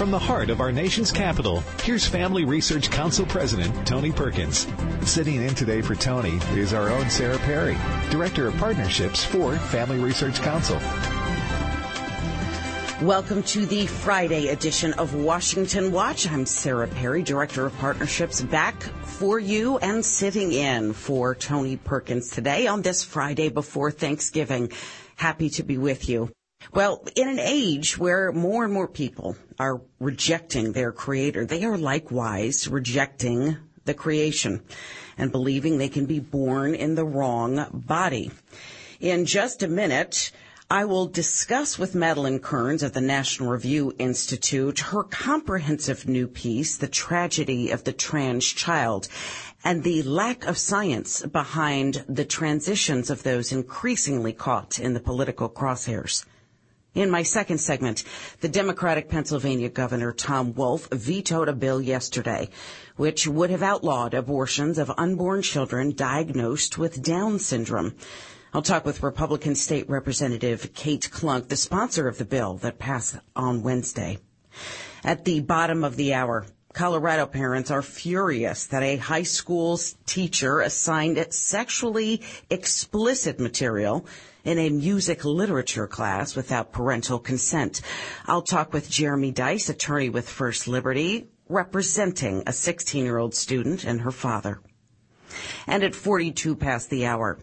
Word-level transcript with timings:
From 0.00 0.10
the 0.10 0.18
heart 0.18 0.48
of 0.48 0.62
our 0.62 0.72
nation's 0.72 1.12
capital, 1.12 1.62
here's 1.82 2.06
Family 2.06 2.46
Research 2.46 2.90
Council 2.90 3.26
President 3.26 3.86
Tony 3.86 4.10
Perkins. 4.10 4.66
Sitting 5.04 5.42
in 5.42 5.54
today 5.54 5.82
for 5.82 5.94
Tony 5.94 6.40
is 6.54 6.72
our 6.72 6.88
own 6.88 7.10
Sarah 7.10 7.36
Perry, 7.40 7.76
Director 8.08 8.48
of 8.48 8.56
Partnerships 8.56 9.22
for 9.22 9.54
Family 9.56 9.98
Research 9.98 10.40
Council. 10.40 10.78
Welcome 13.06 13.42
to 13.42 13.66
the 13.66 13.86
Friday 13.86 14.48
edition 14.48 14.94
of 14.94 15.14
Washington 15.14 15.92
Watch. 15.92 16.26
I'm 16.26 16.46
Sarah 16.46 16.88
Perry, 16.88 17.22
Director 17.22 17.66
of 17.66 17.76
Partnerships, 17.76 18.40
back 18.40 18.82
for 19.02 19.38
you 19.38 19.76
and 19.80 20.02
sitting 20.02 20.52
in 20.52 20.94
for 20.94 21.34
Tony 21.34 21.76
Perkins 21.76 22.30
today 22.30 22.66
on 22.66 22.80
this 22.80 23.04
Friday 23.04 23.50
before 23.50 23.90
Thanksgiving. 23.90 24.72
Happy 25.16 25.50
to 25.50 25.62
be 25.62 25.76
with 25.76 26.08
you. 26.08 26.30
Well, 26.72 27.02
in 27.16 27.28
an 27.28 27.38
age 27.38 27.98
where 27.98 28.30
more 28.32 28.64
and 28.64 28.72
more 28.72 28.86
people 28.86 29.36
are 29.58 29.80
rejecting 29.98 30.72
their 30.72 30.92
creator, 30.92 31.44
they 31.44 31.64
are 31.64 31.76
likewise 31.76 32.68
rejecting 32.68 33.56
the 33.86 33.94
creation 33.94 34.62
and 35.18 35.32
believing 35.32 35.78
they 35.78 35.88
can 35.88 36.06
be 36.06 36.20
born 36.20 36.74
in 36.74 36.94
the 36.94 37.04
wrong 37.04 37.66
body. 37.72 38.30
In 39.00 39.24
just 39.24 39.62
a 39.62 39.68
minute, 39.68 40.30
I 40.70 40.84
will 40.84 41.08
discuss 41.08 41.78
with 41.78 41.96
Madeleine 41.96 42.38
Kearns 42.38 42.84
of 42.84 42.92
the 42.92 43.00
National 43.00 43.50
Review 43.50 43.92
Institute 43.98 44.78
her 44.78 45.02
comprehensive 45.02 46.06
new 46.06 46.28
piece, 46.28 46.76
The 46.76 46.86
Tragedy 46.86 47.70
of 47.72 47.82
the 47.82 47.92
Trans 47.92 48.44
Child, 48.44 49.08
and 49.64 49.82
the 49.82 50.04
lack 50.04 50.46
of 50.46 50.56
science 50.56 51.22
behind 51.22 52.04
the 52.08 52.24
transitions 52.24 53.10
of 53.10 53.24
those 53.24 53.50
increasingly 53.50 54.32
caught 54.32 54.78
in 54.78 54.94
the 54.94 55.00
political 55.00 55.48
crosshairs. 55.48 56.24
In 56.92 57.08
my 57.08 57.22
second 57.22 57.58
segment, 57.58 58.02
the 58.40 58.48
Democratic 58.48 59.08
Pennsylvania 59.08 59.68
Governor 59.68 60.12
Tom 60.12 60.54
Wolf 60.54 60.88
vetoed 60.90 61.48
a 61.48 61.52
bill 61.52 61.80
yesterday 61.80 62.48
which 62.96 63.28
would 63.28 63.50
have 63.50 63.62
outlawed 63.62 64.12
abortions 64.12 64.76
of 64.76 64.90
unborn 64.98 65.40
children 65.42 65.92
diagnosed 65.92 66.78
with 66.78 67.00
Down 67.00 67.38
syndrome. 67.38 67.94
I'll 68.52 68.60
talk 68.60 68.84
with 68.84 69.04
Republican 69.04 69.54
State 69.54 69.88
Representative 69.88 70.74
Kate 70.74 71.08
Klunk, 71.12 71.46
the 71.46 71.56
sponsor 71.56 72.08
of 72.08 72.18
the 72.18 72.24
bill 72.24 72.54
that 72.58 72.80
passed 72.80 73.16
on 73.36 73.62
Wednesday. 73.62 74.18
At 75.04 75.24
the 75.24 75.38
bottom 75.38 75.84
of 75.84 75.94
the 75.94 76.12
hour, 76.12 76.44
Colorado 76.72 77.26
parents 77.26 77.70
are 77.70 77.82
furious 77.82 78.66
that 78.66 78.82
a 78.82 78.96
high 78.96 79.22
school 79.22 79.78
teacher 80.06 80.60
assigned 80.60 81.24
sexually 81.30 82.22
explicit 82.50 83.38
material 83.38 84.04
in 84.44 84.58
a 84.58 84.70
music 84.70 85.24
literature 85.24 85.86
class 85.86 86.36
without 86.36 86.72
parental 86.72 87.18
consent. 87.18 87.80
I'll 88.26 88.42
talk 88.42 88.72
with 88.72 88.90
Jeremy 88.90 89.32
Dys, 89.32 89.68
attorney 89.68 90.08
with 90.08 90.28
First 90.28 90.68
Liberty, 90.68 91.28
representing 91.48 92.42
a 92.46 92.52
16 92.52 93.04
year 93.04 93.18
old 93.18 93.34
student 93.34 93.84
and 93.84 94.00
her 94.02 94.10
father. 94.10 94.60
And 95.66 95.82
at 95.84 95.94
42 95.94 96.56
past 96.56 96.90
the 96.90 97.06
hour, 97.06 97.38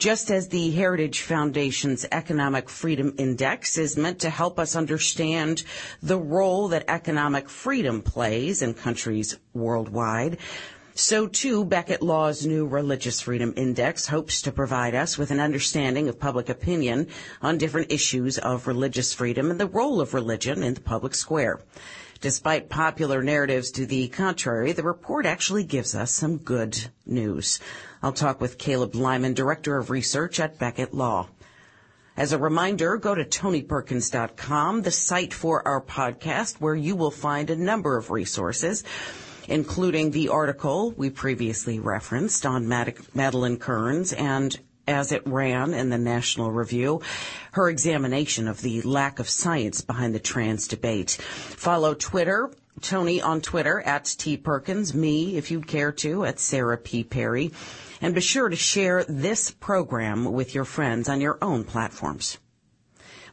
just 0.00 0.30
as 0.30 0.48
the 0.48 0.70
Heritage 0.70 1.20
Foundation's 1.20 2.06
Economic 2.10 2.70
Freedom 2.70 3.14
Index 3.18 3.76
is 3.76 3.98
meant 3.98 4.18
to 4.20 4.30
help 4.30 4.58
us 4.58 4.74
understand 4.74 5.62
the 6.02 6.18
role 6.18 6.68
that 6.68 6.86
economic 6.88 7.50
freedom 7.50 8.00
plays 8.00 8.62
in 8.62 8.72
countries 8.72 9.38
worldwide, 9.52 10.38
so 10.94 11.26
too, 11.26 11.64
Becket 11.64 12.02
Law's 12.02 12.46
new 12.46 12.66
Religious 12.66 13.20
Freedom 13.20 13.52
Index 13.56 14.06
hopes 14.06 14.42
to 14.42 14.52
provide 14.52 14.94
us 14.94 15.16
with 15.16 15.30
an 15.30 15.40
understanding 15.40 16.08
of 16.08 16.20
public 16.20 16.48
opinion 16.48 17.08
on 17.40 17.58
different 17.58 17.92
issues 17.92 18.38
of 18.38 18.66
religious 18.66 19.14
freedom 19.14 19.50
and 19.50 19.60
the 19.60 19.66
role 19.66 20.00
of 20.00 20.14
religion 20.14 20.62
in 20.62 20.74
the 20.74 20.80
public 20.80 21.14
square. 21.14 21.60
Despite 22.20 22.68
popular 22.68 23.22
narratives 23.22 23.70
to 23.72 23.86
the 23.86 24.08
contrary, 24.08 24.72
the 24.72 24.82
report 24.82 25.24
actually 25.24 25.64
gives 25.64 25.94
us 25.94 26.10
some 26.10 26.36
good 26.36 26.90
news. 27.06 27.60
I'll 28.02 28.12
talk 28.12 28.40
with 28.40 28.58
Caleb 28.58 28.94
Lyman, 28.94 29.32
Director 29.32 29.78
of 29.78 29.88
Research 29.88 30.38
at 30.38 30.58
Becket 30.58 30.92
Law. 30.92 31.28
As 32.16 32.34
a 32.34 32.38
reminder, 32.38 32.98
go 32.98 33.14
to 33.14 33.24
tonyperkins.com, 33.24 34.82
the 34.82 34.90
site 34.90 35.32
for 35.32 35.66
our 35.66 35.80
podcast, 35.80 36.60
where 36.60 36.74
you 36.74 36.94
will 36.94 37.10
find 37.10 37.48
a 37.48 37.56
number 37.56 37.96
of 37.96 38.10
resources, 38.10 38.84
including 39.50 40.12
the 40.12 40.28
article 40.28 40.92
we 40.92 41.10
previously 41.10 41.78
referenced 41.78 42.46
on 42.46 42.68
Madeleine 42.68 43.58
Kearns 43.58 44.12
and 44.12 44.58
as 44.86 45.12
it 45.12 45.26
ran 45.26 45.74
in 45.74 45.90
the 45.90 45.98
National 45.98 46.50
Review, 46.50 47.00
her 47.52 47.68
examination 47.68 48.48
of 48.48 48.62
the 48.62 48.80
lack 48.82 49.18
of 49.18 49.28
science 49.28 49.82
behind 49.82 50.14
the 50.14 50.20
trans 50.20 50.66
debate. 50.66 51.10
Follow 51.10 51.94
Twitter, 51.94 52.50
Tony 52.80 53.20
on 53.20 53.40
Twitter 53.40 53.80
at 53.80 54.04
T 54.18 54.36
Perkins, 54.36 54.94
me, 54.94 55.36
if 55.36 55.50
you'd 55.50 55.66
care 55.66 55.92
to, 55.92 56.24
at 56.24 56.40
Sarah 56.40 56.78
P. 56.78 57.04
Perry. 57.04 57.52
And 58.00 58.14
be 58.14 58.20
sure 58.20 58.48
to 58.48 58.56
share 58.56 59.04
this 59.04 59.50
program 59.50 60.32
with 60.32 60.54
your 60.54 60.64
friends 60.64 61.08
on 61.08 61.20
your 61.20 61.38
own 61.42 61.64
platforms. 61.64 62.38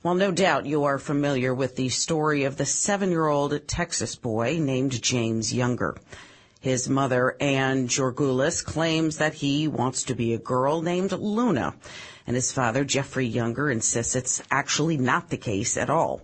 Well, 0.07 0.16
no 0.16 0.31
doubt 0.31 0.66
you 0.66 0.85
are 0.85 1.00
familiar 1.00 1.53
with 1.53 1.75
the 1.75 1.90
story 1.90 2.45
of 2.45 2.56
the 2.56 2.66
seven 2.66 3.12
year 3.12 3.28
old 3.28 3.68
Texas 3.68 4.16
boy 4.16 4.57
named 4.57 5.01
James 5.01 5.53
Younger. 5.53 5.97
His 6.62 6.88
mother, 6.88 7.35
Anne 7.41 7.90
Georgulas, 7.90 8.63
claims 8.63 9.18
that 9.18 9.34
he 9.34 9.68
wants 9.68 10.03
to 10.03 10.16
be 10.16 10.34
a 10.34 10.38
girl 10.38 10.81
named 10.81 11.12
Luna, 11.12 11.75
and 12.25 12.38
his 12.38 12.53
father, 12.53 12.85
Jeffrey 12.85 13.25
Younger, 13.25 13.69
insists 13.69 14.16
it's 14.16 14.41
actually 14.50 14.95
not 14.95 15.29
the 15.29 15.35
case 15.35 15.75
at 15.75 15.90
all. 15.90 16.22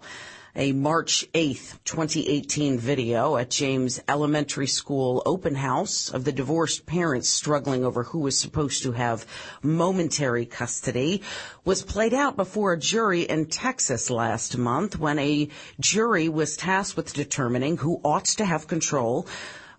A 0.56 0.72
March 0.72 1.26
8th, 1.34 1.80
2018 1.84 2.78
video 2.78 3.38
at 3.38 3.50
James 3.50 4.00
Elementary 4.08 4.68
School 4.68 5.24
open 5.26 5.56
house 5.56 6.12
of 6.12 6.26
the 6.26 6.32
divorced 6.32 6.86
parents 6.86 7.28
struggling 7.28 7.84
over 7.84 8.04
who 8.04 8.20
was 8.20 8.38
supposed 8.38 8.84
to 8.84 8.92
have 8.92 9.26
momentary 9.64 10.46
custody 10.46 11.24
was 11.66 11.82
played 11.82 12.14
out 12.14 12.36
before 12.36 12.72
a 12.74 12.80
jury 12.80 13.24
in 13.24 13.48
Texas 13.48 14.12
last 14.12 14.56
month 14.56 15.00
when 15.00 15.18
a 15.18 15.50
jury 15.80 16.30
was 16.30 16.56
tasked 16.56 16.96
with 16.96 17.16
determining 17.16 17.78
who 17.78 18.00
ought 18.04 18.26
to 18.26 18.46
have 18.46 18.68
control 18.68 19.26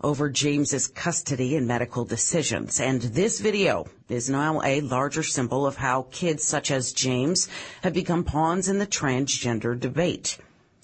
over 0.03 0.29
James's 0.29 0.89
custody 0.89 1.55
and 1.55 1.69
medical 1.69 2.05
decisions. 2.05 2.81
And 2.81 3.01
this 3.01 3.39
video 3.39 3.87
is 4.09 4.29
now 4.29 4.61
a 4.65 4.81
larger 4.81 5.23
symbol 5.23 5.69
of 5.69 5.77
how 5.77 6.09
kids 6.11 6.43
such 6.43 6.73
as 6.73 6.93
James 6.93 7.49
have 7.83 7.95
become 7.95 8.25
pawns 8.25 8.69
in 8.69 8.81
the 8.81 8.89
transgender 8.89 9.79
debate. 9.79 10.37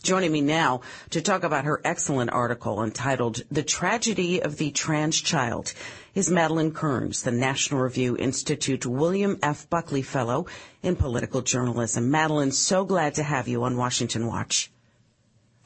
Joining 0.02 0.32
me 0.32 0.40
now 0.40 0.80
to 1.10 1.20
talk 1.20 1.44
about 1.44 1.66
her 1.66 1.82
excellent 1.84 2.30
article 2.30 2.82
entitled 2.82 3.42
The 3.50 3.62
Tragedy 3.62 4.42
of 4.42 4.56
the 4.56 4.70
Trans 4.70 5.20
Child 5.20 5.74
is 6.14 6.30
Madeleine 6.30 6.72
Kearns, 6.72 7.22
the 7.22 7.30
National 7.30 7.80
Review 7.82 8.16
Institute 8.16 8.86
William 8.86 9.38
F. 9.42 9.68
Buckley 9.68 10.00
Fellow 10.00 10.46
in 10.82 10.96
Political 10.96 11.42
Journalism. 11.42 12.10
Madeleine, 12.10 12.50
so 12.50 12.86
glad 12.86 13.14
to 13.16 13.22
have 13.22 13.46
you 13.46 13.62
on 13.64 13.76
Washington 13.76 14.26
Watch. 14.26 14.70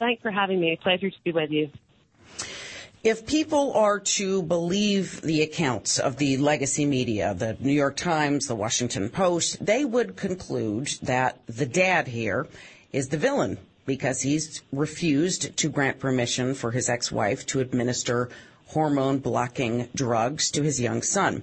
Thanks 0.00 0.20
for 0.20 0.32
having 0.32 0.60
me. 0.60 0.72
A 0.72 0.82
Pleasure 0.82 1.10
to 1.10 1.16
be 1.22 1.30
with 1.30 1.52
you. 1.52 1.70
If 3.04 3.26
people 3.26 3.72
are 3.74 4.00
to 4.00 4.42
believe 4.42 5.20
the 5.22 5.42
accounts 5.42 6.00
of 6.00 6.16
the 6.16 6.38
legacy 6.38 6.86
media, 6.86 7.34
the 7.34 7.56
New 7.60 7.72
York 7.72 7.96
Times, 7.96 8.48
the 8.48 8.56
Washington 8.56 9.10
Post, 9.10 9.64
they 9.64 9.84
would 9.84 10.16
conclude 10.16 10.88
that 11.02 11.40
the 11.46 11.66
dad 11.66 12.08
here 12.08 12.48
is 12.92 13.10
the 13.10 13.16
villain 13.16 13.58
because 13.86 14.22
he's 14.22 14.62
refused 14.72 15.56
to 15.56 15.68
grant 15.68 15.98
permission 15.98 16.54
for 16.54 16.70
his 16.70 16.88
ex-wife 16.88 17.46
to 17.46 17.60
administer 17.60 18.28
hormone 18.68 19.18
blocking 19.18 19.88
drugs 19.94 20.50
to 20.50 20.62
his 20.62 20.80
young 20.80 21.02
son. 21.02 21.42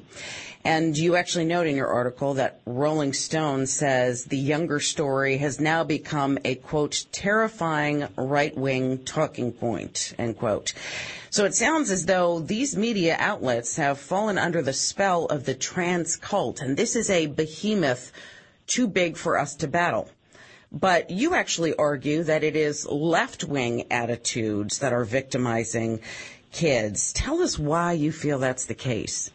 And 0.64 0.96
you 0.96 1.16
actually 1.16 1.46
note 1.46 1.66
in 1.66 1.76
your 1.76 1.88
article 1.88 2.36
that 2.36 2.62
Rolling 2.66 3.14
Stone 3.14 3.66
says 3.66 4.26
the 4.26 4.38
younger 4.38 4.80
story 4.80 5.38
has 5.38 5.60
now 5.60 5.84
become 5.84 6.38
a 6.46 6.56
quote, 6.56 7.06
terrifying 7.12 8.08
right 8.16 8.56
wing 8.56 9.00
talking 9.04 9.52
point, 9.54 10.14
end 10.20 10.38
quote. 10.38 10.74
So 11.32 11.46
it 11.46 11.56
sounds 11.56 11.90
as 11.90 12.06
though 12.06 12.40
these 12.40 12.76
media 12.76 13.16
outlets 13.18 13.78
have 13.78 13.98
fallen 13.98 14.38
under 14.38 14.62
the 14.62 14.74
spell 14.74 15.26
of 15.26 15.46
the 15.46 15.56
trans 15.56 16.16
cult, 16.16 16.62
and 16.62 16.78
this 16.78 16.96
is 16.96 17.10
a 17.10 17.26
behemoth 17.26 18.12
too 18.68 18.88
big 18.88 19.18
for 19.18 19.40
us 19.40 19.56
to 19.56 19.68
battle. 19.68 20.10
But 20.72 21.10
you 21.10 21.34
actually 21.34 21.76
argue 21.76 22.24
that 22.24 22.44
it 22.44 22.56
is 22.56 22.88
left 22.88 23.44
wing 23.44 23.92
attitudes 23.92 24.80
that 24.80 24.94
are 24.94 25.04
victimizing 25.04 26.00
kids. 26.52 27.12
Tell 27.14 27.42
us 27.42 27.60
why 27.60 27.94
you 27.94 28.12
feel 28.12 28.40
that's 28.40 28.66
the 28.66 28.74
case. 28.76 29.32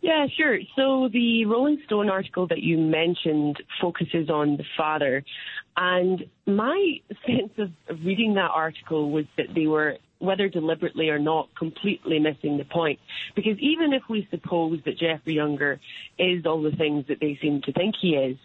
Yeah, 0.00 0.26
sure. 0.36 0.58
So 0.76 1.08
the 1.12 1.44
Rolling 1.44 1.80
Stone 1.86 2.08
article 2.08 2.46
that 2.48 2.62
you 2.62 2.78
mentioned 2.78 3.62
focuses 3.80 4.30
on 4.30 4.56
the 4.56 4.64
father. 4.76 5.24
And 5.76 6.24
my 6.46 7.00
sense 7.26 7.52
of 7.58 7.70
reading 8.04 8.34
that 8.34 8.50
article 8.52 9.10
was 9.10 9.26
that 9.36 9.54
they 9.54 9.66
were 9.66 9.98
whether 10.18 10.48
deliberately 10.48 11.10
or 11.10 11.18
not, 11.18 11.48
completely 11.54 12.18
missing 12.18 12.58
the 12.58 12.64
point. 12.64 12.98
Because 13.34 13.58
even 13.58 13.92
if 13.92 14.02
we 14.08 14.26
suppose 14.30 14.80
that 14.84 14.98
Jeffrey 14.98 15.34
Younger 15.34 15.80
is 16.18 16.44
all 16.44 16.62
the 16.62 16.72
things 16.72 17.06
that 17.08 17.20
they 17.20 17.38
seem 17.40 17.62
to 17.62 17.72
think 17.72 17.94
he 18.00 18.16
is, 18.16 18.36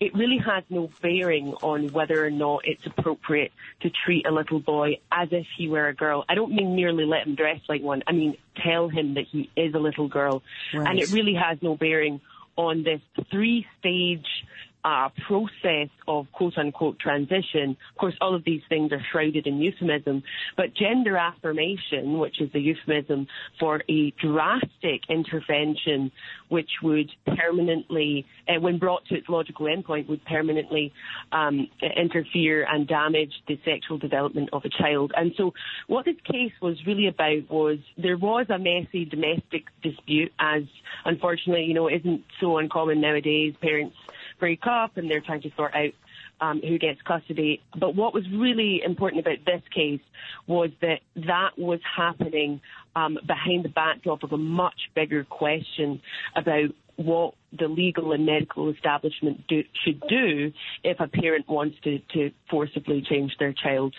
it 0.00 0.14
really 0.14 0.38
has 0.38 0.64
no 0.68 0.90
bearing 1.00 1.54
on 1.62 1.88
whether 1.92 2.24
or 2.24 2.30
not 2.30 2.62
it's 2.64 2.84
appropriate 2.86 3.52
to 3.82 3.90
treat 4.04 4.26
a 4.26 4.32
little 4.32 4.60
boy 4.60 4.98
as 5.12 5.28
if 5.30 5.46
he 5.56 5.68
were 5.68 5.88
a 5.88 5.94
girl. 5.94 6.24
I 6.28 6.34
don't 6.34 6.52
mean 6.52 6.74
merely 6.74 7.04
let 7.04 7.26
him 7.26 7.34
dress 7.34 7.60
like 7.68 7.82
one. 7.82 8.02
I 8.06 8.12
mean 8.12 8.36
tell 8.56 8.88
him 8.88 9.14
that 9.14 9.26
he 9.30 9.50
is 9.56 9.74
a 9.74 9.78
little 9.78 10.08
girl. 10.08 10.42
Right. 10.74 10.88
And 10.88 10.98
it 10.98 11.12
really 11.12 11.34
has 11.34 11.58
no 11.62 11.76
bearing 11.76 12.20
on 12.56 12.82
this 12.82 13.00
three 13.30 13.66
stage 13.78 14.26
uh, 14.84 15.08
process 15.26 15.88
of 16.08 16.30
quote 16.32 16.56
unquote 16.56 16.98
transition. 16.98 17.76
Of 17.92 17.98
course, 17.98 18.14
all 18.20 18.34
of 18.34 18.44
these 18.44 18.62
things 18.68 18.92
are 18.92 19.02
shrouded 19.10 19.46
in 19.46 19.58
euphemism, 19.58 20.22
but 20.56 20.74
gender 20.74 21.16
affirmation, 21.16 22.18
which 22.18 22.40
is 22.40 22.50
a 22.54 22.58
euphemism 22.58 23.26
for 23.58 23.82
a 23.88 24.10
drastic 24.12 25.02
intervention 25.08 26.10
which 26.48 26.70
would 26.82 27.10
permanently, 27.36 28.26
uh, 28.48 28.60
when 28.60 28.78
brought 28.78 29.04
to 29.06 29.14
its 29.16 29.28
logical 29.28 29.66
endpoint, 29.66 30.08
would 30.08 30.24
permanently 30.24 30.92
um, 31.32 31.68
interfere 31.96 32.66
and 32.68 32.88
damage 32.88 33.32
the 33.46 33.58
sexual 33.64 33.98
development 33.98 34.48
of 34.52 34.64
a 34.64 34.68
child. 34.68 35.12
And 35.16 35.32
so 35.36 35.54
what 35.86 36.04
this 36.04 36.16
case 36.24 36.52
was 36.60 36.76
really 36.86 37.06
about 37.06 37.50
was 37.50 37.78
there 37.96 38.16
was 38.16 38.46
a 38.48 38.58
messy 38.58 39.04
domestic 39.04 39.66
dispute, 39.82 40.32
as 40.38 40.62
unfortunately, 41.04 41.64
you 41.64 41.74
know, 41.74 41.88
isn't 41.88 42.24
so 42.40 42.58
uncommon 42.58 43.00
nowadays. 43.00 43.54
Parents 43.60 43.96
break 44.40 44.60
up 44.66 44.96
and 44.96 45.10
they're 45.10 45.20
trying 45.20 45.42
to 45.42 45.50
sort 45.56 45.74
out 45.74 45.92
um, 46.40 46.60
who 46.60 46.78
gets 46.78 47.00
custody. 47.02 47.62
But 47.78 47.94
what 47.94 48.14
was 48.14 48.24
really 48.32 48.82
important 48.84 49.20
about 49.20 49.44
this 49.44 49.62
case 49.74 50.00
was 50.46 50.70
that 50.80 51.00
that 51.16 51.50
was 51.58 51.80
happening 51.96 52.60
um, 52.96 53.18
behind 53.26 53.64
the 53.64 53.68
backdrop 53.68 54.22
of 54.22 54.32
a 54.32 54.38
much 54.38 54.80
bigger 54.94 55.24
question 55.24 56.00
about 56.34 56.70
what 56.96 57.34
the 57.58 57.66
legal 57.66 58.12
and 58.12 58.26
medical 58.26 58.68
establishment 58.68 59.46
do, 59.48 59.62
should 59.84 60.00
do 60.08 60.52
if 60.84 61.00
a 61.00 61.08
parent 61.08 61.48
wants 61.48 61.76
to, 61.82 61.98
to 62.12 62.30
forcibly 62.50 63.02
change 63.02 63.32
their 63.38 63.54
child's 63.54 63.96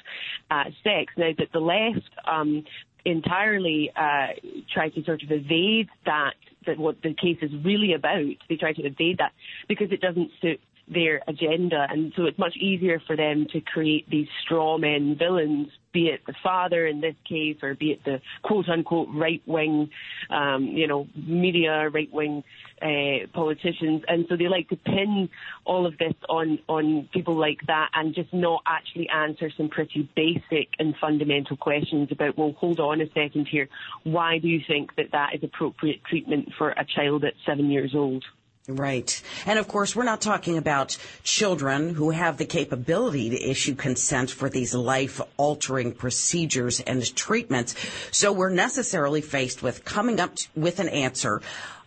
uh, 0.52 0.66
sex. 0.84 1.12
Now, 1.18 1.32
that 1.38 1.52
the 1.52 1.60
left 1.60 2.10
um, 2.32 2.64
entirely 3.06 3.92
uh, 3.96 4.28
try 4.74 4.90
to 4.90 5.04
sort 5.04 5.24
of 5.24 5.32
evade 5.32 5.90
that 6.06 6.34
that 6.68 6.78
what 6.78 7.02
the 7.02 7.14
case 7.14 7.38
is 7.42 7.52
really 7.64 7.94
about. 7.94 8.24
They 8.48 8.56
try 8.56 8.74
to 8.74 8.84
evade 8.84 9.18
that 9.18 9.32
because 9.68 9.92
it 9.92 10.00
doesn't 10.00 10.30
suit 10.42 10.60
their 10.92 11.22
agenda. 11.28 11.88
And 11.90 12.14
so 12.16 12.26
it's 12.26 12.38
much 12.38 12.56
easier 12.58 13.02
for 13.08 13.16
them 13.16 13.48
to 13.54 13.62
create 13.62 14.10
these 14.10 14.28
straw 14.44 14.78
men 14.78 15.16
villains, 15.18 15.70
be 15.94 16.08
it 16.08 16.22
the 16.26 16.34
father 16.44 16.86
in 16.86 17.02
this 17.02 17.16
case, 17.28 17.58
or 17.64 17.76
be 17.76 17.92
it 17.92 18.04
the 18.04 18.22
quote 18.44 18.68
unquote 18.70 19.10
right 19.14 19.42
wing, 19.46 19.90
um, 20.30 20.66
you 20.66 20.88
know, 20.88 21.08
media 21.16 21.90
right 21.90 22.12
wing 22.12 22.44
uh, 22.82 23.28
politicians. 23.34 24.04
And 24.08 24.26
so 24.28 24.36
they 24.36 24.48
like 24.48 24.70
to 24.70 24.76
pin 24.76 25.30
all 25.66 25.86
of 25.86 25.98
this 25.98 26.14
on, 26.30 26.60
on 26.68 27.10
people 27.14 27.36
like 27.36 27.60
that 27.68 27.90
and 27.94 28.14
just 28.14 28.34
not 28.34 28.62
actually 28.66 29.08
answer 29.10 29.50
some 29.56 29.70
pretty 29.70 30.10
basic 30.16 30.70
and 30.80 30.96
fundamental 31.00 31.58
questions 31.58 32.10
about, 32.12 32.38
well, 32.38 32.54
hold 32.58 32.80
on 32.80 33.02
a 33.02 33.08
second 33.14 33.48
here. 33.48 33.70
Why 34.04 34.40
do 34.40 34.48
you 34.48 34.62
think 34.68 34.96
that 34.96 35.12
that 35.14 35.36
is 35.36 35.44
appropriate 35.44 36.04
treatment 36.04 36.50
for 36.58 36.72
a 36.72 36.86
child 36.86 37.24
at 37.24 37.34
seven 37.46 37.70
years 37.70 37.94
old? 37.96 38.26
Right. 38.68 39.22
And 39.48 39.58
of 39.58 39.68
course, 39.68 39.96
we're 39.96 40.04
not 40.04 40.22
talking 40.22 40.58
about 40.58 40.96
children 41.24 41.96
who 41.96 42.12
have 42.12 42.38
the 42.38 42.46
capability 42.46 43.32
to 43.32 43.50
issue 43.50 43.74
consent 43.74 44.30
for 44.30 44.50
these 44.50 44.76
life 44.76 45.20
altering 45.38 45.94
procedures 45.94 46.80
and 46.80 47.16
treatments. 47.16 47.76
So 48.12 48.32
we're 48.32 48.52
necessarily 48.52 49.22
faced 49.22 49.64
with 49.64 49.84
coming 49.84 50.20
up 50.20 50.36
with 50.56 50.80
an 50.80 50.90
answer 50.90 51.42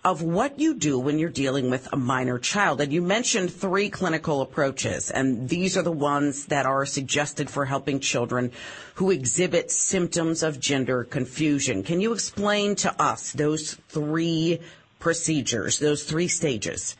of 0.04 0.20
what 0.20 0.58
you 0.60 0.74
do 0.74 0.98
when 0.98 1.18
you're 1.18 1.30
dealing 1.30 1.70
with 1.70 1.90
a 1.92 1.96
minor 1.96 2.38
child. 2.38 2.80
And 2.80 2.92
you 2.92 3.00
mentioned 3.00 3.52
three 3.52 3.88
clinical 3.88 4.42
approaches, 4.42 5.10
and 5.10 5.48
these 5.48 5.78
are 5.78 5.82
the 5.82 5.92
ones 5.92 6.46
that 6.46 6.66
are 6.66 6.84
suggested 6.84 7.48
for 7.48 7.64
helping 7.64 8.00
children 8.00 8.52
who 8.96 9.10
exhibit 9.10 9.70
symptoms 9.70 10.42
of 10.42 10.60
gender 10.60 11.04
confusion. 11.04 11.82
Can 11.84 12.00
you 12.00 12.12
explain 12.12 12.74
to 12.76 13.00
us 13.00 13.32
those 13.32 13.78
three 13.88 14.60
procedures, 15.04 15.78
those 15.78 16.02
three 16.02 16.26
stages? 16.26 16.96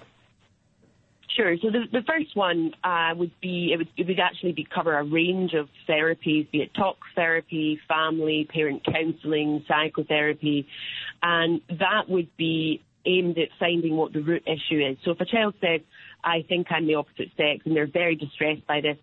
Sure. 1.34 1.56
So 1.60 1.70
the, 1.70 1.80
the 1.90 2.02
first 2.06 2.36
one 2.36 2.72
uh, 2.84 3.12
would 3.16 3.32
be 3.40 3.72
it 3.72 3.78
would, 3.78 3.88
it 3.96 4.06
would 4.06 4.20
actually 4.20 4.52
be 4.52 4.64
cover 4.72 4.96
a 4.96 5.02
range 5.02 5.52
of 5.54 5.68
therapies, 5.88 6.48
be 6.52 6.58
it 6.58 6.72
talk 6.74 6.98
therapy, 7.16 7.80
family, 7.88 8.46
parent 8.48 8.84
counselling, 8.84 9.64
psychotherapy, 9.66 10.68
and 11.22 11.60
that 11.70 12.08
would 12.08 12.28
be 12.36 12.80
aimed 13.04 13.36
at 13.38 13.48
finding 13.58 13.96
what 13.96 14.12
the 14.12 14.20
root 14.20 14.44
issue 14.46 14.80
is. 14.80 14.96
So 15.04 15.10
if 15.10 15.20
a 15.20 15.24
child 15.24 15.54
says, 15.60 15.80
"I 16.22 16.42
think 16.48 16.68
I'm 16.70 16.86
the 16.86 16.94
opposite 16.94 17.30
sex," 17.36 17.62
and 17.64 17.74
they're 17.74 17.88
very 18.02 18.14
distressed 18.14 18.64
by 18.68 18.80
this, 18.80 18.98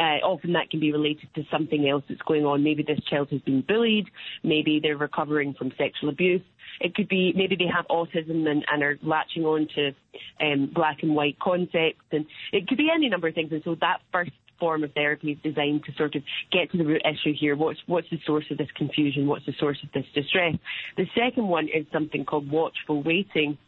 uh, 0.00 0.18
often 0.24 0.54
that 0.54 0.70
can 0.70 0.80
be 0.80 0.90
related 0.90 1.28
to 1.34 1.44
something 1.50 1.86
else 1.88 2.04
that's 2.08 2.22
going 2.22 2.46
on. 2.46 2.64
Maybe 2.64 2.82
this 2.82 3.00
child 3.10 3.28
has 3.30 3.42
been 3.42 3.60
bullied. 3.60 4.06
Maybe 4.42 4.80
they're 4.80 4.96
recovering 4.96 5.52
from 5.52 5.70
sexual 5.76 6.08
abuse. 6.08 6.42
It 6.80 6.94
could 6.94 7.08
be 7.08 7.32
maybe 7.36 7.56
they 7.56 7.70
have 7.74 7.86
autism 7.88 8.48
and, 8.48 8.64
and 8.70 8.82
are 8.82 8.98
latching 9.02 9.44
on 9.44 9.68
to 9.74 9.92
um, 10.40 10.70
black 10.74 10.98
and 11.02 11.14
white 11.14 11.38
concepts, 11.38 12.04
and 12.12 12.26
it 12.52 12.66
could 12.68 12.78
be 12.78 12.88
any 12.94 13.08
number 13.08 13.28
of 13.28 13.34
things. 13.34 13.52
And 13.52 13.62
so 13.64 13.76
that 13.80 14.00
first 14.12 14.32
form 14.58 14.84
of 14.84 14.92
therapy 14.92 15.32
is 15.32 15.38
designed 15.42 15.84
to 15.84 15.92
sort 15.94 16.14
of 16.14 16.22
get 16.52 16.70
to 16.72 16.78
the 16.78 16.84
root 16.84 17.02
issue 17.04 17.34
here. 17.38 17.56
What's 17.56 17.80
what's 17.86 18.08
the 18.10 18.18
source 18.26 18.44
of 18.50 18.58
this 18.58 18.68
confusion? 18.76 19.26
What's 19.26 19.46
the 19.46 19.54
source 19.58 19.78
of 19.82 19.90
this 19.92 20.06
distress? 20.14 20.54
The 20.96 21.06
second 21.14 21.48
one 21.48 21.68
is 21.68 21.86
something 21.92 22.24
called 22.24 22.50
watchful 22.50 23.02
waiting, 23.02 23.58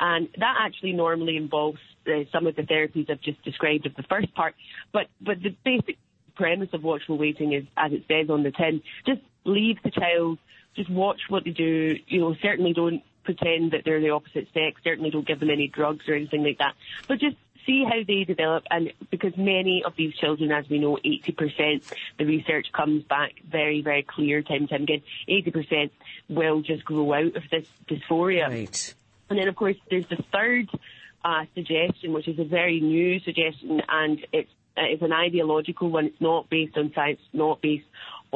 and 0.00 0.28
that 0.38 0.54
actually 0.60 0.92
normally 0.92 1.36
involves 1.36 1.78
uh, 2.06 2.20
some 2.32 2.46
of 2.46 2.56
the 2.56 2.62
therapies 2.62 3.10
I've 3.10 3.20
just 3.20 3.42
described 3.42 3.86
of 3.86 3.94
the 3.96 4.04
first 4.04 4.34
part. 4.34 4.54
But 4.92 5.06
but 5.20 5.42
the 5.42 5.54
basic 5.64 5.98
premise 6.36 6.68
of 6.72 6.82
watchful 6.82 7.18
waiting 7.18 7.52
is, 7.52 7.64
as 7.76 7.92
it 7.92 8.04
says 8.08 8.30
on 8.30 8.42
the 8.42 8.50
tin, 8.50 8.82
just 9.06 9.20
leave 9.44 9.76
the 9.82 9.90
child 9.90 10.38
just 10.76 10.90
watch 10.90 11.22
what 11.28 11.44
they 11.44 11.50
do. 11.50 11.98
You 12.06 12.20
know, 12.20 12.36
certainly 12.40 12.72
don't 12.72 13.02
pretend 13.24 13.72
that 13.72 13.82
they're 13.84 14.00
the 14.00 14.10
opposite 14.10 14.48
sex. 14.54 14.80
Certainly 14.84 15.10
don't 15.10 15.26
give 15.26 15.40
them 15.40 15.50
any 15.50 15.68
drugs 15.68 16.08
or 16.08 16.14
anything 16.14 16.44
like 16.44 16.58
that. 16.58 16.74
But 17.08 17.18
just 17.18 17.36
see 17.66 17.84
how 17.84 18.02
they 18.06 18.24
develop 18.24 18.64
and 18.70 18.92
because 19.10 19.36
many 19.36 19.82
of 19.84 19.94
these 19.96 20.14
children, 20.14 20.52
as 20.52 20.68
we 20.70 20.78
know, 20.78 20.98
80%, 21.04 21.92
the 22.18 22.24
research 22.24 22.68
comes 22.72 23.02
back 23.02 23.32
very, 23.50 23.82
very 23.82 24.04
clear 24.04 24.42
time 24.42 24.58
and 24.58 24.70
time 24.70 24.82
again, 24.84 25.02
80% 25.28 25.90
will 26.28 26.62
just 26.62 26.84
grow 26.84 27.12
out 27.12 27.36
of 27.36 27.42
this 27.50 27.66
dysphoria. 27.88 28.48
Right. 28.48 28.94
And 29.28 29.38
then 29.38 29.48
of 29.48 29.56
course 29.56 29.76
there's 29.90 30.06
the 30.06 30.22
third 30.32 30.70
uh, 31.24 31.44
suggestion, 31.54 32.12
which 32.12 32.28
is 32.28 32.38
a 32.38 32.44
very 32.44 32.80
new 32.80 33.18
suggestion 33.20 33.82
and 33.88 34.24
it's, 34.32 34.50
uh, 34.76 34.82
it's 34.84 35.02
an 35.02 35.12
ideological 35.12 35.90
one. 35.90 36.06
It's 36.06 36.20
not 36.20 36.48
based 36.48 36.76
on 36.78 36.92
science, 36.94 37.20
not 37.32 37.60
based 37.60 37.86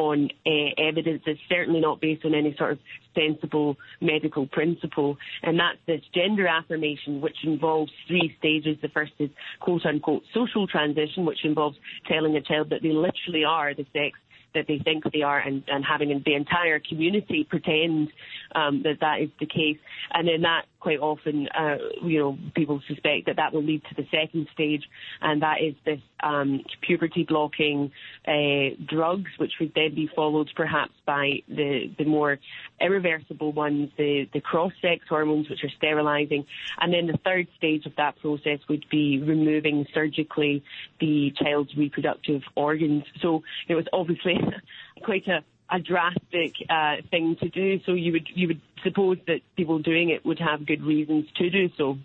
on 0.01 0.31
uh, 0.47 0.51
evidence. 0.79 1.23
It's 1.27 1.41
certainly 1.49 1.81
not 1.81 2.01
based 2.01 2.25
on 2.25 2.35
any 2.35 2.55
sort 2.57 2.73
of 2.73 2.79
sensible 3.15 3.77
medical 4.01 4.47
principle. 4.47 5.19
And 5.43 5.61
that's 5.61 5.79
this 5.87 6.01
gender 6.15 6.47
affirmation, 6.47 7.21
which 7.21 7.37
involves 7.45 7.93
three 8.09 8.35
stages. 8.39 8.79
The 8.81 8.89
first 8.89 9.13
is 9.19 9.31
quote 9.61 9.85
unquote 9.85 10.23
social 10.33 10.67
transition, 10.67 11.27
which 11.27 11.45
involves 11.45 11.77
telling 12.09 12.35
a 12.37 12.41
child 12.41 12.71
that 12.71 12.83
they 12.83 12.93
literally 12.93 13.45
are 13.45 13.75
the 13.75 13.87
sex 13.93 14.19
that 14.55 14.67
they 14.67 14.79
think 14.79 15.05
they 15.13 15.23
are 15.23 15.39
and, 15.39 15.63
and 15.69 15.85
having 15.85 16.09
the 16.25 16.35
entire 16.35 16.81
community 16.81 17.47
pretend 17.49 18.09
um, 18.55 18.83
that 18.83 18.99
that 19.01 19.21
is 19.21 19.31
the 19.39 19.47
case. 19.47 19.79
And 20.13 20.27
then 20.27 20.43
that 20.43 20.65
quite 20.81 20.99
often, 20.99 21.49
uh, 21.49 21.77
you 22.03 22.19
know, 22.19 22.39
people 22.55 22.81
suspect 22.89 23.27
that 23.27 23.37
that 23.37 23.53
will 23.53 23.63
lead 23.63 23.83
to 23.85 23.95
the 23.95 24.07
second 24.11 24.49
stage, 24.53 24.83
and 25.21 25.43
that 25.43 25.61
is 25.63 25.75
this 25.85 26.01
um, 26.23 26.65
puberty 26.81 27.25
blocking 27.25 27.93
uh, 28.27 28.75
drugs, 28.87 29.31
which 29.39 29.53
would 29.61 29.73
then 29.75 29.95
be 29.95 30.11
followed 30.15 30.51
perhaps 30.57 30.93
by 31.07 31.43
the, 31.49 31.91
the 31.99 32.05
more 32.05 32.39
irreversible 32.81 33.53
ones, 33.53 33.91
the, 33.97 34.29
the 34.33 34.41
cross-sex 34.41 35.05
hormones, 35.09 35.49
which 35.49 35.63
are 35.63 35.71
sterilising. 35.77 36.45
And 36.81 36.93
then 36.93 37.07
the 37.07 37.19
third 37.25 37.47
stage 37.57 37.87
of 37.87 37.95
that 37.97 38.19
process 38.21 38.59
would 38.69 38.85
be 38.91 39.21
removing 39.23 39.87
surgically 39.93 40.63
the 41.01 41.33
child's 41.37 41.75
reproductive 41.77 42.43
organs. 42.57 43.05
So 43.21 43.43
it 43.69 43.75
was 43.75 43.87
obviously 43.93 44.41
quite 45.05 45.27
a 45.29 45.45
a 45.71 45.79
drastic 45.79 46.55
uh, 46.69 46.97
thing 47.11 47.37
to 47.41 47.49
do. 47.49 47.81
So 47.87 47.93
you 47.93 48.13
would 48.13 48.29
you 48.35 48.49
would 48.49 48.61
suppose 48.83 49.19
that 49.27 49.41
people 49.57 49.79
doing 49.79 50.11
it 50.11 50.25
would 50.25 50.39
have 50.39 50.67
good 50.67 50.83
reasons 50.83 51.27
to 51.37 51.51
do 51.51 51.69
so. 51.77 51.99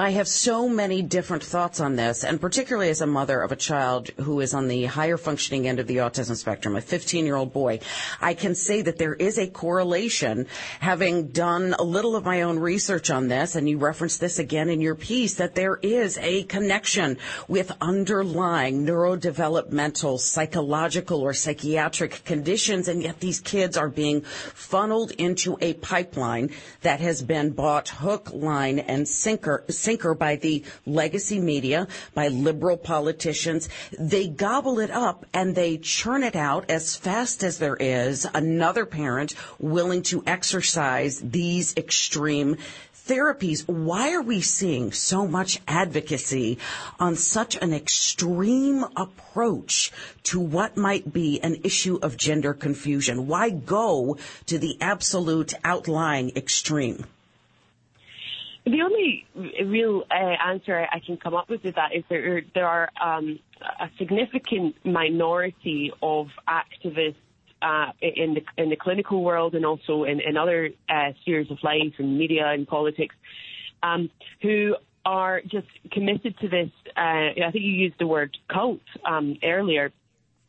I 0.00 0.10
have 0.10 0.28
so 0.28 0.68
many 0.68 1.02
different 1.02 1.42
thoughts 1.42 1.80
on 1.80 1.96
this, 1.96 2.22
and 2.22 2.40
particularly 2.40 2.88
as 2.88 3.00
a 3.00 3.06
mother 3.06 3.42
of 3.42 3.50
a 3.50 3.56
child 3.56 4.10
who 4.18 4.38
is 4.38 4.54
on 4.54 4.68
the 4.68 4.84
higher 4.84 5.16
functioning 5.16 5.66
end 5.66 5.80
of 5.80 5.88
the 5.88 5.96
autism 5.96 6.36
spectrum, 6.36 6.76
a 6.76 6.80
15 6.80 7.26
year 7.26 7.34
old 7.34 7.52
boy, 7.52 7.80
I 8.20 8.34
can 8.34 8.54
say 8.54 8.80
that 8.80 8.98
there 8.98 9.14
is 9.14 9.40
a 9.40 9.48
correlation, 9.48 10.46
having 10.78 11.32
done 11.32 11.74
a 11.76 11.82
little 11.82 12.14
of 12.14 12.24
my 12.24 12.42
own 12.42 12.60
research 12.60 13.10
on 13.10 13.26
this, 13.26 13.56
and 13.56 13.68
you 13.68 13.78
referenced 13.78 14.20
this 14.20 14.38
again 14.38 14.68
in 14.68 14.80
your 14.80 14.94
piece, 14.94 15.34
that 15.34 15.56
there 15.56 15.80
is 15.82 16.16
a 16.18 16.44
connection 16.44 17.18
with 17.48 17.72
underlying 17.80 18.86
neurodevelopmental, 18.86 20.20
psychological, 20.20 21.22
or 21.22 21.34
psychiatric 21.34 22.24
conditions, 22.24 22.86
and 22.86 23.02
yet 23.02 23.18
these 23.18 23.40
kids 23.40 23.76
are 23.76 23.88
being 23.88 24.20
funneled 24.20 25.10
into 25.10 25.58
a 25.60 25.74
pipeline 25.74 26.50
that 26.82 27.00
has 27.00 27.20
been 27.20 27.50
bought 27.50 27.88
hook, 27.88 28.30
line, 28.32 28.78
and 28.78 29.08
sinker 29.08 29.64
sinker 29.88 30.12
by 30.12 30.36
the 30.36 30.62
legacy 30.84 31.40
media, 31.40 31.88
by 32.12 32.28
liberal 32.28 32.76
politicians. 32.76 33.70
They 33.98 34.28
gobble 34.28 34.80
it 34.80 34.90
up 34.90 35.24
and 35.32 35.54
they 35.54 35.78
churn 35.78 36.22
it 36.24 36.36
out 36.36 36.68
as 36.68 36.94
fast 36.94 37.42
as 37.42 37.56
there 37.56 37.76
is 37.80 38.26
another 38.34 38.84
parent 38.84 39.32
willing 39.58 40.02
to 40.02 40.22
exercise 40.26 41.20
these 41.20 41.74
extreme 41.78 42.58
therapies. 43.08 43.66
Why 43.66 44.12
are 44.12 44.20
we 44.20 44.42
seeing 44.42 44.92
so 44.92 45.26
much 45.26 45.58
advocacy 45.66 46.58
on 47.00 47.16
such 47.16 47.56
an 47.56 47.72
extreme 47.72 48.84
approach 48.94 49.90
to 50.24 50.38
what 50.38 50.76
might 50.76 51.14
be 51.14 51.40
an 51.40 51.62
issue 51.64 51.98
of 52.02 52.18
gender 52.18 52.52
confusion? 52.52 53.26
Why 53.26 53.48
go 53.48 54.18
to 54.48 54.58
the 54.58 54.76
absolute 54.82 55.54
outlying 55.64 56.36
extreme? 56.36 57.06
The 58.70 58.82
only 58.82 59.26
real 59.64 60.04
uh, 60.10 60.14
answer 60.14 60.86
I 60.92 61.00
can 61.00 61.16
come 61.16 61.34
up 61.34 61.48
with 61.48 61.62
to 61.62 61.72
that 61.72 61.94
is 61.94 62.04
there 62.10 62.42
there 62.54 62.66
are 62.66 62.90
um, 63.02 63.38
a 63.80 63.88
significant 63.98 64.76
minority 64.84 65.90
of 66.02 66.26
activists 66.46 67.16
uh, 67.62 67.92
in 68.02 68.34
the 68.34 68.42
in 68.62 68.68
the 68.68 68.76
clinical 68.76 69.24
world 69.24 69.54
and 69.54 69.64
also 69.64 70.04
in, 70.04 70.20
in 70.20 70.36
other 70.36 70.70
uh, 70.88 71.12
spheres 71.22 71.50
of 71.50 71.58
life 71.62 71.94
and 71.98 72.18
media 72.18 72.46
and 72.48 72.68
politics 72.68 73.14
um, 73.82 74.10
who 74.42 74.76
are 75.04 75.40
just 75.40 75.68
committed 75.90 76.38
to 76.38 76.48
this. 76.48 76.70
Uh, 76.96 77.00
I 77.46 77.50
think 77.50 77.64
you 77.64 77.72
used 77.72 77.98
the 77.98 78.06
word 78.06 78.36
cult 78.52 78.80
um, 79.04 79.38
earlier. 79.42 79.92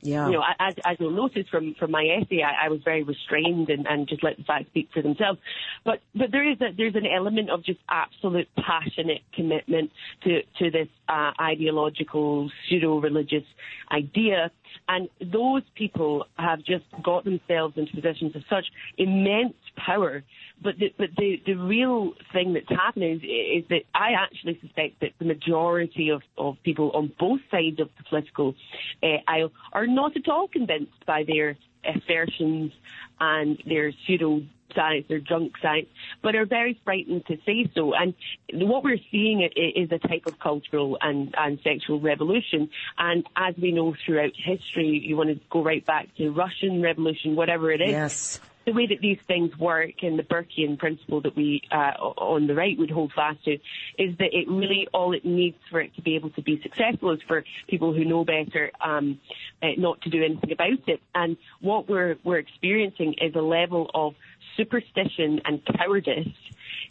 Yeah. 0.01 0.27
You 0.27 0.33
know, 0.33 0.43
as, 0.59 0.75
as 0.85 0.97
you'll 0.99 1.11
notice 1.11 1.45
from, 1.49 1.75
from 1.77 1.91
my 1.91 2.03
essay, 2.03 2.41
I, 2.41 2.65
I 2.65 2.69
was 2.69 2.79
very 2.83 3.03
restrained 3.03 3.69
and, 3.69 3.85
and 3.85 4.07
just 4.07 4.23
let 4.23 4.37
the 4.37 4.43
facts 4.43 4.67
speak 4.67 4.89
for 4.93 5.01
themselves. 5.01 5.39
But 5.83 5.99
but 6.15 6.31
there 6.31 6.49
is 6.49 6.59
a, 6.61 6.67
there's 6.75 6.95
an 6.95 7.05
element 7.05 7.49
of 7.49 7.65
just 7.65 7.79
absolute 7.89 8.47
passionate 8.55 9.21
commitment 9.33 9.91
to 10.23 10.41
to 10.59 10.71
this 10.71 10.87
uh, 11.09 11.31
ideological 11.41 12.49
pseudo 12.67 12.99
religious 12.99 13.43
idea, 13.91 14.51
and 14.87 15.09
those 15.19 15.63
people 15.75 16.25
have 16.37 16.59
just 16.63 16.85
got 17.03 17.23
themselves 17.23 17.77
into 17.77 17.93
positions 17.93 18.35
of 18.35 18.43
such 18.49 18.65
immense 18.97 19.53
power. 19.75 20.23
But 20.61 20.77
the, 20.79 20.93
but 20.97 21.09
the, 21.17 21.41
the 21.45 21.53
real 21.53 22.13
thing 22.33 22.53
that's 22.53 22.69
happening 22.69 23.17
is, 23.17 23.63
is 23.63 23.69
that 23.69 23.83
I 23.93 24.11
actually 24.11 24.59
suspect 24.61 24.99
that 25.01 25.11
the 25.19 25.25
majority 25.25 26.09
of, 26.09 26.21
of 26.37 26.57
people 26.63 26.91
on 26.91 27.11
both 27.19 27.41
sides 27.51 27.79
of 27.79 27.89
the 27.97 28.03
political 28.03 28.55
uh, 29.03 29.17
aisle 29.27 29.51
are 29.71 29.87
not 29.87 30.17
at 30.17 30.27
all 30.27 30.47
convinced 30.47 31.05
by 31.05 31.23
their 31.23 31.57
assertions 31.85 32.71
and 33.19 33.61
their 33.65 33.91
pseudo 34.05 34.41
science, 34.75 35.05
their 35.07 35.19
junk 35.19 35.53
science, 35.61 35.87
but 36.21 36.35
are 36.35 36.45
very 36.45 36.79
frightened 36.83 37.25
to 37.27 37.37
say 37.45 37.69
so. 37.75 37.93
And 37.93 38.13
what 38.51 38.83
we're 38.83 38.99
seeing 39.11 39.41
is 39.41 39.91
a 39.91 39.99
type 39.99 40.25
of 40.25 40.39
cultural 40.39 40.97
and, 41.01 41.33
and 41.37 41.59
sexual 41.63 41.99
revolution. 41.99 42.69
And 42.97 43.25
as 43.35 43.55
we 43.61 43.71
know 43.71 43.95
throughout 44.05 44.31
history, 44.35 45.01
you 45.03 45.17
want 45.17 45.29
to 45.29 45.39
go 45.49 45.63
right 45.63 45.85
back 45.85 46.07
to 46.17 46.29
Russian 46.31 46.81
revolution, 46.81 47.35
whatever 47.35 47.71
it 47.71 47.81
is. 47.81 47.91
Yes 47.91 48.39
the 48.69 48.75
way 48.75 48.85
that 48.85 48.99
these 49.01 49.17
things 49.27 49.57
work 49.57 50.03
and 50.03 50.19
the 50.19 50.23
Burkean 50.23 50.77
principle 50.77 51.21
that 51.21 51.35
we 51.35 51.61
uh, 51.71 51.93
on 51.97 52.45
the 52.45 52.53
right 52.53 52.77
would 52.77 52.91
hold 52.91 53.11
fast 53.13 53.43
to 53.45 53.53
is 53.97 54.15
that 54.19 54.29
it 54.31 54.47
really 54.47 54.87
all 54.93 55.13
it 55.13 55.25
needs 55.25 55.57
for 55.71 55.81
it 55.81 55.95
to 55.95 56.03
be 56.03 56.15
able 56.15 56.29
to 56.31 56.41
be 56.43 56.61
successful 56.61 57.11
is 57.11 57.19
for 57.27 57.43
people 57.67 57.93
who 57.93 58.05
know 58.05 58.23
better 58.23 58.71
um, 58.85 59.19
uh, 59.63 59.69
not 59.77 59.99
to 60.01 60.11
do 60.11 60.23
anything 60.23 60.51
about 60.51 60.87
it. 60.87 61.01
And 61.15 61.37
what 61.61 61.89
we're 61.89 62.17
we're 62.23 62.37
experiencing 62.37 63.15
is 63.19 63.33
a 63.33 63.41
level 63.41 63.89
of 63.95 64.13
superstition 64.59 65.41
and 65.45 65.65
cowardice 65.65 66.27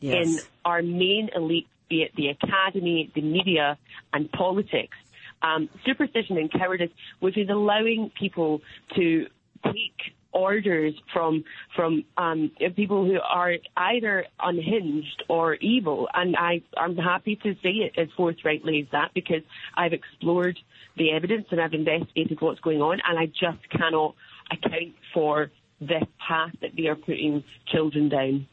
yes. 0.00 0.26
in 0.26 0.38
our 0.64 0.82
main 0.82 1.28
elite, 1.34 1.68
be 1.88 2.02
it 2.02 2.12
the 2.16 2.28
academy, 2.28 3.10
the 3.14 3.20
media, 3.20 3.78
and 4.12 4.30
politics. 4.32 4.96
Um, 5.40 5.68
superstition 5.86 6.36
and 6.36 6.50
cowardice, 6.50 6.90
which 7.20 7.38
is 7.38 7.48
allowing 7.48 8.10
people 8.18 8.60
to 8.96 9.26
take 9.64 10.14
orders 10.32 10.94
from 11.12 11.44
from 11.74 12.04
um, 12.16 12.50
people 12.76 13.04
who 13.04 13.18
are 13.20 13.54
either 13.76 14.24
unhinged 14.40 15.22
or 15.28 15.54
evil, 15.54 16.08
and 16.12 16.36
I 16.36 16.62
I'm 16.76 16.96
happy 16.96 17.36
to 17.36 17.54
say 17.62 17.70
it 17.70 17.92
as 17.96 18.08
forthrightly 18.16 18.80
as 18.80 18.86
that 18.92 19.12
because 19.14 19.42
I've 19.74 19.92
explored 19.92 20.58
the 20.96 21.12
evidence 21.12 21.46
and 21.50 21.60
I've 21.60 21.72
investigated 21.72 22.40
what's 22.40 22.60
going 22.60 22.82
on, 22.82 23.00
and 23.06 23.18
I 23.18 23.26
just 23.26 23.68
cannot 23.70 24.14
account 24.50 24.94
for 25.14 25.50
the 25.80 26.06
path 26.18 26.52
that 26.60 26.76
they 26.76 26.86
are 26.86 26.96
putting 26.96 27.44
children 27.66 28.08
down. 28.08 28.46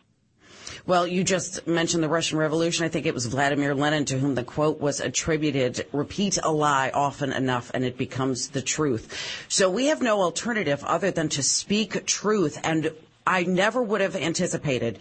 Well, 0.85 1.07
you 1.07 1.23
just 1.23 1.65
mentioned 1.67 2.03
the 2.03 2.09
Russian 2.09 2.37
Revolution. 2.37 2.85
I 2.85 2.89
think 2.89 3.05
it 3.05 3.13
was 3.13 3.25
Vladimir 3.25 3.73
Lenin 3.73 4.05
to 4.05 4.19
whom 4.19 4.35
the 4.35 4.43
quote 4.43 4.79
was 4.79 4.99
attributed. 4.99 5.85
Repeat 5.91 6.37
a 6.43 6.51
lie 6.51 6.91
often 6.93 7.31
enough 7.31 7.71
and 7.73 7.83
it 7.83 7.97
becomes 7.97 8.49
the 8.49 8.61
truth. 8.61 9.45
So 9.47 9.69
we 9.69 9.87
have 9.87 10.01
no 10.01 10.21
alternative 10.21 10.83
other 10.83 11.11
than 11.11 11.29
to 11.29 11.43
speak 11.43 12.05
truth. 12.05 12.59
And 12.63 12.91
I 13.25 13.43
never 13.43 13.81
would 13.81 14.01
have 14.01 14.15
anticipated 14.15 14.99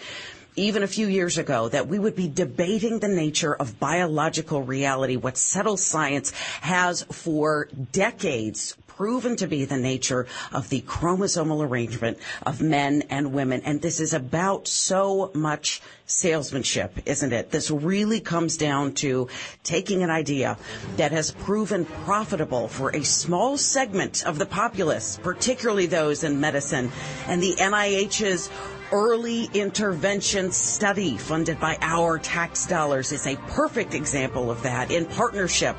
even 0.56 0.82
a 0.82 0.86
few 0.86 1.06
years 1.06 1.38
ago 1.38 1.68
that 1.68 1.88
we 1.88 1.98
would 1.98 2.14
be 2.14 2.28
debating 2.28 2.98
the 2.98 3.08
nature 3.08 3.54
of 3.54 3.78
biological 3.80 4.62
reality, 4.62 5.16
what 5.16 5.36
settled 5.36 5.80
science 5.80 6.30
has 6.60 7.02
for 7.04 7.68
decades 7.92 8.76
proven 8.86 9.34
to 9.36 9.46
be 9.46 9.64
the 9.64 9.76
nature 9.76 10.26
of 10.52 10.68
the 10.68 10.80
chromosomal 10.82 11.66
arrangement 11.66 12.18
of 12.46 12.60
men 12.60 13.02
and 13.10 13.32
women. 13.32 13.60
And 13.64 13.82
this 13.82 13.98
is 13.98 14.14
about 14.14 14.68
so 14.68 15.32
much 15.34 15.82
salesmanship, 16.06 16.92
isn't 17.06 17.32
it? 17.32 17.50
This 17.50 17.70
really 17.70 18.20
comes 18.20 18.56
down 18.56 18.92
to 18.94 19.28
taking 19.62 20.02
an 20.02 20.10
idea 20.10 20.58
that 20.96 21.12
has 21.12 21.30
proven 21.30 21.84
profitable 21.84 22.68
for 22.68 22.94
a 22.94 23.02
small 23.02 23.56
segment 23.56 24.24
of 24.26 24.38
the 24.38 24.46
populace, 24.46 25.18
particularly 25.22 25.86
those 25.86 26.24
in 26.24 26.40
medicine, 26.40 26.90
and 27.26 27.42
the 27.42 27.54
NIH's 27.58 28.50
early 28.92 29.48
intervention 29.54 30.52
study 30.52 31.16
funded 31.16 31.58
by 31.58 31.78
our 31.80 32.18
tax 32.18 32.66
dollars 32.66 33.10
is 33.10 33.26
a 33.26 33.36
perfect 33.48 33.94
example 33.94 34.50
of 34.50 34.62
that 34.62 34.90
in 34.90 35.06
partnership 35.06 35.76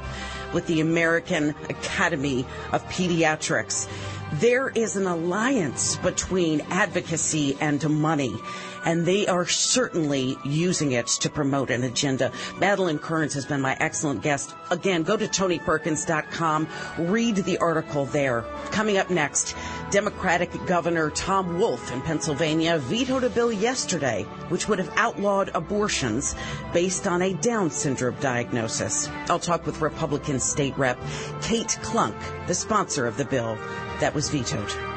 with 0.53 0.65
the 0.67 0.82
American 0.82 1.50
Academy 1.70 2.46
of 2.72 2.84
Pediatrics. 2.89 3.88
There 4.34 4.70
is 4.70 4.96
an 4.96 5.05
alliance 5.05 5.98
between 5.98 6.62
advocacy 6.72 7.58
and 7.62 7.88
money 7.89 8.36
and 8.85 9.05
they 9.05 9.27
are 9.27 9.45
certainly 9.45 10.37
using 10.45 10.93
it 10.93 11.07
to 11.07 11.29
promote 11.29 11.69
an 11.69 11.83
agenda. 11.83 12.31
Madeleine 12.59 12.99
Kearns 12.99 13.33
has 13.33 13.45
been 13.45 13.61
my 13.61 13.75
excellent 13.79 14.21
guest. 14.21 14.55
Again, 14.71 15.03
go 15.03 15.17
to 15.17 15.27
tonyperkins.com, 15.27 16.67
read 16.99 17.35
the 17.35 17.57
article 17.57 18.05
there. 18.05 18.43
Coming 18.71 18.97
up 18.97 19.09
next, 19.09 19.55
Democratic 19.91 20.51
Governor 20.65 21.09
Tom 21.09 21.59
Wolf 21.59 21.91
in 21.91 22.01
Pennsylvania 22.01 22.77
vetoed 22.77 23.23
a 23.23 23.29
bill 23.29 23.51
yesterday 23.51 24.23
which 24.49 24.67
would 24.67 24.79
have 24.79 24.91
outlawed 24.95 25.49
abortions 25.53 26.35
based 26.73 27.07
on 27.07 27.21
a 27.21 27.33
Down 27.33 27.69
syndrome 27.69 28.15
diagnosis. 28.19 29.09
I'll 29.29 29.39
talk 29.39 29.65
with 29.65 29.81
Republican 29.81 30.39
State 30.39 30.77
Rep 30.77 30.99
Kate 31.41 31.77
Klunk, 31.81 32.15
the 32.47 32.53
sponsor 32.53 33.07
of 33.07 33.17
the 33.17 33.25
bill 33.25 33.57
that 33.99 34.13
was 34.13 34.29
vetoed. 34.29 34.94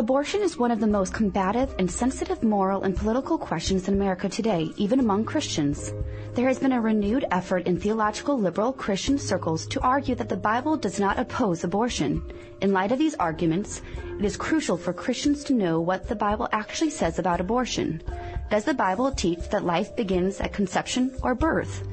Abortion 0.00 0.40
is 0.40 0.56
one 0.56 0.70
of 0.70 0.80
the 0.80 0.86
most 0.86 1.12
combative 1.12 1.74
and 1.78 1.90
sensitive 1.90 2.42
moral 2.42 2.84
and 2.84 2.96
political 2.96 3.36
questions 3.36 3.86
in 3.86 3.92
America 3.92 4.30
today, 4.30 4.72
even 4.78 4.98
among 4.98 5.26
Christians. 5.26 5.92
There 6.32 6.48
has 6.48 6.58
been 6.58 6.72
a 6.72 6.80
renewed 6.80 7.26
effort 7.30 7.66
in 7.66 7.78
theological 7.78 8.38
liberal 8.38 8.72
Christian 8.72 9.18
circles 9.18 9.66
to 9.66 9.80
argue 9.82 10.14
that 10.14 10.30
the 10.30 10.38
Bible 10.38 10.78
does 10.78 10.98
not 10.98 11.18
oppose 11.18 11.64
abortion. 11.64 12.22
In 12.62 12.72
light 12.72 12.92
of 12.92 12.98
these 12.98 13.14
arguments, 13.16 13.82
it 14.18 14.24
is 14.24 14.38
crucial 14.38 14.78
for 14.78 14.94
Christians 14.94 15.44
to 15.44 15.52
know 15.52 15.82
what 15.82 16.08
the 16.08 16.16
Bible 16.16 16.48
actually 16.50 16.88
says 16.88 17.18
about 17.18 17.38
abortion. 17.38 18.02
Does 18.50 18.64
the 18.64 18.72
Bible 18.72 19.12
teach 19.12 19.50
that 19.50 19.66
life 19.66 19.94
begins 19.96 20.40
at 20.40 20.54
conception 20.54 21.14
or 21.22 21.34
birth? 21.34 21.86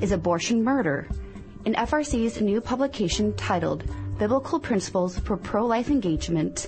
Is 0.00 0.10
abortion 0.10 0.64
murder? 0.64 1.08
In 1.64 1.74
FRC's 1.74 2.40
new 2.40 2.60
publication 2.60 3.32
titled 3.34 3.84
Biblical 4.18 4.58
Principles 4.58 5.16
for 5.20 5.36
Pro 5.36 5.64
Life 5.64 5.90
Engagement, 5.90 6.66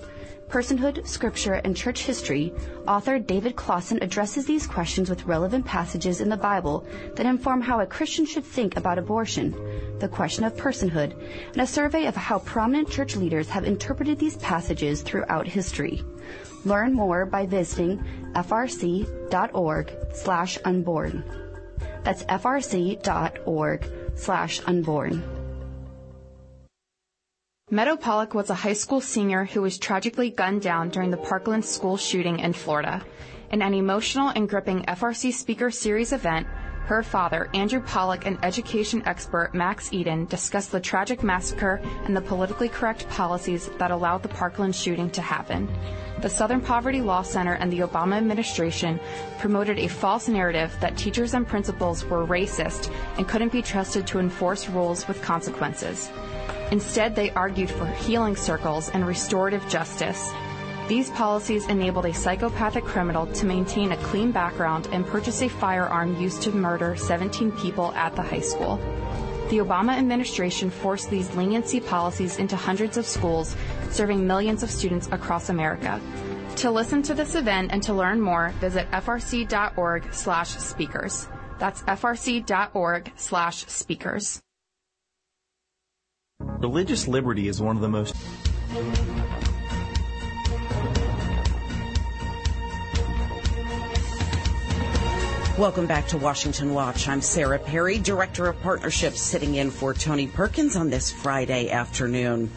Personhood, 0.49 1.07
Scripture, 1.07 1.55
and 1.55 1.77
Church 1.77 2.03
History, 2.05 2.53
author 2.87 3.19
David 3.19 3.57
Clausen 3.57 3.99
addresses 4.03 4.47
these 4.47 4.67
questions 4.67 5.11
with 5.11 5.27
relevant 5.27 5.65
passages 5.65 6.21
in 6.21 6.29
the 6.29 6.37
Bible 6.37 6.87
that 7.15 7.27
inform 7.27 7.61
how 7.61 7.81
a 7.81 7.87
Christian 7.87 8.25
should 8.25 8.45
think 8.45 8.77
about 8.77 8.99
abortion, 8.99 9.53
the 9.99 10.09
question 10.09 10.45
of 10.45 10.57
personhood, 10.57 11.15
and 11.53 11.63
a 11.63 11.67
survey 11.67 12.07
of 12.07 12.15
how 12.15 12.39
prominent 12.39 12.89
church 12.91 13.17
leaders 13.17 13.49
have 13.49 13.65
interpreted 13.65 14.19
these 14.19 14.37
passages 14.37 15.03
throughout 15.03 15.49
history. 15.49 16.03
Learn 16.65 16.95
more 16.95 17.27
by 17.27 17.47
visiting 17.47 18.03
frc.org 18.35 19.93
slash 20.13 20.59
unborn. 20.65 21.25
That's 22.05 22.23
frc.org 22.25 23.87
slash 24.15 24.61
unborn. 24.67 25.44
Meadow 27.71 27.97
Pollack 27.97 28.35
was 28.35 28.51
a 28.51 28.55
high 28.55 28.75
school 28.75 29.01
senior 29.01 29.47
who 29.47 29.63
was 29.63 29.79
tragically 29.79 30.29
gunned 30.29 30.61
down 30.61 30.91
during 30.91 31.11
the 31.11 31.17
Parkland 31.17 31.65
school 31.65 31.97
shooting 31.97 32.41
in 32.41 32.53
Florida. 32.53 33.03
In 33.53 33.63
an 33.63 33.73
emotional 33.73 34.29
and 34.29 34.47
gripping 34.47 34.83
FRC 34.83 35.33
Speaker 35.33 35.71
Series 35.71 36.13
event, 36.13 36.47
her 36.85 37.03
father, 37.03 37.49
Andrew 37.55 37.81
Pollack, 37.81 38.27
and 38.27 38.39
education 38.43 39.03
expert 39.07 39.55
Max 39.55 39.91
Eden 39.95 40.27
discussed 40.27 40.73
the 40.73 40.79
tragic 40.79 41.23
massacre 41.23 41.81
and 42.05 42.15
the 42.15 42.21
politically 42.21 42.69
correct 42.69 43.09
policies 43.09 43.71
that 43.79 43.91
allowed 43.91 44.23
the 44.23 44.29
Parkland 44.29 44.77
shooting 44.77 45.09
to 45.13 45.23
happen. 45.23 45.67
The 46.21 46.29
Southern 46.29 46.61
Poverty 46.61 47.01
Law 47.01 47.23
Center 47.23 47.55
and 47.55 47.73
the 47.73 47.81
Obama 47.81 48.19
administration 48.19 49.01
promoted 49.39 49.79
a 49.79 49.89
false 49.89 50.29
narrative 50.29 50.77
that 50.81 50.99
teachers 50.99 51.33
and 51.33 51.49
principals 51.49 52.05
were 52.05 52.27
racist 52.27 52.95
and 53.17 53.27
couldn't 53.27 53.53
be 53.53 53.63
trusted 53.63 54.07
to 54.09 54.19
enforce 54.19 54.69
rules 54.69 55.09
with 55.09 55.23
consequences. 55.23 56.11
Instead, 56.71 57.15
they 57.15 57.31
argued 57.33 57.71
for 57.71 57.87
healing 57.87 58.37
circles 58.37 58.89
and 58.91 59.07
restorative 59.07 59.67
justice. 59.69 60.33
These 60.89 61.11
policies 61.11 61.67
enabled 61.69 62.07
a 62.07 62.13
psychopathic 62.13 62.85
criminal 62.85 63.27
to 63.27 63.47
maintain 63.47 63.93
a 63.93 63.97
clean 63.99 64.33
background 64.33 64.89
and 64.93 65.07
purchase 65.07 65.43
a 65.43 65.49
firearm 65.49 66.21
used 66.21 66.43
to 66.43 66.53
murder 66.53 66.95
17 66.95 67.53
people 67.53 67.93
at 67.95 68.15
the 68.15 68.23
high 68.23 68.41
school. 68.41 68.77
The 69.49 69.59
Obama 69.59 69.97
administration 69.97 70.71
forced 70.71 71.11
these 71.11 71.35
leniency 71.35 71.81
policies 71.81 72.39
into 72.39 72.57
hundreds 72.57 72.97
of 72.97 73.07
schools, 73.07 73.57
serving 73.91 74.27
millions 74.27 74.63
of 74.63 74.71
students 74.71 75.09
across 75.13 75.49
America. 75.49 76.01
To 76.57 76.71
listen 76.71 77.03
to 77.03 77.15
this 77.15 77.35
event 77.35 77.71
and 77.73 77.83
to 77.83 77.95
learn 77.95 78.21
more, 78.21 78.51
visit 78.61 78.91
frc.org/speakers. 78.91 81.29
That's 81.59 81.83
frc.org/speakers. 81.83 84.41
Religious 86.65 87.07
liberty 87.07 87.47
is 87.47 87.61
one 87.61 87.77
of 87.77 87.83
the 87.83 87.89
most 87.91 88.17
Welcome 95.59 95.87
back 95.87 96.09
to 96.09 96.17
Washington 96.17 96.73
Watch. 96.73 97.07
I'm 97.07 97.21
Sarah 97.21 97.59
Perry, 97.59 97.99
Director 97.99 98.47
of 98.47 98.61
Partnerships, 98.63 99.21
sitting 99.21 99.55
in 99.55 99.71
for 99.71 99.95
Tony 99.95 100.27
Perkins 100.27 100.75
on 100.75 100.89
this 100.89 101.13
Friday 101.13 101.71
afternoon. 101.71 102.51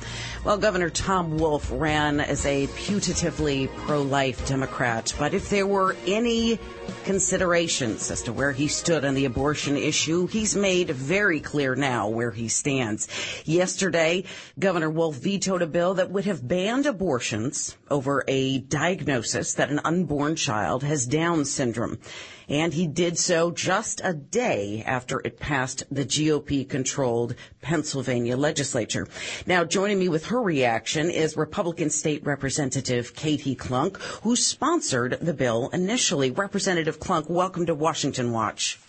Well, 0.48 0.58
Governor 0.58 0.89
Tom 0.89 1.38
Wolf 1.39 1.70
ran 1.74 2.22
as 2.22 2.46
a 2.46 2.68
putatively 2.68 3.68
pro-life 3.80 4.48
Democrat, 4.48 5.13
but 5.20 5.34
if 5.34 5.50
there 5.50 5.68
were 5.68 5.98
any 6.08 6.58
considerations 7.04 8.10
as 8.10 8.22
to 8.24 8.32
where 8.32 8.54
he 8.54 8.70
stood 8.70 9.04
on 9.04 9.13
the 9.13 9.25
abortion 9.25 9.75
issue, 9.75 10.25
he's 10.27 10.56
made 10.56 10.89
very 10.89 11.42
clear 11.42 11.75
now 11.75 12.08
where 12.08 12.32
he 12.32 12.48
stands. 12.48 13.10
Yesterday, 13.44 14.24
Governor 14.58 14.89
Wolf 14.89 15.18
vetoed 15.18 15.63
a 15.63 15.68
bill 15.68 15.96
that 15.96 16.12
would 16.12 16.24
have 16.24 16.48
banned 16.48 16.86
abortions 16.86 17.75
over 17.92 18.24
a 18.30 18.60
diagnosis 18.60 19.54
that 19.56 19.70
an 19.70 19.82
unborn 19.84 20.38
child 20.38 20.82
has 20.82 21.06
Down 21.06 21.44
syndrome 21.44 22.00
and 22.48 22.74
he 22.74 22.88
did 22.88 23.18
so 23.18 23.51
just 23.51 24.01
a 24.04 24.13
day 24.13 24.84
after 24.86 25.20
it 25.20 25.39
passed 25.39 25.84
the 25.92 26.06
GOP 26.06 26.68
controlled 26.68 27.36
Pennsylvania 27.62 28.38
legislature. 28.38 29.08
Now, 29.46 29.63
joining 29.63 30.00
me 30.00 30.10
with 30.10 30.27
her 30.27 30.42
reaction 30.42 31.10
is 31.10 31.36
Republican 31.36 31.89
State 31.89 32.25
Representative 32.25 33.16
Katie 33.16 33.56
Klunk, 33.56 33.98
who 34.24 34.36
sponsored 34.36 35.18
the 35.22 35.34
bill 35.34 35.70
initially. 35.74 36.32
Representative 36.32 37.00
Klunk, 37.00 37.30
welcome 37.30 37.66
to 37.66 37.75
Washington 37.75 38.32
Watch. 38.32 38.80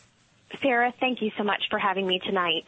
Sarah, 0.62 0.94
thank 0.98 1.20
you 1.20 1.30
so 1.36 1.44
much 1.44 1.62
for 1.68 1.78
having 1.78 2.06
me 2.06 2.20
tonight. 2.24 2.64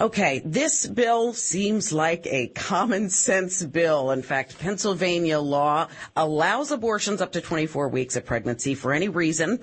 Okay, 0.00 0.40
this 0.44 0.86
bill 0.86 1.32
seems 1.32 1.92
like 1.92 2.26
a 2.26 2.48
common 2.48 3.10
sense 3.10 3.62
bill. 3.64 4.10
In 4.10 4.22
fact, 4.22 4.58
Pennsylvania 4.58 5.40
law 5.40 5.88
allows 6.16 6.70
abortions 6.70 7.20
up 7.20 7.32
to 7.32 7.40
24 7.40 7.88
weeks 7.88 8.16
of 8.16 8.24
pregnancy 8.24 8.74
for 8.74 8.92
any 8.92 9.08
reason 9.08 9.58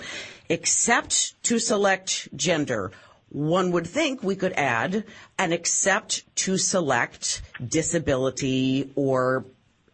except 0.50 1.42
to 1.44 1.60
select 1.60 2.30
gender. 2.36 2.92
One 3.30 3.72
would 3.72 3.88
think 3.88 4.24
we 4.24 4.36
could 4.36 4.54
add 4.54 5.04
an 5.38 5.52
except 5.52 6.24
to 6.38 6.58
select 6.58 7.42
disability 7.66 8.92
or 8.96 9.46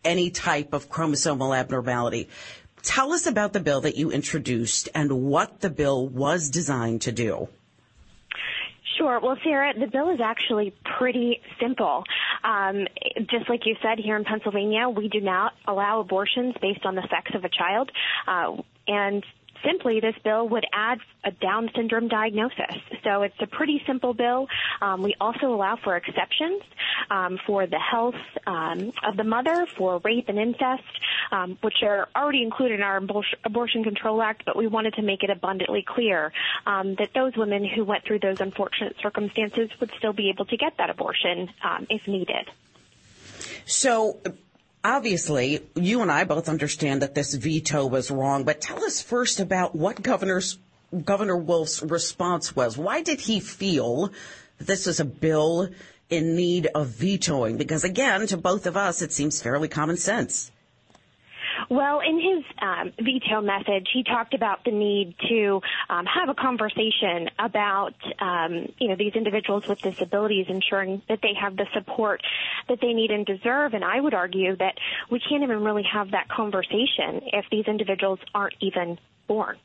any 0.04 0.30
type 0.30 0.74
of 0.74 0.90
chromosomal 0.90 1.58
abnormality. 1.58 2.30
Tell 2.84 3.14
us 3.14 3.28
about 3.28 3.54
the 3.54 3.60
bill 3.60 3.82
that 3.82 3.96
you 3.96 4.12
introduced 4.12 4.90
and 4.96 5.24
what 5.24 5.60
the 5.62 5.70
bill 5.70 6.08
was 6.08 6.50
designed 6.50 7.02
to 7.02 7.12
do. 7.12 7.48
Sure. 8.98 9.20
Well, 9.20 9.38
Sarah, 9.44 9.74
the 9.80 9.88
bill 9.88 10.10
is 10.10 10.20
actually 10.20 10.76
pretty 10.98 11.42
simple. 11.60 12.04
Um, 12.44 12.88
just 13.30 13.50
like 13.50 13.66
you 13.66 13.76
said, 13.82 14.00
here 14.00 14.16
in 14.16 14.26
Pennsylvania, 14.26 14.90
we 14.90 15.08
do 15.08 15.22
not 15.22 15.54
allow 15.66 16.02
abortions 16.02 16.56
based 16.62 16.86
on 16.86 16.96
the 16.96 17.02
sex 17.10 17.32
of 17.34 17.44
a 17.46 17.50
child. 17.50 17.92
Uh, 18.28 18.58
and 18.88 19.24
simply 19.64 20.00
this 20.00 20.16
bill 20.24 20.48
would 20.50 20.66
add 20.74 21.00
a 21.24 21.32
Down 21.32 21.70
syndrome 21.76 22.08
diagnosis. 22.08 22.76
So 23.04 23.24
it's 23.24 23.36
a 23.40 23.48
pretty 23.48 23.82
simple 23.86 24.14
bill. 24.14 24.48
Um, 24.82 25.02
we 25.02 25.16
also 25.20 25.54
allow 25.54 25.76
for 25.76 25.96
exceptions 25.96 26.62
um, 27.10 27.40
for 27.46 27.68
the 27.68 27.80
health 27.80 28.16
um, 28.46 28.92
of 29.04 29.18
the 29.18 29.24
mother, 29.24 29.66
for 29.78 30.00
rape 30.04 30.30
and 30.30 30.40
incest, 30.40 30.84
um, 31.32 31.58
which 31.62 31.84
are 31.84 32.10
already 32.16 32.44
included 32.44 32.76
in 32.76 32.84
our 32.84 33.02
Abortion 33.44 33.84
Control 33.84 34.22
Act, 34.22 34.44
but 34.46 34.56
we 34.56 34.68
wanted 34.68 34.94
to 34.96 35.02
make 35.02 35.24
it 35.24 35.30
abundantly 35.30 35.84
clear 35.88 36.32
um, 36.66 36.96
that 36.96 37.10
those 37.14 37.36
women 37.36 37.66
who 37.66 37.84
went 37.84 38.04
through 38.06 38.20
those 38.20 38.42
unfortunate 38.42 38.96
circumstances 39.02 39.70
would 39.80 39.92
still 39.98 40.14
be 40.14 40.30
able 40.30 40.46
to 40.46 40.58
get 40.58 40.78
that 40.78 40.90
abortion 40.90 41.50
um, 41.64 41.88
if 41.90 42.08
needed. 42.08 42.50
So 43.66 44.20
obviously, 44.84 45.62
you 45.76 46.02
and 46.02 46.12
I 46.12 46.24
both 46.24 46.50
understand 46.50 47.02
that 47.02 47.16
this 47.16 47.34
veto 47.34 47.86
was 47.86 48.12
wrong, 48.12 48.44
but 48.44 48.62
tell 48.62 48.84
us 48.84 49.02
first 49.02 49.40
about 49.40 49.76
what 49.76 50.02
Governor's, 50.02 50.58
Governor 51.06 51.38
Wolf's 51.38 51.82
response 51.82 52.56
was. 52.56 52.78
Why 52.78 53.02
did 53.02 53.22
he 53.22 53.40
feel 53.40 54.12
this 54.60 54.88
is 54.88 55.00
a 55.00 55.06
bill 55.06 55.70
in 56.10 56.36
need 56.36 56.68
of 56.68 56.88
vetoing? 56.88 57.58
Because 57.58 57.84
again, 57.84 58.28
to 58.28 58.38
both 58.38 58.66
of 58.66 58.78
us, 58.78 59.02
it 59.02 59.14
seems 59.14 59.42
fairly 59.42 59.68
common 59.68 59.98
sense. 59.98 60.52
Well, 61.70 62.00
in 62.00 62.20
his 62.20 62.44
um, 62.62 62.94
veto 62.98 63.42
message, 63.42 63.88
he 63.94 64.04
talked 64.04 64.34
about 64.34 64.64
the 64.66 64.72
need 64.72 65.16
to 65.30 65.62
um, 65.90 66.06
have 66.06 66.30
a 66.30 66.34
conversation 66.34 67.30
about, 67.40 67.94
um, 68.20 68.68
you 68.80 68.90
know, 68.90 68.96
these 68.96 69.14
individuals 69.16 69.64
with 69.68 69.80
disabilities, 69.82 70.48
ensuring 70.50 71.02
that 71.10 71.20
they 71.22 71.34
have 71.40 71.56
the 71.56 71.66
support 71.74 72.22
that 72.70 72.80
they 72.82 72.94
need 72.94 73.12
and 73.12 73.26
deserve. 73.26 73.74
And 73.74 73.84
I 73.84 74.00
would 74.00 74.14
argue 74.14 74.56
that 74.58 74.76
we 75.10 75.20
can't 75.20 75.44
even 75.44 75.64
really 75.64 75.86
have 75.92 76.12
that 76.12 76.30
conversation 76.30 77.22
if 77.34 77.46
these 77.52 77.66
individuals 77.68 78.20
aren't 78.34 78.56
even 78.62 78.98
born. 79.32 79.58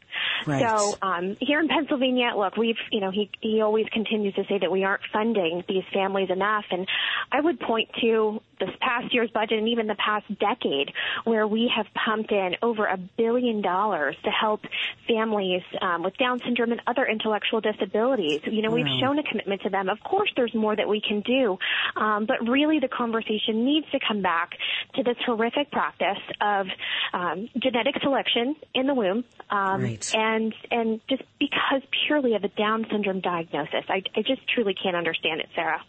Right. 0.47 0.63
So 0.63 0.97
um, 1.03 1.37
here 1.41 1.61
in 1.61 1.69
Pennsylvania, 1.69 2.31
look, 2.37 2.57
we've 2.57 2.77
you 2.93 3.01
know 3.01 3.11
he 3.11 3.31
he 3.41 3.61
always 3.61 3.87
continues 3.93 4.35
to 4.35 4.45
say 4.49 4.59
that 4.61 4.71
we 4.71 4.85
aren't 4.85 5.03
funding 5.13 5.65
these 5.69 5.83
families 5.93 6.31
enough, 6.31 6.65
and 6.71 6.87
I 7.33 7.41
would 7.41 7.59
point 7.59 7.89
to 8.01 8.41
this 8.59 8.71
past 8.81 9.13
year's 9.13 9.31
budget 9.31 9.59
and 9.59 9.69
even 9.69 9.87
the 9.87 9.95
past 9.95 10.27
decade 10.39 10.93
where 11.25 11.47
we 11.47 11.71
have 11.75 11.87
pumped 11.95 12.33
in 12.33 12.57
over 12.63 12.87
a 12.87 12.97
billion 12.97 13.63
dollars 13.63 14.17
to 14.25 14.31
help 14.31 14.63
families 15.07 15.63
um, 15.81 16.03
with 16.03 16.17
Down 16.17 16.41
syndrome 16.45 16.73
and 16.73 16.81
other 16.87 17.07
intellectual 17.07 17.61
disabilities. 17.61 18.41
You 18.45 18.63
know, 18.63 18.71
we've 18.71 18.87
shown 19.01 19.19
a 19.19 19.23
commitment 19.23 19.63
to 19.63 19.71
them. 19.71 19.89
Of 19.89 20.01
course, 20.01 20.31
there's 20.37 20.55
more 20.55 20.75
that 20.75 20.89
we 20.89 21.01
can 21.01 21.21
do, 21.21 21.59
um, 21.97 22.27
but 22.27 22.49
really 22.49 22.79
the 22.79 22.89
conversation 22.89 23.65
needs 23.65 23.87
to 23.93 23.99
come 24.07 24.23
back 24.23 24.53
to 24.95 25.03
this 25.03 25.17
horrific 25.25 25.71
practice 25.71 26.23
of 26.41 26.67
um, 27.13 27.49
genetic 27.59 27.97
selection 28.03 28.57
in 28.75 28.87
the 28.87 28.95
womb. 28.95 29.25
Um, 29.51 29.83
right 29.83 30.15
and 30.15 30.55
and 30.71 31.01
just 31.09 31.23
because 31.39 31.83
purely 32.07 32.35
of 32.35 32.45
a 32.45 32.49
Down 32.49 32.87
syndrome 32.91 33.21
diagnosis, 33.21 33.85
I, 33.89 34.03
I 34.17 34.23
just 34.23 34.47
truly 34.49 34.75
can't 34.75 34.97
understand 34.97 35.41
it, 35.41 35.49
Sarah. 35.55 35.83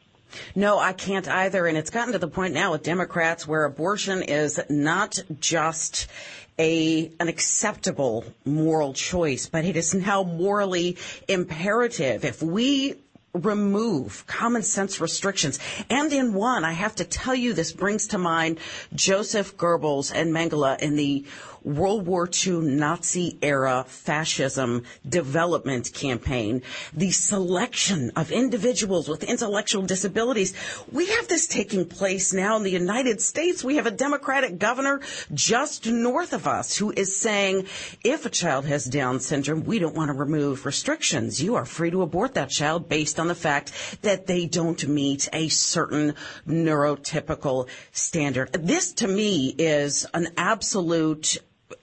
No, 0.55 0.79
I 0.79 0.93
can't 0.93 1.27
either. 1.27 1.67
And 1.67 1.77
it's 1.77 1.89
gotten 1.89 2.13
to 2.13 2.19
the 2.19 2.27
point 2.27 2.53
now 2.53 2.71
with 2.71 2.83
Democrats 2.83 3.47
where 3.47 3.65
abortion 3.65 4.21
is 4.21 4.59
not 4.69 5.19
just 5.39 6.07
a 6.59 7.11
an 7.19 7.27
acceptable 7.27 8.25
moral 8.45 8.93
choice, 8.93 9.47
but 9.47 9.65
it 9.65 9.77
is 9.77 9.93
now 9.93 10.23
morally 10.23 10.97
imperative. 11.27 12.25
If 12.25 12.41
we 12.41 12.95
remove 13.33 14.25
common 14.25 14.63
sense 14.63 14.99
restrictions. 14.99 15.59
And 15.89 16.11
in 16.11 16.33
one, 16.33 16.65
I 16.65 16.71
have 16.71 16.95
to 16.95 17.03
tell 17.03 17.35
you, 17.35 17.53
this 17.53 17.71
brings 17.71 18.07
to 18.07 18.17
mind 18.17 18.59
Joseph 18.95 19.57
Goebbels 19.57 20.11
and 20.13 20.33
Mengele 20.33 20.79
in 20.79 20.95
the 20.95 21.25
World 21.67 22.07
War 22.07 22.29
II 22.29 22.59
Nazi 22.61 23.37
era 23.41 23.83
fascism 23.85 24.83
development 25.07 25.91
campaign, 25.93 26.61
the 26.93 27.11
selection 27.11 28.09
of 28.15 28.31
individuals 28.31 29.09
with 29.09 29.25
intellectual 29.25 29.81
disabilities. 29.81 30.53
We 30.89 31.07
have 31.07 31.27
this 31.27 31.45
taking 31.45 31.85
place 31.85 32.33
now 32.33 32.55
in 32.55 32.63
the 32.63 32.71
United 32.71 33.19
States. 33.19 33.65
We 33.65 33.75
have 33.75 33.85
a 33.85 33.91
Democratic 33.91 34.59
governor 34.59 35.01
just 35.33 35.85
north 35.85 36.31
of 36.31 36.47
us 36.47 36.77
who 36.77 36.91
is 36.95 37.19
saying 37.19 37.67
if 38.01 38.25
a 38.25 38.29
child 38.29 38.65
has 38.65 38.85
Down 38.85 39.19
syndrome, 39.19 39.65
we 39.65 39.79
don't 39.79 39.95
want 39.95 40.07
to 40.07 40.13
remove 40.13 40.65
restrictions. 40.65 41.43
You 41.43 41.55
are 41.55 41.65
free 41.65 41.91
to 41.91 42.01
abort 42.01 42.35
that 42.35 42.49
child 42.49 42.87
based 42.87 43.19
on 43.19 43.27
the 43.27 43.35
fact 43.35 43.73
that 44.03 44.25
they 44.25 44.45
don't 44.45 44.87
meet 44.87 45.27
a 45.33 45.49
certain 45.49 46.15
neurotypical 46.47 47.67
standard. 47.91 48.53
This 48.53 48.93
to 48.93 49.07
me 49.09 49.53
is 49.57 50.05
an 50.13 50.29
absolute 50.37 51.39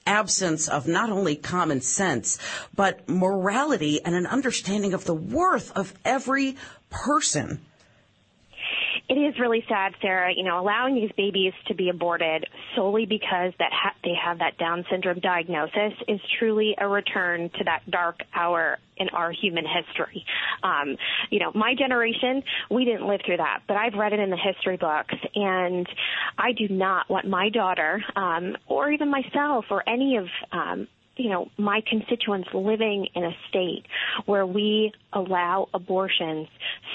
absence 0.07 0.69
of 0.69 0.87
not 0.87 1.11
only 1.11 1.37
common 1.37 1.81
sense, 1.81 2.39
but 2.75 3.09
morality 3.09 4.03
and 4.05 4.15
an 4.15 4.27
understanding 4.27 4.95
of 4.95 5.05
the 5.05 5.15
worth 5.15 5.71
of 5.73 5.95
every 6.05 6.57
person. 6.91 7.61
It 9.07 9.15
is 9.15 9.39
really 9.39 9.63
sad, 9.69 9.93
Sarah. 10.01 10.33
You 10.35 10.45
know, 10.45 10.59
allowing 10.59 10.95
these 10.95 11.11
babies 11.15 11.53
to 11.67 11.75
be 11.75 11.91
aborted 11.91 12.47
solely 12.75 13.05
because 13.05 13.53
that 13.59 13.71
ha- 13.71 13.95
they 14.03 14.15
have 14.15 14.39
that 14.39 14.57
Down 14.57 14.87
syndrome 14.91 15.21
diagnosis 15.21 15.93
is 16.09 16.21
truly 16.39 16.75
a 16.79 16.89
return 16.89 17.51
to 17.59 17.65
that 17.65 17.83
dark 17.91 18.21
hour 18.35 18.79
in 18.97 19.11
our 19.11 19.31
human 19.31 19.65
history. 19.67 20.25
Um, 20.63 20.97
you 21.31 21.39
know, 21.39 21.53
my 21.55 21.75
generation, 21.75 22.43
we 22.71 22.87
didn't 22.87 23.07
live 23.07 23.21
through 23.27 23.39
that, 23.39 23.61
but 23.69 23.77
I've 23.77 23.95
read 23.95 24.15
it 24.15 24.21
in 24.21 24.31
the 24.31 24.39
history 24.39 24.79
books, 24.79 25.15
and 25.35 25.87
I 26.39 26.53
do 26.53 26.69
not 26.69 27.11
want 27.11 27.29
my 27.29 27.51
daughter, 27.51 28.03
um, 28.17 28.57
or 28.67 28.91
even 28.91 29.11
myself, 29.11 29.67
or 29.71 29.87
any 29.87 30.17
of 30.17 30.29
um, 30.51 30.89
you 31.17 31.29
know, 31.29 31.49
my 31.59 31.83
constituents 31.89 32.49
living 32.55 33.07
in 33.15 33.25
a 33.25 33.37
state 33.49 33.85
where 34.27 34.47
we 34.47 34.93
allow 35.13 35.69
abortions 35.75 36.49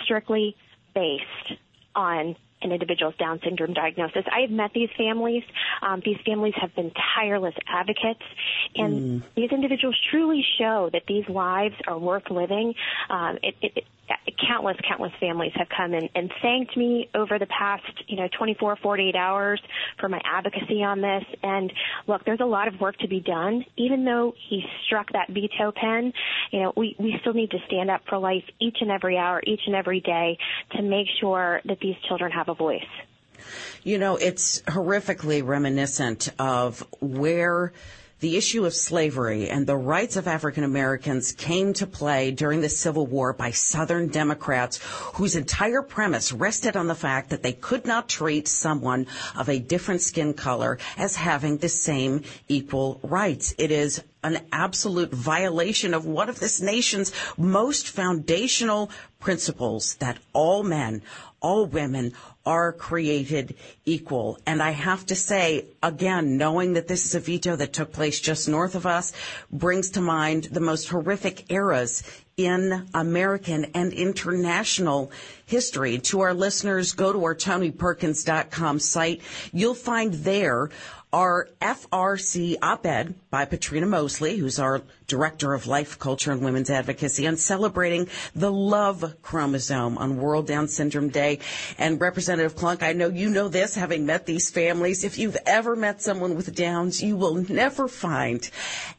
strictly 0.03 0.55
based 0.93 1.59
on 1.95 2.35
an 2.61 2.71
individual's 2.71 3.15
Down 3.15 3.39
syndrome 3.43 3.73
diagnosis. 3.73 4.23
I 4.31 4.41
have 4.41 4.51
met 4.51 4.71
these 4.73 4.89
families. 4.97 5.43
Um, 5.81 6.01
these 6.03 6.17
families 6.25 6.53
have 6.57 6.75
been 6.75 6.91
tireless 7.15 7.55
advocates, 7.67 8.23
and 8.75 9.21
mm. 9.21 9.23
these 9.35 9.51
individuals 9.51 9.97
truly 10.11 10.43
show 10.57 10.89
that 10.91 11.03
these 11.07 11.27
lives 11.29 11.75
are 11.87 11.97
worth 11.97 12.29
living. 12.29 12.75
Um, 13.09 13.39
it, 13.41 13.55
it, 13.61 13.85
countless, 14.47 14.77
countless 14.87 15.11
families 15.19 15.51
have 15.55 15.67
come 15.75 15.93
and, 15.93 16.09
thanked 16.41 16.77
me 16.77 17.09
over 17.15 17.39
the 17.39 17.47
past, 17.47 17.83
you 18.07 18.15
know, 18.15 18.27
24, 18.37 18.77
48 18.77 19.15
hours 19.15 19.61
for 19.99 20.07
my 20.07 20.21
advocacy 20.23 20.83
on 20.83 21.01
this. 21.01 21.23
And 21.43 21.71
look, 22.07 22.23
there's 22.25 22.39
a 22.39 22.45
lot 22.45 22.67
of 22.67 22.79
work 22.79 22.97
to 22.99 23.07
be 23.07 23.19
done. 23.19 23.65
Even 23.77 24.05
though 24.05 24.33
he 24.49 24.63
struck 24.85 25.11
that 25.13 25.29
veto 25.29 25.71
pen, 25.75 26.13
you 26.51 26.61
know, 26.61 26.73
we, 26.75 26.95
we 26.99 27.17
still 27.21 27.33
need 27.33 27.51
to 27.51 27.59
stand 27.67 27.89
up 27.89 28.01
for 28.07 28.17
life 28.17 28.43
each 28.59 28.77
and 28.81 28.91
every 28.91 29.17
hour, 29.17 29.41
each 29.45 29.61
and 29.65 29.75
every 29.75 29.99
day 29.99 30.37
to 30.71 30.81
make 30.81 31.07
sure 31.19 31.61
that 31.65 31.79
these 31.79 31.95
children 32.07 32.31
have 32.31 32.49
a 32.49 32.55
voice. 32.55 32.81
You 33.83 33.97
know, 33.97 34.17
it's 34.17 34.61
horrifically 34.63 35.45
reminiscent 35.45 36.29
of 36.37 36.85
where 36.99 37.73
the 38.19 38.35
issue 38.35 38.65
of 38.65 38.73
slavery 38.73 39.49
and 39.49 39.65
the 39.65 39.77
rights 39.77 40.17
of 40.17 40.27
African 40.27 40.63
Americans 40.63 41.31
came 41.31 41.73
to 41.73 41.87
play 41.87 42.31
during 42.31 42.61
the 42.61 42.69
Civil 42.69 43.07
War 43.07 43.33
by 43.33 43.51
Southern 43.51 44.07
Democrats 44.07 44.79
whose 45.13 45.35
entire 45.35 45.81
premise 45.81 46.31
rested 46.33 46.75
on 46.75 46.87
the 46.87 46.95
fact 46.95 47.29
that 47.29 47.43
they 47.43 47.53
could 47.53 47.85
not 47.85 48.09
treat 48.09 48.47
someone 48.47 49.07
of 49.37 49.47
a 49.47 49.59
different 49.59 50.01
skin 50.01 50.33
color 50.33 50.77
as 50.97 51.15
having 51.15 51.57
the 51.57 51.69
same 51.69 52.23
equal 52.47 52.99
rights. 53.03 53.53
It 53.57 53.71
is 53.71 54.03
an 54.23 54.45
absolute 54.51 55.11
violation 55.11 55.93
of 55.93 56.05
one 56.05 56.27
of 56.27 56.39
this 56.39 56.59
nation's 56.59 57.13
most 57.37 57.87
foundational 57.87 58.91
principles 59.19 59.95
that 59.95 60.17
all 60.33 60.63
men, 60.63 61.01
all 61.41 61.65
women 61.65 62.13
are 62.49 62.73
created 62.73 63.53
equal. 63.85 64.39
And 64.47 64.59
I 64.59 64.71
have 64.71 65.05
to 65.05 65.15
say, 65.15 65.65
again, 65.83 66.35
knowing 66.35 66.73
that 66.73 66.87
this 66.87 67.05
is 67.05 67.13
a 67.13 67.19
veto 67.19 67.55
that 67.55 67.73
took 67.73 67.93
place 67.93 68.19
just 68.19 68.49
north 68.49 68.73
of 68.73 68.87
us 68.87 69.13
brings 69.51 69.91
to 69.91 70.01
mind 70.01 70.45
the 70.45 70.59
most 70.59 70.89
horrific 70.89 71.51
eras 71.51 72.01
in 72.39 72.87
American 72.93 73.65
and 73.75 73.91
international 73.91 75.11
history. 75.45 75.97
To 75.97 76.21
our 76.21 76.33
listeners, 76.33 76.93
go 76.93 77.11
to 77.11 77.25
our 77.25 77.35
TonyPerkins.com 77.35 78.79
site. 78.79 79.21
You'll 79.51 79.75
find 79.75 80.13
there 80.13 80.69
our 81.11 81.49
FRC 81.59 82.55
op-ed 82.61 83.15
by 83.29 83.43
Patrina 83.43 83.87
Mosley, 83.87 84.37
who's 84.37 84.57
our 84.57 84.83
Director 85.07 85.53
of 85.53 85.67
Life, 85.67 85.99
Culture, 85.99 86.31
and 86.31 86.41
Women's 86.41 86.69
Advocacy, 86.69 87.27
on 87.27 87.35
celebrating 87.35 88.07
the 88.35 88.51
love 88.51 89.15
chromosome 89.21 89.97
on 89.97 90.17
World 90.17 90.47
Down 90.47 90.69
Syndrome 90.69 91.09
Day. 91.09 91.39
And 91.77 91.99
Representative 91.99 92.55
Klunk, 92.55 92.83
I 92.83 92.93
know 92.93 93.09
you 93.09 93.29
know 93.29 93.49
this, 93.49 93.75
having 93.75 94.05
met 94.05 94.27
these 94.27 94.49
families. 94.49 95.03
If 95.03 95.17
you've 95.17 95.37
ever 95.45 95.75
met 95.75 96.01
someone 96.01 96.35
with 96.35 96.55
Downs, 96.55 97.03
you 97.03 97.17
will 97.17 97.43
never 97.49 97.89
find 97.89 98.49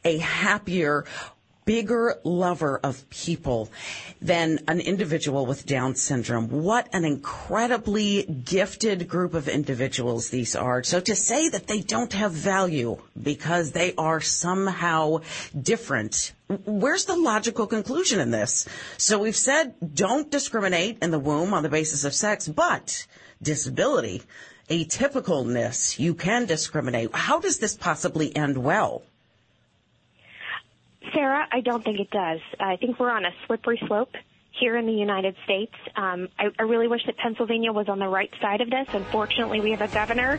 a 0.05 0.19
happier 0.19 1.05
bigger 1.65 2.19
lover 2.23 2.79
of 2.83 3.09
people 3.09 3.69
than 4.21 4.59
an 4.67 4.79
individual 4.79 5.45
with 5.45 5.65
Down 5.65 5.95
syndrome. 5.95 6.49
What 6.49 6.87
an 6.93 7.05
incredibly 7.05 8.23
gifted 8.23 9.07
group 9.07 9.33
of 9.33 9.47
individuals 9.47 10.29
these 10.29 10.55
are. 10.55 10.83
So 10.83 10.99
to 10.99 11.15
say 11.15 11.49
that 11.49 11.67
they 11.67 11.81
don't 11.81 12.13
have 12.13 12.31
value 12.31 12.97
because 13.21 13.71
they 13.71 13.93
are 13.97 14.21
somehow 14.21 15.21
different 15.59 16.33
Where's 16.65 17.05
the 17.05 17.15
logical 17.15 17.65
conclusion 17.65 18.19
in 18.19 18.31
this? 18.31 18.67
So 18.97 19.19
we've 19.19 19.37
said 19.37 19.73
don't 19.95 20.29
discriminate 20.29 20.97
in 21.01 21.11
the 21.11 21.19
womb 21.19 21.53
on 21.53 21.63
the 21.63 21.69
basis 21.69 22.03
of 22.03 22.13
sex, 22.13 22.45
but 22.45 23.07
disability, 23.41 24.23
atypicalness, 24.69 25.97
you 25.97 26.13
can 26.13 26.45
discriminate. 26.45 27.15
How 27.15 27.39
does 27.39 27.59
this 27.59 27.75
possibly 27.75 28.35
end 28.35 28.57
well? 28.57 29.03
Sarah, 31.13 31.47
I 31.51 31.61
don't 31.61 31.83
think 31.83 31.99
it 31.99 32.09
does. 32.11 32.39
I 32.59 32.75
think 32.77 32.99
we're 32.99 33.11
on 33.11 33.25
a 33.25 33.31
slippery 33.45 33.81
slope 33.87 34.13
here 34.61 34.77
in 34.77 34.85
the 34.85 34.93
United 34.93 35.35
States. 35.43 35.73
Um, 35.95 36.29
I, 36.37 36.45
I, 36.59 36.63
really 36.63 36.87
wish 36.87 37.03
that 37.07 37.17
Pennsylvania 37.17 37.73
was 37.73 37.89
on 37.89 37.97
the 37.97 38.07
right 38.07 38.29
side 38.39 38.61
of 38.61 38.69
this. 38.69 38.87
Unfortunately, 38.93 39.59
we 39.59 39.71
have 39.71 39.81
a 39.81 39.87
governor 39.87 40.37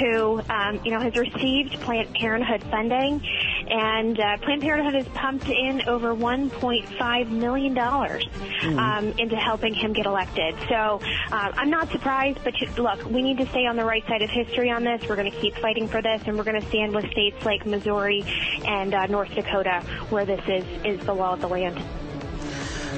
who, 0.00 0.42
um, 0.50 0.80
you 0.84 0.90
know, 0.90 0.98
has 0.98 1.14
received 1.16 1.80
Planned 1.80 2.12
Parenthood 2.14 2.64
funding, 2.64 3.22
and 3.68 4.18
uh, 4.18 4.38
Planned 4.38 4.62
Parenthood 4.62 4.94
has 4.94 5.06
pumped 5.14 5.48
in 5.48 5.82
over 5.88 6.14
1.5 6.14 7.30
million 7.30 7.72
dollars 7.72 8.26
mm. 8.60 8.76
um, 8.76 9.14
into 9.18 9.36
helping 9.36 9.72
him 9.72 9.92
get 9.92 10.04
elected. 10.04 10.56
So 10.68 11.00
uh, 11.30 11.52
I'm 11.54 11.70
not 11.70 11.90
surprised, 11.92 12.40
but 12.42 12.60
you, 12.60 12.68
look, 12.76 13.04
we 13.08 13.22
need 13.22 13.38
to 13.38 13.46
stay 13.50 13.66
on 13.66 13.76
the 13.76 13.84
right 13.84 14.04
side 14.08 14.22
of 14.22 14.30
history 14.30 14.70
on 14.70 14.82
this. 14.82 15.00
We're 15.08 15.16
going 15.16 15.30
to 15.30 15.38
keep 15.38 15.54
fighting 15.58 15.86
for 15.86 16.02
this, 16.02 16.22
and 16.26 16.36
we're 16.36 16.44
going 16.44 16.60
to 16.60 16.68
stand 16.68 16.92
with 16.92 17.08
states 17.12 17.44
like 17.44 17.64
Missouri 17.64 18.24
and 18.66 18.92
uh, 18.94 19.06
North 19.06 19.32
Dakota, 19.32 19.80
where 20.08 20.24
this 20.24 20.42
is 20.48 20.64
is 20.84 21.06
the 21.06 21.14
law 21.14 21.34
of 21.34 21.40
the 21.40 21.48
land. 21.48 21.80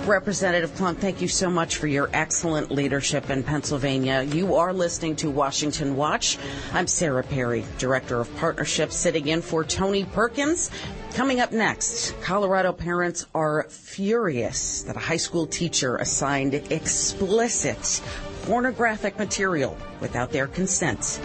Representative 0.06 0.72
Klunk, 0.72 0.98
thank 0.98 1.22
you 1.22 1.28
so 1.28 1.48
much 1.48 1.76
for 1.76 1.86
your 1.86 2.10
excellent 2.12 2.72
leadership 2.72 3.30
in 3.30 3.44
Pennsylvania. 3.44 4.22
You 4.22 4.56
are 4.56 4.72
listening 4.72 5.14
to 5.16 5.30
Washington 5.30 5.94
Watch. 5.94 6.38
I'm 6.72 6.88
Sarah 6.88 7.22
Perry, 7.22 7.64
Director 7.78 8.20
of 8.20 8.36
Partnerships, 8.36 8.96
sitting 8.96 9.28
in 9.28 9.42
for 9.42 9.62
Tony 9.62 10.04
Perkins. 10.04 10.72
Coming 11.14 11.38
up 11.38 11.52
next, 11.52 12.20
Colorado 12.20 12.72
parents 12.72 13.26
are 13.32 13.62
furious 13.68 14.82
that 14.82 14.96
a 14.96 14.98
high 14.98 15.18
school 15.18 15.46
teacher 15.46 15.96
assigned 15.98 16.54
explicit 16.54 18.02
pornographic 18.42 19.16
material 19.20 19.78
without 20.00 20.32
their 20.32 20.48
consent. 20.48 21.20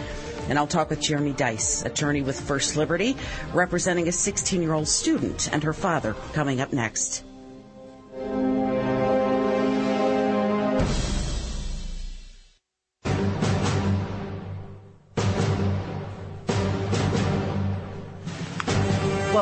And 0.50 0.60
I'll 0.60 0.68
talk 0.68 0.92
with 0.92 1.02
Jeremy 1.02 1.34
Dys, 1.34 1.84
attorney 1.84 2.22
with 2.22 2.40
First 2.40 2.78
Liberty, 2.78 3.18
representing 3.54 4.08
a 4.08 4.12
16 4.12 4.62
year 4.62 4.74
old 4.74 4.88
student 4.88 5.50
and 5.52 5.64
her 5.64 5.74
father, 5.74 6.16
coming 6.34 6.62
up 6.62 6.72
next. 6.72 7.24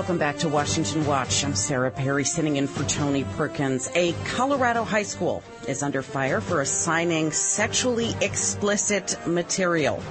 Welcome 0.05 0.19
back 0.19 0.37
to 0.37 0.49
Washington 0.49 1.03
Watch. 1.07 1.43
I'm 1.43 1.55
Sarah 1.55 1.89
Perry 1.89 2.25
sitting 2.25 2.57
in 2.57 2.67
for 2.67 2.83
Tony 2.83 3.23
Perkins. 3.23 3.89
A 3.95 4.13
Colorado 4.25 4.83
high 4.83 5.01
school 5.01 5.41
is 5.67 5.81
under 5.81 6.03
fire 6.03 6.41
for 6.41 6.61
assigning 6.61 7.31
sexually 7.31 8.13
explicit 8.21 9.17
material 9.25 10.03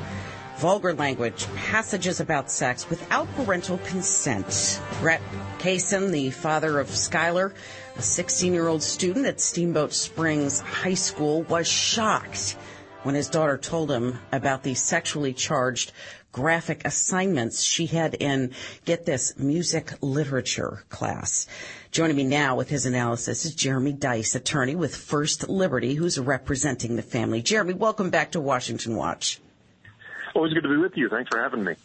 vulgar 0.56 0.94
language, 0.94 1.46
passages 1.54 2.18
about 2.18 2.50
sex 2.50 2.90
without 2.90 3.32
parental 3.36 3.78
consent. 3.86 4.80
Brett 5.00 5.22
Kaysen, 5.58 6.10
the 6.10 6.30
father 6.30 6.80
of 6.80 6.88
Skylar, 6.88 7.54
a 7.94 8.02
16 8.02 8.52
year 8.52 8.66
old 8.66 8.82
student 8.82 9.26
at 9.26 9.40
Steamboat 9.40 9.92
Springs 9.92 10.58
High 10.58 10.94
School, 10.94 11.42
was 11.44 11.68
shocked 11.68 12.56
when 13.04 13.14
his 13.14 13.28
daughter 13.28 13.58
told 13.58 13.92
him 13.92 14.18
about 14.32 14.64
the 14.64 14.74
sexually 14.74 15.34
charged 15.34 15.92
graphic 16.34 16.82
assignments 16.84 17.62
she 17.62 17.86
had 17.86 18.14
in, 18.14 18.50
get 18.84 19.06
this, 19.06 19.38
music 19.38 19.92
literature 20.00 20.82
class. 20.88 21.46
Joining 21.92 22.16
me 22.16 22.24
now 22.24 22.56
with 22.56 22.68
his 22.68 22.86
analysis 22.86 23.44
is 23.44 23.54
Jeremy 23.54 23.92
Dys, 23.92 24.34
attorney 24.34 24.74
with 24.74 24.96
First 24.96 25.48
Liberty, 25.48 25.94
who's 25.94 26.18
representing 26.18 26.96
the 26.96 27.02
family. 27.02 27.40
Jeremy, 27.40 27.74
welcome 27.74 28.10
back 28.10 28.32
to 28.32 28.40
Washington 28.40 28.96
Watch. 28.96 29.40
Always 30.34 30.52
good 30.52 30.64
to 30.64 30.68
be 30.68 30.76
with 30.76 30.96
you. 30.96 31.08
Thanks 31.08 31.28
for 31.30 31.40
having 31.40 31.62
me. 31.62 31.76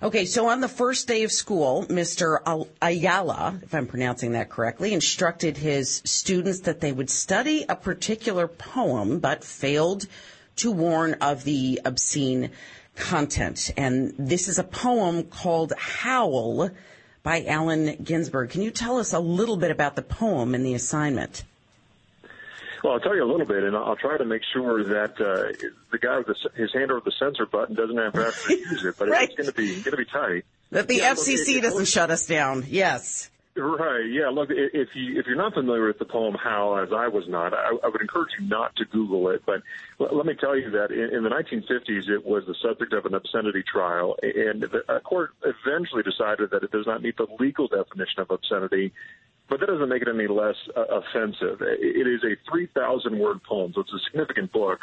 Okay, 0.00 0.24
so 0.24 0.48
on 0.50 0.60
the 0.60 0.68
first 0.68 1.08
day 1.08 1.24
of 1.24 1.32
school, 1.32 1.84
Mr. 1.86 2.68
Ayala, 2.80 3.58
if 3.60 3.74
I'm 3.74 3.88
pronouncing 3.88 4.32
that 4.32 4.50
correctly, 4.50 4.92
instructed 4.92 5.56
his 5.56 6.00
students 6.04 6.60
that 6.60 6.80
they 6.80 6.92
would 6.92 7.10
study 7.10 7.64
a 7.68 7.74
particular 7.74 8.46
poem, 8.46 9.18
but 9.18 9.42
failed 9.42 10.06
to 10.56 10.70
warn 10.70 11.14
of 11.14 11.42
the 11.42 11.80
obscene 11.84 12.50
content. 12.96 13.70
And 13.76 14.14
this 14.18 14.48
is 14.48 14.58
a 14.58 14.64
poem 14.64 15.24
called 15.24 15.72
Howl 15.78 16.70
by 17.22 17.44
Allen 17.46 17.96
Ginsberg. 18.02 18.50
Can 18.50 18.62
you 18.62 18.70
tell 18.70 18.98
us 18.98 19.12
a 19.12 19.18
little 19.18 19.56
bit 19.56 19.70
about 19.70 19.96
the 19.96 20.02
poem 20.02 20.54
and 20.54 20.64
the 20.64 20.74
assignment? 20.74 21.44
Well, 22.84 22.92
I'll 22.92 23.00
tell 23.00 23.16
you 23.16 23.24
a 23.24 23.30
little 23.30 23.46
bit, 23.46 23.64
and 23.64 23.74
I'll 23.74 23.96
try 23.96 24.18
to 24.18 24.26
make 24.26 24.42
sure 24.52 24.84
that 24.84 25.12
uh, 25.18 25.56
the 25.90 25.98
guy 25.98 26.18
with 26.18 26.26
the, 26.26 26.50
his 26.54 26.70
hand 26.74 26.90
over 26.90 27.00
the 27.00 27.12
censor 27.18 27.46
button 27.46 27.74
doesn't 27.74 27.96
have 27.96 28.12
to 28.12 28.54
use 28.54 28.84
it, 28.84 28.96
but 28.98 29.08
right. 29.08 29.26
it's 29.26 29.34
going 29.34 29.46
to 29.46 29.54
be 29.54 29.80
going 29.80 29.92
to 29.92 29.96
be 29.96 30.04
tight. 30.04 30.44
That 30.70 30.86
the 30.86 30.96
yeah, 30.96 31.14
FCC 31.14 31.54
look, 31.54 31.62
doesn't 31.62 31.86
shut 31.86 32.10
us 32.10 32.26
down. 32.26 32.64
Yes. 32.68 33.30
Right. 33.56 34.10
Yeah. 34.10 34.30
Look, 34.30 34.50
if 34.50 34.88
you 34.94 35.18
if 35.20 35.26
you're 35.26 35.36
not 35.36 35.54
familiar 35.54 35.86
with 35.86 36.00
the 36.00 36.04
poem 36.04 36.34
"Howl," 36.34 36.76
as 36.76 36.88
I 36.92 37.06
was 37.06 37.28
not, 37.28 37.54
I, 37.54 37.68
I 37.84 37.88
would 37.88 38.00
encourage 38.00 38.30
you 38.36 38.48
not 38.48 38.74
to 38.76 38.84
Google 38.84 39.28
it. 39.28 39.42
But 39.46 39.62
l- 40.00 40.08
let 40.10 40.26
me 40.26 40.34
tell 40.34 40.58
you 40.58 40.70
that 40.70 40.90
in, 40.90 41.14
in 41.14 41.22
the 41.22 41.30
1950s, 41.30 42.08
it 42.08 42.26
was 42.26 42.44
the 42.46 42.56
subject 42.60 42.92
of 42.92 43.06
an 43.06 43.14
obscenity 43.14 43.62
trial, 43.62 44.16
and 44.24 44.62
the 44.62 45.00
court 45.04 45.34
eventually 45.44 46.02
decided 46.02 46.50
that 46.50 46.64
it 46.64 46.72
does 46.72 46.86
not 46.86 47.00
meet 47.00 47.16
the 47.16 47.28
legal 47.38 47.68
definition 47.68 48.22
of 48.22 48.32
obscenity. 48.32 48.92
But 49.46 49.60
that 49.60 49.66
doesn't 49.66 49.88
make 49.88 50.02
it 50.02 50.08
any 50.08 50.26
less 50.26 50.56
uh, 50.74 50.84
offensive. 50.86 51.60
It 51.60 52.06
is 52.08 52.24
a 52.24 52.34
3,000 52.50 53.18
word 53.18 53.42
poem, 53.44 53.72
so 53.74 53.82
it's 53.82 53.92
a 53.92 53.98
significant 54.00 54.50
book 54.50 54.80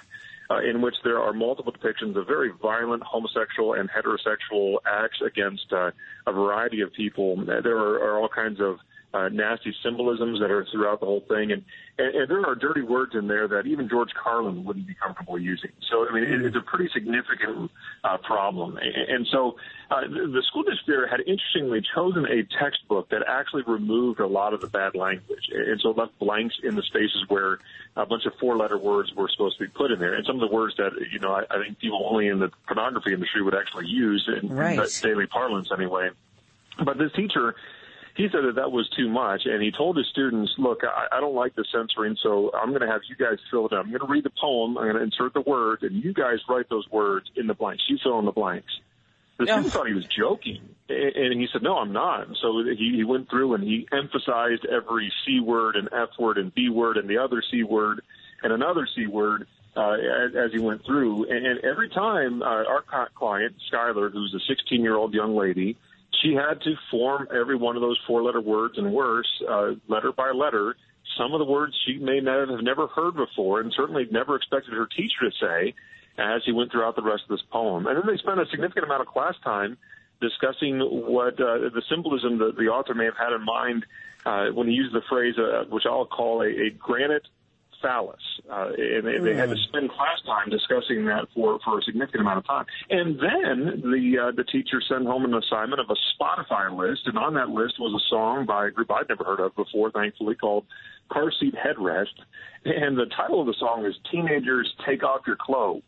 uh, 0.51 0.59
in 0.69 0.81
which 0.81 0.95
there 1.03 1.19
are 1.19 1.33
multiple 1.33 1.73
depictions 1.73 2.17
of 2.17 2.27
very 2.27 2.51
violent 2.61 3.03
homosexual 3.03 3.73
and 3.73 3.89
heterosexual 3.89 4.77
acts 4.85 5.19
against 5.25 5.71
uh, 5.71 5.91
a 6.27 6.31
variety 6.31 6.81
of 6.81 6.91
people. 6.93 7.37
There 7.45 7.77
are, 7.77 8.15
are 8.15 8.19
all 8.19 8.29
kinds 8.29 8.59
of 8.59 8.77
uh, 9.13 9.30
nasty 9.30 9.74
symbolisms 9.84 10.39
that 10.39 10.52
are 10.52 10.65
throughout 10.71 11.00
the 11.00 11.06
whole 11.06 11.24
thing, 11.28 11.52
and, 11.52 11.63
and 11.97 12.15
and 12.15 12.30
there 12.30 12.45
are 12.45 12.56
dirty 12.56 12.82
words 12.82 13.13
in 13.13 13.28
there 13.28 13.47
that 13.47 13.67
even 13.67 13.89
George 13.89 14.12
Carlin 14.13 14.63
wouldn't 14.63 14.88
be 14.88 14.93
comfortable 14.93 15.38
using. 15.38 15.71
So 15.89 16.08
I 16.08 16.13
mean, 16.13 16.24
it, 16.24 16.45
it's 16.45 16.56
a 16.56 16.62
pretty 16.62 16.89
significant 16.93 17.71
uh, 18.04 18.17
problem, 18.17 18.78
and, 18.78 18.95
and 18.95 19.28
so 19.32 19.58
uh, 19.89 20.02
the 20.08 20.41
school 20.47 20.63
district 20.63 20.88
there 20.88 21.08
had 21.08 21.19
interestingly 21.21 21.82
chosen 21.93 22.26
a 22.26 22.43
textbook 22.58 23.10
that 23.10 23.24
actually 23.28 23.63
removed 23.63 24.19
a 24.21 24.28
lot 24.28 24.54
of 24.54 24.62
the 24.62 24.67
bad 24.67 24.95
language, 24.95 25.50
and 25.52 25.80
so 25.82 25.91
left 25.91 26.17
blanks 26.19 26.56
in 26.63 26.76
the 26.76 26.84
spaces 26.84 27.26
where 27.28 27.60
a 27.97 28.06
bunch 28.06 28.26
of 28.26 28.34
four-letter 28.39 28.78
words 28.78 29.13
were 29.13 29.28
supposed 29.30 29.58
to 29.58 29.65
be 29.65 29.69
put 29.69 29.91
in 29.91 30.00
there, 30.00 30.13
and 30.13 30.26
some 30.26 30.41
of 30.41 30.50
the 30.50 30.56
words 30.56 30.76
that 30.78 30.91
you 31.12 31.19
know 31.19 31.34
I, 31.34 31.43
I 31.50 31.62
think 31.62 31.80
people 31.80 32.08
only 32.10 32.28
in 32.28 32.39
the 32.39 32.50
pornography 32.65 33.13
industry 33.13 33.41
would 33.41 33.56
actually 33.56 33.88
use 33.88 34.30
in, 34.41 34.47
right. 34.50 34.80
in 34.80 34.88
daily 35.02 35.28
parlance 35.28 35.69
anyway. 35.74 36.12
But 36.84 36.97
this 36.97 37.12
teacher 37.12 37.56
he 38.21 38.29
said 38.31 38.43
that 38.45 38.55
that 38.55 38.71
was 38.71 38.88
too 38.95 39.10
much, 39.10 39.41
and 39.45 39.62
he 39.62 39.71
told 39.71 39.97
his 39.97 40.07
students, 40.07 40.51
"Look, 40.57 40.81
I, 40.84 41.17
I 41.17 41.19
don't 41.19 41.36
like 41.36 41.55
the 41.55 41.65
censoring, 41.71 42.17
so 42.21 42.51
I'm 42.53 42.69
going 42.69 42.81
to 42.81 42.88
have 42.88 43.01
you 43.10 43.15
guys 43.15 43.39
fill 43.49 43.65
it 43.65 43.73
out. 43.73 43.86
I'm 43.86 43.89
going 43.89 44.01
to 44.01 44.07
read 44.07 44.23
the 44.23 44.31
poem, 44.39 44.77
I'm 44.77 44.86
going 44.86 44.95
to 44.95 45.03
insert 45.03 45.34
the 45.34 45.41
words, 45.41 45.84
and 45.84 46.03
you 46.03 46.13
guys 46.13 46.39
write 46.47 46.69
those 46.69 46.89
words 46.91 47.29
in 47.36 47.47
the 47.47 47.53
blanks. 47.53 47.84
You 47.89 47.97
fill 48.03 48.19
in 48.19 48.25
the 48.25 48.31
blanks." 48.31 48.71
The 49.38 49.45
yeah. 49.45 49.53
student 49.53 49.73
thought 49.73 49.88
he 49.88 49.93
was 49.93 50.05
joking, 50.05 50.62
and 50.88 51.39
he 51.39 51.47
said, 51.51 51.63
"No, 51.63 51.77
I'm 51.77 51.91
not." 51.93 52.27
So 52.41 52.63
he, 52.63 52.93
he 52.95 53.03
went 53.03 53.29
through 53.29 53.55
and 53.55 53.63
he 53.63 53.88
emphasized 53.91 54.65
every 54.65 55.12
C 55.25 55.39
word 55.39 55.75
and 55.75 55.89
F 55.91 56.10
word 56.19 56.38
and 56.38 56.53
B 56.53 56.69
word 56.69 56.97
and 56.97 57.10
the 57.10 57.17
other 57.17 57.41
C 57.49 57.63
word 57.63 58.01
and 58.43 58.53
another 58.53 58.88
C 58.95 59.07
word 59.07 59.47
uh, 59.75 59.93
as, 59.93 60.36
as 60.36 60.51
he 60.51 60.60
went 60.60 60.86
through. 60.86 61.29
And, 61.29 61.45
and 61.45 61.60
every 61.63 61.89
time 61.89 62.41
uh, 62.41 62.45
our 62.45 63.10
client, 63.15 63.55
Skylar, 63.71 64.12
who's 64.12 64.34
a 64.34 64.39
16 64.47 64.81
year 64.81 64.95
old 64.95 65.13
young 65.13 65.36
lady, 65.36 65.77
she 66.21 66.34
had 66.34 66.62
to 66.62 66.76
form 66.89 67.28
every 67.34 67.56
one 67.56 67.76
of 67.76 67.82
those 67.82 68.00
four 68.06 68.24
letter 68.24 68.41
words 68.41 68.78
and 68.78 68.91
worse, 68.91 69.30
uh, 69.47 69.71
letter 69.88 70.12
by 70.12 70.32
letter. 70.32 70.76
Some 71.17 71.34
of 71.34 71.39
the 71.39 71.45
words 71.45 71.74
she 71.86 71.97
may 71.97 72.19
not 72.19 72.50
have 72.50 72.62
never 72.62 72.88
heard 72.88 73.15
before 73.15 73.60
and 73.62 73.74
certainly 73.76 74.08
never 74.12 74.36
expected 74.36 74.74
her 74.74 74.88
teacher 74.88 75.30
to 75.30 75.32
say 75.39 75.74
as 76.17 76.41
he 76.45 76.52
went 76.52 76.71
throughout 76.71 76.95
the 76.95 77.02
rest 77.02 77.24
of 77.24 77.30
this 77.30 77.45
poem. 77.52 77.88
And 77.88 77.97
then 77.97 78.04
they 78.06 78.17
spent 78.17 78.39
a 78.39 78.45
significant 78.50 78.86
amount 78.86 79.02
of 79.02 79.08
class 79.08 79.36
time 79.43 79.78
discussing 80.19 80.80
what 80.80 81.34
uh, 81.39 81.69
the 81.74 81.82
symbolism 81.89 82.38
that 82.39 82.56
the 82.58 82.67
author 82.67 82.93
may 82.93 83.06
have 83.06 83.17
had 83.17 83.34
in 83.34 83.43
mind 83.43 83.86
uh, 84.26 84.47
when 84.54 84.67
he 84.67 84.74
used 84.74 84.93
the 84.93 85.02
phrase, 85.10 85.36
uh, 85.38 85.65
which 85.69 85.84
I'll 85.86 86.06
call 86.06 86.41
a, 86.41 86.47
a 86.47 86.69
granite 86.69 87.28
phallus. 87.81 88.21
Uh, 88.49 88.69
and 88.77 89.05
they, 89.05 89.17
they 89.17 89.35
had 89.35 89.49
to 89.49 89.57
spend 89.57 89.89
class 89.89 90.19
time 90.25 90.49
discussing 90.49 91.05
that 91.05 91.27
for, 91.33 91.59
for 91.63 91.79
a 91.79 91.81
significant 91.83 92.21
amount 92.21 92.39
of 92.39 92.47
time. 92.47 92.65
And 92.89 93.19
then 93.19 93.81
the 93.81 94.27
uh, 94.27 94.31
the 94.35 94.43
teacher 94.43 94.81
sent 94.87 95.05
home 95.05 95.25
an 95.25 95.33
assignment 95.33 95.81
of 95.81 95.87
a 95.89 95.95
Spotify 96.13 96.75
list, 96.75 97.01
and 97.05 97.17
on 97.17 97.33
that 97.35 97.49
list 97.49 97.79
was 97.79 97.93
a 97.93 98.03
song 98.09 98.45
by 98.45 98.67
a 98.67 98.71
group 98.71 98.91
I'd 98.91 99.09
never 99.09 99.23
heard 99.23 99.39
of 99.39 99.55
before, 99.55 99.91
thankfully, 99.91 100.35
called 100.35 100.65
Car 101.11 101.31
Seat 101.39 101.55
Headrest. 101.55 102.17
And 102.65 102.97
the 102.97 103.07
title 103.17 103.41
of 103.41 103.47
the 103.47 103.55
song 103.59 103.85
is 103.85 103.95
Teenagers 104.11 104.73
Take 104.85 105.03
Off 105.03 105.21
Your 105.25 105.37
Clothes. 105.39 105.83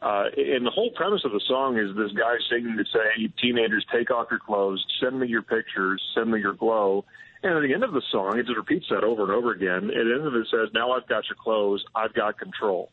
Uh, 0.00 0.26
and 0.36 0.64
the 0.64 0.70
whole 0.70 0.90
premise 0.92 1.22
of 1.24 1.32
the 1.32 1.40
song 1.48 1.76
is 1.76 1.94
this 1.96 2.12
guy 2.12 2.36
singing 2.48 2.76
to 2.76 2.84
say, 2.84 3.28
teenagers, 3.42 3.84
take 3.92 4.12
off 4.12 4.28
your 4.30 4.38
clothes, 4.38 4.84
send 5.00 5.18
me 5.18 5.26
your 5.26 5.42
pictures, 5.42 6.00
send 6.14 6.30
me 6.30 6.38
your 6.40 6.52
glow. 6.52 7.04
And 7.42 7.54
at 7.54 7.62
the 7.62 7.72
end 7.72 7.84
of 7.84 7.92
the 7.92 8.02
song, 8.10 8.38
it 8.38 8.46
just 8.46 8.56
repeats 8.56 8.86
that 8.90 9.04
over 9.04 9.22
and 9.22 9.32
over 9.32 9.52
again. 9.52 9.90
At 9.90 10.04
the 10.04 10.14
end 10.18 10.26
of 10.26 10.34
it, 10.34 10.46
says, 10.50 10.70
now 10.74 10.92
I've 10.92 11.06
got 11.06 11.24
your 11.28 11.36
clothes, 11.40 11.84
I've 11.94 12.14
got 12.14 12.38
control. 12.38 12.90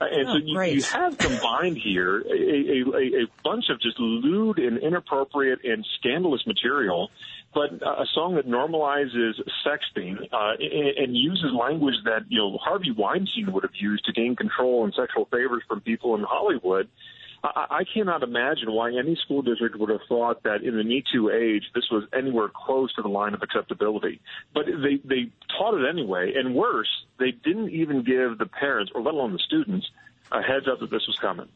Uh, 0.00 0.06
and 0.10 0.28
oh, 0.28 0.32
so 0.32 0.38
you, 0.38 0.62
you, 0.62 0.82
have 0.82 1.18
combined 1.18 1.76
here 1.76 2.20
a, 2.20 2.32
a, 2.32 3.22
a 3.22 3.26
bunch 3.44 3.66
of 3.68 3.80
just 3.80 3.98
lewd 3.98 4.58
and 4.58 4.78
inappropriate 4.78 5.58
and 5.62 5.86
scandalous 5.98 6.46
material, 6.46 7.10
but 7.52 7.70
a 7.82 8.06
song 8.14 8.36
that 8.36 8.48
normalizes 8.48 9.34
sexting 9.66 10.16
uh, 10.32 10.52
and, 10.58 10.96
and 10.96 11.16
uses 11.16 11.52
language 11.52 11.96
that 12.04 12.24
you 12.28 12.38
know 12.38 12.56
Harvey 12.56 12.92
Weinstein 12.92 13.52
would 13.52 13.62
have 13.62 13.74
used 13.78 14.06
to 14.06 14.12
gain 14.12 14.36
control 14.36 14.84
and 14.84 14.94
sexual 14.94 15.26
favors 15.26 15.62
from 15.68 15.82
people 15.82 16.14
in 16.14 16.22
Hollywood. 16.22 16.88
I, 17.42 17.84
cannot 17.92 18.22
imagine 18.22 18.70
why 18.70 18.92
any 18.92 19.16
school 19.24 19.40
district 19.40 19.76
would 19.76 19.88
have 19.88 20.02
thought 20.08 20.42
that 20.42 20.62
in 20.62 20.76
the 20.76 20.84
Me 20.84 21.02
Too 21.10 21.30
age 21.30 21.64
this 21.74 21.88
was 21.90 22.04
anywhere 22.12 22.50
close 22.54 22.92
to 22.94 23.02
the 23.02 23.08
line 23.08 23.32
of 23.32 23.42
acceptability. 23.42 24.20
But 24.52 24.66
they 24.66 24.96
they 25.02 25.30
taught 25.56 25.74
it 25.74 25.88
anyway, 25.88 26.34
and 26.36 26.54
worse, 26.54 26.90
they 27.18 27.30
didn't 27.30 27.70
even 27.70 28.02
give 28.02 28.36
the 28.36 28.46
parents, 28.46 28.92
or 28.94 29.00
let 29.00 29.14
alone 29.14 29.32
the 29.32 29.38
students, 29.38 29.88
a 30.30 30.42
heads 30.42 30.66
up 30.70 30.80
that 30.80 30.90
this 30.90 31.06
was 31.06 31.18
coming. 31.18 31.48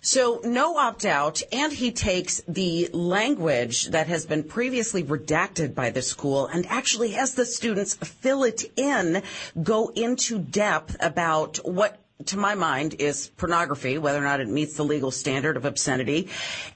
So 0.00 0.40
no 0.44 0.76
opt 0.76 1.04
out, 1.04 1.42
and 1.52 1.72
he 1.72 1.92
takes 1.92 2.40
the 2.48 2.88
language 2.92 3.86
that 3.88 4.06
has 4.06 4.26
been 4.26 4.44
previously 4.44 5.02
redacted 5.02 5.74
by 5.74 5.90
the 5.90 6.02
school 6.02 6.46
and 6.46 6.66
actually 6.66 7.10
has 7.10 7.34
the 7.34 7.44
students 7.44 7.94
fill 7.94 8.44
it 8.44 8.64
in, 8.76 9.22
go 9.62 9.88
into 9.88 10.38
depth 10.38 10.96
about 11.00 11.58
what 11.64 11.98
to 12.24 12.38
my 12.38 12.54
mind, 12.54 12.94
is 12.98 13.28
pornography, 13.36 13.98
whether 13.98 14.18
or 14.18 14.24
not 14.24 14.40
it 14.40 14.48
meets 14.48 14.74
the 14.74 14.84
legal 14.84 15.10
standard 15.10 15.56
of 15.56 15.64
obscenity. 15.64 16.28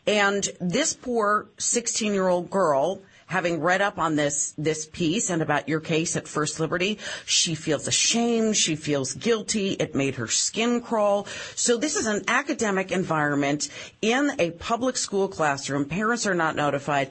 And 0.06 0.48
this 0.60 0.94
poor 0.94 1.48
16 1.58 2.12
year 2.12 2.28
old 2.28 2.50
girl, 2.50 3.00
having 3.26 3.60
read 3.60 3.80
up 3.80 3.98
on 3.98 4.16
this, 4.16 4.54
this 4.58 4.86
piece 4.86 5.30
and 5.30 5.40
about 5.40 5.68
your 5.68 5.80
case 5.80 6.16
at 6.16 6.28
First 6.28 6.60
Liberty, 6.60 6.98
she 7.24 7.54
feels 7.54 7.86
ashamed. 7.86 8.56
She 8.56 8.76
feels 8.76 9.14
guilty. 9.14 9.72
It 9.72 9.94
made 9.94 10.16
her 10.16 10.26
skin 10.26 10.80
crawl. 10.80 11.26
So 11.54 11.76
this 11.76 11.96
is 11.96 12.06
an 12.06 12.24
academic 12.28 12.90
environment 12.92 13.68
in 14.02 14.32
a 14.38 14.50
public 14.50 14.96
school 14.96 15.28
classroom. 15.28 15.84
Parents 15.86 16.26
are 16.26 16.34
not 16.34 16.56
notified. 16.56 17.10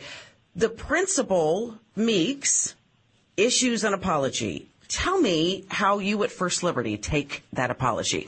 The 0.55 0.69
principal, 0.69 1.79
Meeks, 1.95 2.75
issues 3.37 3.83
an 3.83 3.93
apology. 3.93 4.67
Tell 4.89 5.21
me 5.21 5.65
how 5.69 5.99
you 5.99 6.23
at 6.23 6.31
First 6.31 6.63
Liberty 6.63 6.97
take 6.97 7.43
that 7.53 7.69
apology. 7.69 8.27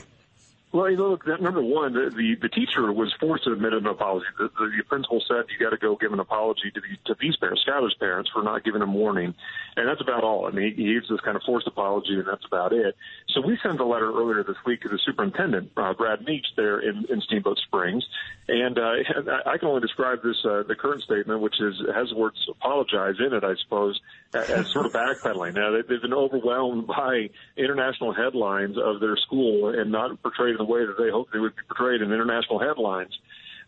Well, 0.72 0.90
you 0.90 0.96
know, 0.96 1.10
look, 1.10 1.28
number 1.42 1.62
one, 1.62 1.92
the, 1.92 2.38
the, 2.40 2.48
teacher 2.48 2.94
was 2.94 3.14
forced 3.20 3.44
to 3.44 3.52
admit 3.52 3.74
an 3.74 3.88
apology. 3.88 4.26
The, 4.38 4.48
the, 4.58 4.72
the 4.78 4.84
principal 4.88 5.22
said 5.28 5.44
you 5.52 5.60
got 5.60 5.72
to 5.72 5.78
go 5.78 5.98
give 5.98 6.14
an 6.14 6.20
apology 6.20 6.72
to, 6.74 6.80
the, 6.80 7.14
to 7.14 7.20
these 7.20 7.36
parents, 7.36 7.64
Skylar's 7.68 7.96
parents, 8.00 8.30
for 8.32 8.42
not 8.42 8.64
giving 8.64 8.80
them 8.80 8.94
warning, 8.94 9.34
and 9.76 9.88
that's 9.90 10.00
about 10.00 10.24
all. 10.24 10.48
I 10.48 10.52
mean, 10.52 10.74
he, 10.74 10.84
he 10.84 10.94
gives 10.94 11.10
this 11.10 11.20
kind 11.26 11.36
of 11.36 11.44
forced 11.44 11.68
apology, 11.68 12.14
and 12.14 12.26
that's 12.26 12.46
about 12.46 12.72
it. 12.72 12.96
So 13.36 13.42
we 13.42 13.60
sent 13.62 13.82
a 13.82 13.86
letter 13.86 14.14
earlier 14.16 14.46
this 14.46 14.56
week 14.66 14.80
to 14.84 14.88
the 14.88 15.00
superintendent, 15.04 15.72
uh, 15.76 15.94
Brad 15.94 16.22
Meeks, 16.24 16.48
there 16.56 16.80
in, 16.80 17.04
in 17.10 17.20
Steamboat 17.20 17.60
Springs, 17.68 18.06
and 18.48 18.80
uh, 18.80 18.94
I 19.52 19.58
can 19.58 19.68
only 19.68 19.82
describe 19.82 20.24
this 20.24 20.38
uh, 20.46 20.64
the 20.64 20.76
current 20.80 21.04
statement, 21.04 21.42
which 21.42 21.60
is 21.60 21.76
has 21.94 22.14
words 22.14 22.38
apologize 22.50 23.16
in 23.20 23.34
it, 23.34 23.44
I 23.44 23.56
suppose, 23.62 24.00
as 24.34 24.72
sort 24.72 24.86
of 24.86 24.94
backpedaling. 24.94 25.56
Now 25.56 25.72
they, 25.72 25.82
they've 25.82 26.02
been 26.02 26.14
overwhelmed 26.14 26.88
by 26.88 27.30
international 27.58 28.14
headlines 28.14 28.78
of 28.78 29.00
their 29.00 29.18
school 29.18 29.70
and 29.70 29.92
not 29.92 30.22
portrayed 30.22 30.52
in 30.52 30.58
the 30.58 30.66
way 30.66 30.86
that 30.86 30.98
they 30.98 31.10
hoped 31.10 31.34
they 31.34 31.40
would 31.40 31.56
be 31.56 31.64
portrayed 31.68 32.02
in 32.02 32.12
international 32.12 32.60
headlines. 32.60 33.18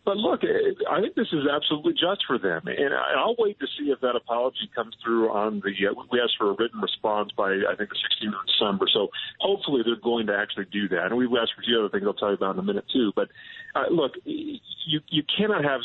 But 0.06 0.18
look, 0.18 0.42
I 0.44 1.00
think 1.00 1.16
this 1.16 1.32
is 1.32 1.48
absolutely 1.48 1.94
just 1.94 2.26
for 2.28 2.38
them, 2.38 2.64
and 2.68 2.94
I'll 2.94 3.38
wait 3.40 3.58
to 3.60 3.68
see 3.80 3.86
if 3.86 4.02
that 4.02 4.18
apology 4.18 4.70
comes 4.76 4.94
through 5.02 5.32
on 5.32 5.62
the. 5.64 5.72
Uh, 5.88 5.94
we 6.12 6.20
asked 6.20 6.36
for 6.38 6.52
a 6.52 6.56
written 6.60 6.82
response 6.82 7.32
by 7.38 7.52
I 7.54 7.76
think 7.78 7.90
the 7.90 7.96
16th 7.96 8.36
of 8.36 8.46
December, 8.46 8.86
so 8.94 9.08
hopefully 9.40 9.82
they're 9.86 9.96
going 9.96 10.28
to 10.28 10.36
actually 10.36 10.66
do 10.74 10.90
that. 10.90 11.06
And 11.06 11.16
we've 11.16 11.30
asked 11.32 11.54
for 11.56 11.62
a 11.62 11.64
few 11.64 11.80
other 11.80 11.88
things 11.88 12.04
I'll 12.06 12.14
tell 12.14 12.30
you 12.30 12.36
about 12.36 12.56
in 12.56 12.60
a 12.60 12.64
minute 12.64 12.84
too. 12.92 13.14
But 13.16 13.30
uh, 13.76 13.86
look, 13.92 14.12
you 14.26 15.00
you 15.08 15.24
cannot 15.38 15.64
have 15.64 15.80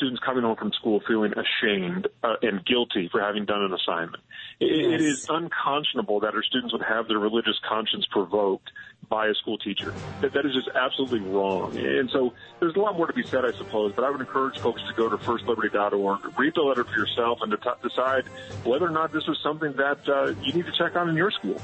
students 0.00 0.22
coming 0.24 0.42
home 0.42 0.56
from 0.56 0.72
school 0.72 1.02
feeling 1.06 1.32
ashamed 1.32 2.08
uh, 2.22 2.36
and 2.40 2.64
guilty 2.64 3.08
for 3.12 3.20
having 3.20 3.44
done 3.44 3.62
an 3.62 3.74
assignment. 3.74 4.22
It, 4.58 4.90
yes. 4.90 5.00
it 5.00 5.00
is 5.04 5.26
unconscionable 5.28 6.20
that 6.20 6.34
our 6.34 6.42
students 6.42 6.72
would 6.72 6.82
have 6.82 7.06
their 7.06 7.18
religious 7.18 7.58
conscience 7.68 8.06
provoked 8.10 8.70
by 9.10 9.26
a 9.26 9.34
school 9.34 9.58
teacher. 9.58 9.92
That, 10.22 10.32
that 10.32 10.46
is 10.46 10.54
just 10.54 10.68
absolutely 10.74 11.20
wrong. 11.20 11.76
And 11.76 12.08
so 12.10 12.32
there's 12.60 12.74
a 12.76 12.78
lot 12.78 12.96
more 12.96 13.06
to 13.06 13.12
be 13.12 13.24
said, 13.24 13.44
I 13.44 13.52
suppose, 13.52 13.92
but 13.94 14.04
I 14.04 14.10
would 14.10 14.20
encourage 14.20 14.58
folks 14.58 14.80
to 14.88 14.94
go 14.94 15.10
to 15.10 15.18
firstliberty.org, 15.18 16.38
read 16.38 16.54
the 16.54 16.62
letter 16.62 16.84
for 16.84 16.96
yourself, 16.98 17.40
and 17.42 17.50
to 17.50 17.58
t- 17.58 17.70
decide 17.82 18.26
whether 18.64 18.86
or 18.86 18.90
not 18.90 19.12
this 19.12 19.24
is 19.28 19.36
something 19.42 19.72
that 19.74 20.08
uh, 20.08 20.34
you 20.42 20.54
need 20.54 20.64
to 20.64 20.72
check 20.72 20.96
on 20.96 21.10
in 21.10 21.16
your 21.16 21.30
school. 21.30 21.60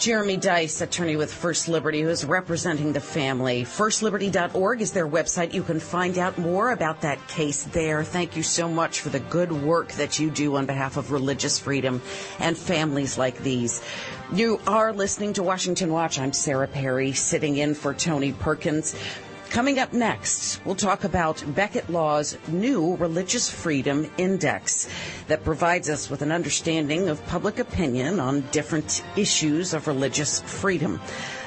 Jeremy 0.00 0.38
Dys, 0.38 0.80
attorney 0.80 1.16
with 1.16 1.30
First 1.30 1.68
Liberty, 1.68 2.00
who 2.00 2.08
is 2.08 2.24
representing 2.24 2.94
the 2.94 3.02
family. 3.02 3.64
FirstLiberty.org 3.64 4.80
is 4.80 4.92
their 4.92 5.06
website. 5.06 5.52
You 5.52 5.62
can 5.62 5.78
find 5.78 6.16
out 6.16 6.38
more 6.38 6.70
about 6.70 7.02
that 7.02 7.28
case 7.28 7.64
there. 7.64 8.02
Thank 8.02 8.34
you 8.34 8.42
so 8.42 8.66
much 8.66 9.00
for 9.00 9.10
the 9.10 9.20
good 9.20 9.52
work 9.52 9.92
that 9.92 10.18
you 10.18 10.30
do 10.30 10.56
on 10.56 10.64
behalf 10.64 10.96
of 10.96 11.12
religious 11.12 11.58
freedom 11.58 12.00
and 12.38 12.56
families 12.56 13.18
like 13.18 13.40
these. 13.40 13.82
You 14.32 14.58
are 14.66 14.94
listening 14.94 15.34
to 15.34 15.42
Washington 15.42 15.92
Watch. 15.92 16.18
I'm 16.18 16.32
Sarah 16.32 16.66
Perry, 16.66 17.12
sitting 17.12 17.58
in 17.58 17.74
for 17.74 17.92
Tony 17.92 18.32
Perkins. 18.32 18.96
Coming 19.50 19.80
up 19.80 19.92
next, 19.92 20.64
we'll 20.64 20.76
talk 20.76 21.02
about 21.02 21.42
Becket 21.56 21.90
Law's 21.90 22.38
new 22.46 22.94
Religious 22.94 23.50
Freedom 23.50 24.08
Index 24.16 24.88
that 25.26 25.42
provides 25.42 25.90
us 25.90 26.08
with 26.08 26.22
an 26.22 26.30
understanding 26.30 27.08
of 27.08 27.26
public 27.26 27.58
opinion 27.58 28.20
on 28.20 28.42
different 28.52 29.02
issues 29.16 29.74
of 29.74 29.88
religious 29.88 30.40
freedom. 30.42 31.00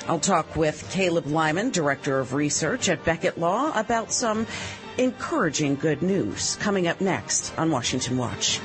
I'll 0.05 0.19
talk 0.19 0.57
with 0.57 0.85
Caleb 0.91 1.27
Lyman, 1.27 1.69
Director 1.69 2.19
of 2.19 2.33
Research 2.33 2.89
at 2.89 3.05
Becket 3.05 3.37
Law, 3.37 3.71
about 3.73 4.11
some 4.11 4.47
encouraging 4.97 5.75
good 5.75 6.01
news 6.01 6.57
coming 6.57 6.89
up 6.89 6.99
next 6.99 7.57
on 7.57 7.71
Washington 7.71 8.17
Watch. 8.17 8.59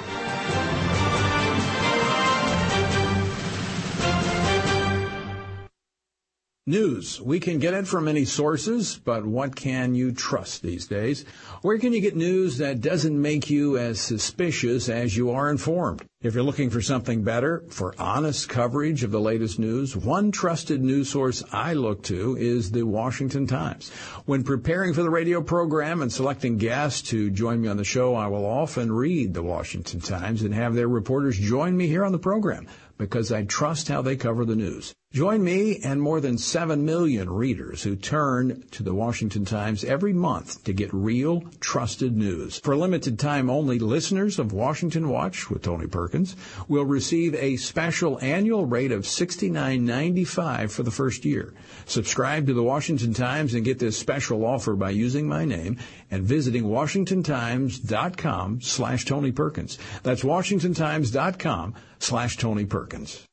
News. 6.69 7.19
We 7.19 7.41
can 7.41 7.61
get 7.61 7.73
it 7.73 7.87
from 7.87 8.05
many 8.05 8.27
sources, 8.27 9.01
but 9.03 9.25
what 9.25 9.57
can 9.57 9.95
you 9.95 10.13
trust 10.13 10.61
these 10.61 10.87
days? 10.87 11.25
Where 11.63 11.79
can 11.79 11.95
you 11.95 12.03
get 12.03 12.15
news 12.15 12.59
that 12.59 12.83
doesn't 12.83 13.23
make 13.23 13.49
you 13.49 13.79
as 13.79 13.99
suspicious 13.99 14.91
as 14.91 15.17
you 15.17 15.31
are 15.31 15.51
informed? 15.51 16.05
If 16.21 16.35
you're 16.35 16.43
looking 16.43 16.69
for 16.69 16.83
something 16.83 17.25
better, 17.25 17.65
for 17.71 17.95
honest 17.99 18.51
coverage 18.51 19.03
of 19.03 19.11
the 19.11 19.19
latest 19.19 19.59
news, 19.59 19.97
one 19.97 20.31
trusted 20.31 20.85
news 20.85 21.09
source 21.09 21.43
I 21.53 21.73
look 21.73 22.03
to 22.03 22.37
is 22.37 22.71
the 22.71 22.83
Washington 22.83 23.47
Times. 23.47 23.89
When 24.27 24.45
preparing 24.45 24.93
for 24.93 25.03
the 25.03 25.09
radio 25.09 25.41
program 25.41 26.03
and 26.03 26.13
selecting 26.13 26.59
guests 26.59 27.09
to 27.09 27.31
join 27.31 27.63
me 27.63 27.69
on 27.69 27.79
the 27.79 27.85
show, 27.85 28.15
I 28.15 28.27
will 28.27 28.45
often 28.45 28.93
read 28.93 29.33
the 29.33 29.43
Washington 29.43 30.01
Times 30.01 30.43
and 30.43 30.53
have 30.53 30.75
their 30.75 30.89
reporters 30.89 31.39
join 31.39 31.75
me 31.75 31.87
here 31.87 32.05
on 32.05 32.13
the 32.13 32.19
program 32.19 32.67
because 32.99 33.33
I 33.33 33.45
trust 33.45 33.89
how 33.89 34.03
they 34.03 34.17
cover 34.17 34.45
the 34.45 34.55
news. 34.55 34.95
Join 35.11 35.43
me 35.43 35.81
and 35.83 36.03
more 36.03 36.21
than 36.21 36.37
7 36.37 36.85
million 36.85 37.31
readers 37.31 37.83
who 37.83 37.97
turn 37.97 38.63
to 38.73 38.83
the 38.83 38.93
Washington 38.93 39.47
Times 39.47 39.83
every 39.83 40.13
month 40.13 40.63
to 40.65 40.75
get 40.75 40.93
real, 40.93 41.45
trusted 41.61 42.15
news. 42.15 42.59
For 42.59 42.75
a 42.75 42.77
limited 42.77 43.19
time 43.19 43.49
only, 43.49 43.79
listeners 43.79 44.39
of 44.39 44.53
Washington 44.53 45.09
Watch 45.09 45.49
with 45.49 45.63
Tony 45.63 45.87
Perkins 45.87 46.37
will 46.69 46.85
receive 46.85 47.35
a 47.37 47.57
special 47.57 48.19
annual 48.21 48.67
rate 48.67 48.93
of 48.93 49.05
$69.95 49.05 50.71
for 50.71 50.83
the 50.83 50.91
first 50.91 51.25
year. 51.25 51.55
Subscribe 51.87 52.47
to 52.47 52.53
the 52.53 52.63
Washington 52.63 53.15
Times 53.15 53.55
and 53.55 53.65
get 53.65 53.79
this 53.79 53.97
special 53.97 54.45
offer 54.45 54.77
by 54.77 54.91
using 54.91 55.27
my 55.27 55.47
name 55.47 55.79
and 56.11 56.25
visiting 56.25 56.65
washingtontimes.com 56.65 58.61
slash 58.61 59.07
Tony 59.07 59.33
Perkins. 59.33 59.79
That's 60.03 60.23
washingtontimes.com 60.23 61.75
slash 61.99 62.37
Tony 62.37 62.67
Perkins. 62.67 63.25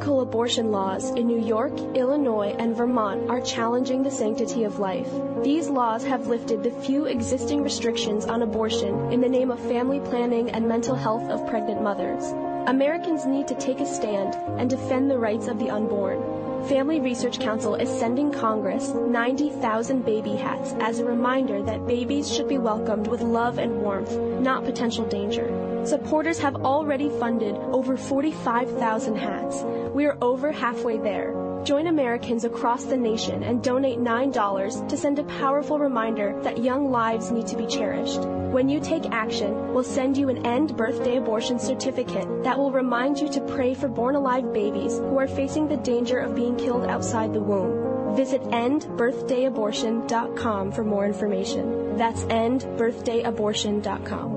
Radical 0.00 0.22
abortion 0.22 0.72
laws 0.72 1.10
in 1.10 1.26
New 1.26 1.38
York, 1.38 1.78
Illinois, 1.94 2.56
and 2.58 2.74
Vermont 2.74 3.28
are 3.28 3.42
challenging 3.42 4.02
the 4.02 4.10
sanctity 4.10 4.64
of 4.64 4.78
life. 4.78 5.06
These 5.42 5.68
laws 5.68 6.04
have 6.04 6.26
lifted 6.26 6.62
the 6.62 6.70
few 6.70 7.04
existing 7.04 7.62
restrictions 7.62 8.24
on 8.24 8.40
abortion 8.40 9.12
in 9.12 9.20
the 9.20 9.28
name 9.28 9.50
of 9.50 9.60
family 9.60 10.00
planning 10.00 10.48
and 10.52 10.66
mental 10.66 10.94
health 10.94 11.24
of 11.24 11.46
pregnant 11.46 11.82
mothers. 11.82 12.24
Americans 12.66 13.26
need 13.26 13.46
to 13.48 13.54
take 13.56 13.80
a 13.80 13.84
stand 13.84 14.36
and 14.58 14.70
defend 14.70 15.10
the 15.10 15.18
rights 15.18 15.48
of 15.48 15.58
the 15.58 15.68
unborn. 15.68 16.39
Family 16.68 17.00
Research 17.00 17.40
Council 17.40 17.74
is 17.74 17.88
sending 17.88 18.30
Congress 18.30 18.88
90,000 18.88 20.04
baby 20.04 20.36
hats 20.36 20.74
as 20.80 20.98
a 20.98 21.04
reminder 21.04 21.62
that 21.62 21.86
babies 21.86 22.32
should 22.32 22.48
be 22.48 22.58
welcomed 22.58 23.08
with 23.08 23.22
love 23.22 23.58
and 23.58 23.80
warmth, 23.80 24.12
not 24.40 24.64
potential 24.64 25.06
danger. 25.06 25.48
Supporters 25.84 26.38
have 26.38 26.56
already 26.56 27.08
funded 27.08 27.56
over 27.72 27.96
45,000 27.96 29.16
hats. 29.16 29.62
We 29.94 30.04
are 30.04 30.18
over 30.20 30.52
halfway 30.52 30.98
there. 30.98 31.39
Join 31.64 31.86
Americans 31.88 32.44
across 32.44 32.84
the 32.84 32.96
nation 32.96 33.42
and 33.42 33.62
donate 33.62 33.98
$9 33.98 34.88
to 34.88 34.96
send 34.96 35.18
a 35.18 35.24
powerful 35.24 35.78
reminder 35.78 36.40
that 36.42 36.64
young 36.64 36.90
lives 36.90 37.30
need 37.30 37.46
to 37.48 37.56
be 37.56 37.66
cherished. 37.66 38.20
When 38.20 38.70
you 38.70 38.80
take 38.80 39.04
action, 39.10 39.74
we'll 39.74 39.84
send 39.84 40.16
you 40.16 40.30
an 40.30 40.46
End 40.46 40.74
Birthday 40.76 41.18
Abortion 41.18 41.58
certificate 41.58 42.44
that 42.44 42.58
will 42.58 42.72
remind 42.72 43.18
you 43.18 43.28
to 43.28 43.42
pray 43.42 43.74
for 43.74 43.88
born 43.88 44.14
alive 44.14 44.54
babies 44.54 44.96
who 44.98 45.18
are 45.18 45.28
facing 45.28 45.68
the 45.68 45.76
danger 45.76 46.18
of 46.18 46.34
being 46.34 46.56
killed 46.56 46.86
outside 46.86 47.34
the 47.34 47.40
womb. 47.40 48.16
Visit 48.16 48.40
endbirthdayabortion.com 48.44 50.72
for 50.72 50.84
more 50.84 51.04
information. 51.04 51.94
That's 51.96 52.22
endbirthdayabortion.com. 52.22 54.36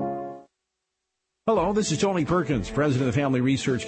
Hello, 1.46 1.72
this 1.72 1.90
is 1.90 1.98
Tony 1.98 2.24
Perkins, 2.24 2.70
President 2.70 3.08
of 3.08 3.14
Family 3.14 3.40
Research. 3.40 3.86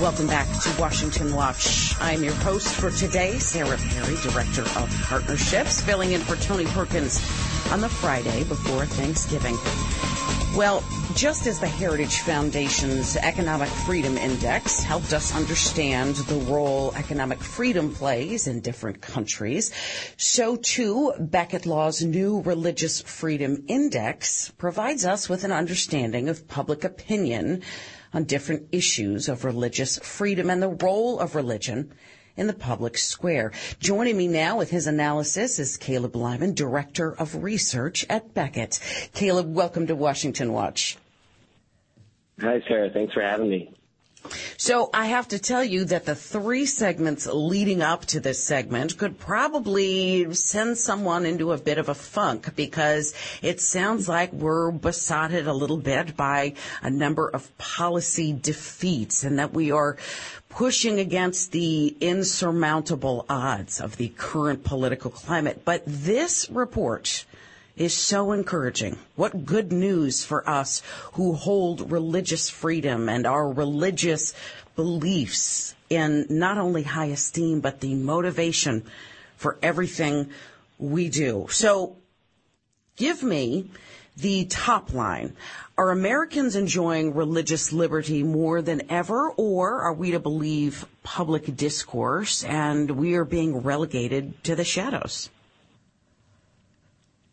Welcome 0.00 0.28
back 0.28 0.46
to 0.62 0.80
Washington 0.80 1.34
Watch. 1.34 1.92
I'm 2.00 2.22
your 2.22 2.34
host 2.34 2.72
for 2.76 2.92
today, 2.92 3.40
Sarah 3.40 3.76
Perry, 3.76 4.14
Director 4.22 4.62
of 4.62 4.96
Partnerships, 5.02 5.80
filling 5.80 6.12
in 6.12 6.20
for 6.20 6.36
Tony 6.36 6.66
Perkins 6.66 7.18
on 7.72 7.80
the 7.80 7.88
Friday 7.88 8.44
before 8.44 8.86
Thanksgiving. 8.86 9.56
Well, 10.56 10.84
just 11.16 11.48
as 11.48 11.58
the 11.58 11.66
Heritage 11.66 12.20
Foundation's 12.20 13.16
Economic 13.16 13.68
Freedom 13.68 14.16
Index 14.16 14.84
helped 14.84 15.12
us 15.12 15.34
understand 15.34 16.14
the 16.14 16.36
role 16.36 16.92
economic 16.94 17.40
freedom 17.40 17.92
plays 17.92 18.46
in 18.46 18.60
different 18.60 19.00
countries, 19.00 19.72
so 20.16 20.54
too 20.54 21.12
Becket 21.18 21.66
Law's 21.66 22.04
new 22.04 22.40
Religious 22.42 23.02
Freedom 23.02 23.64
Index 23.66 24.52
provides 24.58 25.04
us 25.04 25.28
with 25.28 25.42
an 25.42 25.50
understanding 25.50 26.28
of 26.28 26.46
public 26.46 26.84
opinion 26.84 27.62
on 28.12 28.24
different 28.24 28.68
issues 28.72 29.28
of 29.28 29.44
religious 29.44 29.98
freedom 29.98 30.50
and 30.50 30.62
the 30.62 30.68
role 30.68 31.18
of 31.18 31.34
religion 31.34 31.92
in 32.36 32.46
the 32.46 32.54
public 32.54 32.96
square. 32.96 33.52
Joining 33.80 34.16
me 34.16 34.28
now 34.28 34.56
with 34.56 34.70
his 34.70 34.86
analysis 34.86 35.58
is 35.58 35.76
Caleb 35.76 36.16
Lyman, 36.16 36.54
Director 36.54 37.12
of 37.12 37.42
Research 37.42 38.06
at 38.08 38.32
Becket. 38.32 38.78
Caleb, 39.12 39.52
welcome 39.52 39.86
to 39.88 39.96
Washington 39.96 40.52
Watch. 40.52 40.96
Hi, 42.40 42.62
Sarah. 42.68 42.90
Thanks 42.90 43.12
for 43.12 43.22
having 43.22 43.50
me. 43.50 43.74
So 44.56 44.90
I 44.92 45.06
have 45.06 45.28
to 45.28 45.38
tell 45.38 45.62
you 45.62 45.84
that 45.86 46.04
the 46.04 46.14
three 46.14 46.66
segments 46.66 47.26
leading 47.26 47.82
up 47.82 48.04
to 48.06 48.20
this 48.20 48.42
segment 48.42 48.98
could 48.98 49.18
probably 49.18 50.34
send 50.34 50.76
someone 50.76 51.24
into 51.24 51.52
a 51.52 51.58
bit 51.58 51.78
of 51.78 51.88
a 51.88 51.94
funk 51.94 52.54
because 52.56 53.14
it 53.42 53.60
sounds 53.60 54.08
like 54.08 54.32
we're 54.32 54.70
besotted 54.70 55.46
a 55.46 55.52
little 55.52 55.76
bit 55.76 56.16
by 56.16 56.54
a 56.82 56.90
number 56.90 57.28
of 57.28 57.56
policy 57.58 58.32
defeats 58.32 59.22
and 59.24 59.38
that 59.38 59.52
we 59.54 59.70
are 59.70 59.96
pushing 60.48 60.98
against 60.98 61.52
the 61.52 61.96
insurmountable 62.00 63.24
odds 63.28 63.80
of 63.80 63.96
the 63.96 64.08
current 64.08 64.64
political 64.64 65.10
climate. 65.10 65.62
But 65.64 65.82
this 65.86 66.48
report 66.50 67.24
is 67.78 67.96
so 67.96 68.32
encouraging. 68.32 68.98
What 69.16 69.46
good 69.46 69.72
news 69.72 70.24
for 70.24 70.48
us 70.48 70.82
who 71.12 71.34
hold 71.34 71.90
religious 71.90 72.50
freedom 72.50 73.08
and 73.08 73.26
our 73.26 73.50
religious 73.50 74.34
beliefs 74.76 75.74
in 75.88 76.26
not 76.28 76.58
only 76.58 76.82
high 76.82 77.06
esteem, 77.06 77.60
but 77.60 77.80
the 77.80 77.94
motivation 77.94 78.84
for 79.36 79.58
everything 79.62 80.30
we 80.78 81.08
do. 81.08 81.46
So 81.50 81.96
give 82.96 83.22
me 83.22 83.70
the 84.16 84.44
top 84.46 84.92
line. 84.92 85.36
Are 85.76 85.90
Americans 85.90 86.56
enjoying 86.56 87.14
religious 87.14 87.72
liberty 87.72 88.24
more 88.24 88.60
than 88.62 88.90
ever, 88.90 89.30
or 89.30 89.80
are 89.82 89.92
we 89.92 90.10
to 90.10 90.18
believe 90.18 90.84
public 91.04 91.56
discourse 91.56 92.42
and 92.42 92.90
we 92.90 93.14
are 93.14 93.24
being 93.24 93.58
relegated 93.58 94.42
to 94.44 94.56
the 94.56 94.64
shadows? 94.64 95.30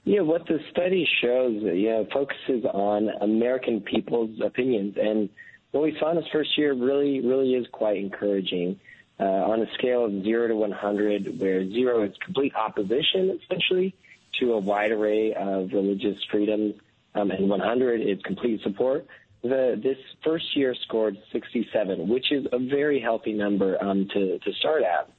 Yeah, 0.06 0.22
what 0.22 0.45
the 0.45 0.60
study 0.70 1.08
shows, 1.20 1.64
yeah, 1.64 2.03
focuses 2.14 2.64
on 2.64 3.10
American 3.22 3.82
people's 3.82 4.39
opinions, 4.39 4.97
and 5.01 5.30
what 5.72 5.84
we 5.84 5.97
saw 5.99 6.12
in 6.12 6.18
this 6.18 6.28
first 6.32 6.56
year 6.60 6.74
really, 6.74 7.22
really 7.22 7.56
is 7.56 7.66
quite 7.72 7.97
encouraging. 7.97 8.80
Uh, 9.20 9.24
on 9.24 9.62
a 9.62 9.74
scale 9.74 10.06
of 10.06 10.12
zero 10.24 10.47
to 10.47 10.56
100, 10.56 11.39
where 11.39 11.68
zero 11.70 12.03
is 12.03 12.14
complete 12.24 12.53
opposition, 12.53 13.39
essentially, 13.41 13.95
to 14.39 14.53
a 14.53 14.60
wide 14.60 14.91
array 14.91 15.34
of 15.34 15.72
religious 15.72 16.22
freedoms, 16.30 16.76
um, 17.16 17.32
and 17.32 17.49
100 17.49 18.01
is 18.01 18.22
complete 18.24 18.62
support. 18.62 19.08
The, 19.41 19.80
this 19.82 19.97
first 20.24 20.56
year 20.56 20.76
scored 20.84 21.18
67, 21.32 22.08
which 22.08 22.32
is 22.32 22.45
a 22.51 22.60
very 22.60 22.99
healthy 22.99 23.34
number 23.34 23.82
um, 23.84 24.08
to, 24.14 24.38
to 24.38 24.53
start 24.53 24.84
at. 24.84 25.10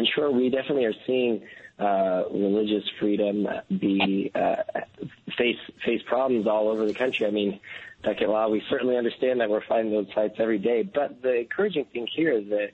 And 0.00 0.08
sure, 0.14 0.30
we 0.30 0.48
definitely 0.48 0.86
are 0.86 0.94
seeing 1.06 1.42
uh, 1.78 2.22
religious 2.32 2.84
freedom 2.98 3.46
be 3.68 4.32
uh, 4.34 4.62
face 5.36 5.58
face 5.84 6.00
problems 6.06 6.46
all 6.46 6.70
over 6.70 6.86
the 6.86 6.94
country. 6.94 7.26
I 7.26 7.30
mean, 7.30 7.60
Dr. 8.02 8.28
Law, 8.28 8.48
we 8.48 8.62
certainly 8.70 8.96
understand 8.96 9.42
that 9.42 9.50
we're 9.50 9.62
fighting 9.66 9.90
those 9.90 10.06
fights 10.14 10.36
every 10.38 10.56
day. 10.56 10.84
But 10.84 11.20
the 11.20 11.40
encouraging 11.40 11.84
thing 11.92 12.06
here 12.16 12.32
is 12.32 12.48
that 12.48 12.70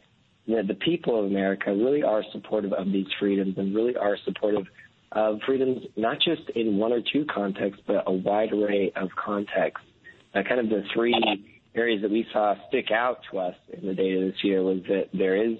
know, 0.55 0.63
the 0.63 0.75
people 0.75 1.19
of 1.19 1.25
America 1.25 1.75
really 1.75 2.05
are 2.05 2.23
supportive 2.31 2.73
of 2.73 2.93
these 2.93 3.09
freedoms 3.19 3.59
and 3.59 3.75
really 3.75 3.97
are 3.97 4.17
supportive 4.25 4.69
of 5.11 5.41
freedoms, 5.45 5.85
not 5.97 6.19
just 6.21 6.49
in 6.51 6.77
one 6.77 6.93
or 6.93 7.01
two 7.13 7.25
contexts, 7.25 7.83
but 7.89 8.05
a 8.07 8.13
wide 8.13 8.53
array 8.53 8.93
of 8.95 9.09
contexts. 9.17 9.85
Uh, 10.33 10.45
kind 10.45 10.61
of 10.61 10.69
the 10.69 10.85
three 10.95 11.45
areas 11.75 12.03
that 12.03 12.11
we 12.13 12.25
saw 12.33 12.55
stick 12.69 12.93
out 12.93 13.19
to 13.33 13.39
us 13.39 13.57
in 13.73 13.85
the 13.85 13.95
data 13.95 14.31
this 14.31 14.45
year 14.45 14.63
was 14.63 14.79
that 14.89 15.09
there 15.13 15.35
is 15.35 15.59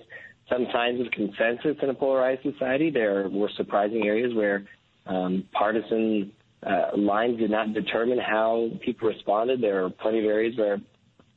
some 0.49 0.67
signs 0.73 1.01
of 1.01 1.11
consensus 1.11 1.77
in 1.83 1.91
a 1.91 1.95
polarized 1.95 2.43
society. 2.43 2.91
There 2.91 3.29
were 3.29 3.51
surprising 3.57 4.07
areas 4.07 4.35
where 4.35 4.65
um, 5.07 5.45
partisan 5.53 6.33
uh, 6.63 6.97
lines 6.97 7.39
did 7.39 7.51
not 7.51 7.73
determine 7.73 8.19
how 8.19 8.71
people 8.85 9.09
responded. 9.09 9.61
There 9.61 9.85
are 9.85 9.91
plenty 9.91 10.21
of 10.21 10.25
areas 10.25 10.57
where 10.57 10.81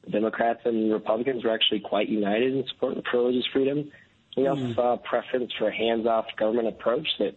Democrats 0.09 0.61
and 0.65 0.91
Republicans 0.91 1.43
were 1.43 1.51
actually 1.51 1.81
quite 1.81 2.09
united 2.09 2.55
in 2.55 2.65
support 2.67 2.97
of 2.97 3.03
religious 3.13 3.45
freedom. 3.51 3.91
We 4.37 4.47
also 4.47 4.61
mm. 4.61 4.75
saw 4.75 4.93
a 4.93 4.97
preference 4.97 5.51
for 5.57 5.67
a 5.67 5.75
hands-off 5.75 6.25
government 6.37 6.67
approach 6.67 7.07
that 7.19 7.35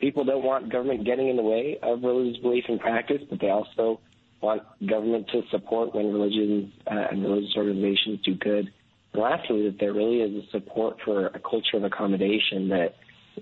people 0.00 0.24
don't 0.24 0.44
want 0.44 0.70
government 0.70 1.04
getting 1.04 1.28
in 1.28 1.36
the 1.36 1.42
way 1.42 1.78
of 1.82 2.02
religious 2.02 2.40
belief 2.42 2.64
and 2.68 2.78
practice, 2.78 3.22
but 3.28 3.40
they 3.40 3.50
also 3.50 4.00
want 4.40 4.62
government 4.86 5.28
to 5.28 5.42
support 5.50 5.94
when 5.94 6.12
religions 6.12 6.72
uh, 6.90 7.06
and 7.10 7.22
religious 7.22 7.56
organizations 7.56 8.20
do 8.24 8.34
good 8.34 8.72
lastly, 9.14 9.64
that 9.68 9.76
there 9.78 9.92
really 9.92 10.20
is 10.20 10.44
a 10.44 10.50
support 10.50 10.96
for 11.04 11.26
a 11.26 11.38
culture 11.38 11.76
of 11.76 11.84
accommodation 11.84 12.68
that 12.68 12.94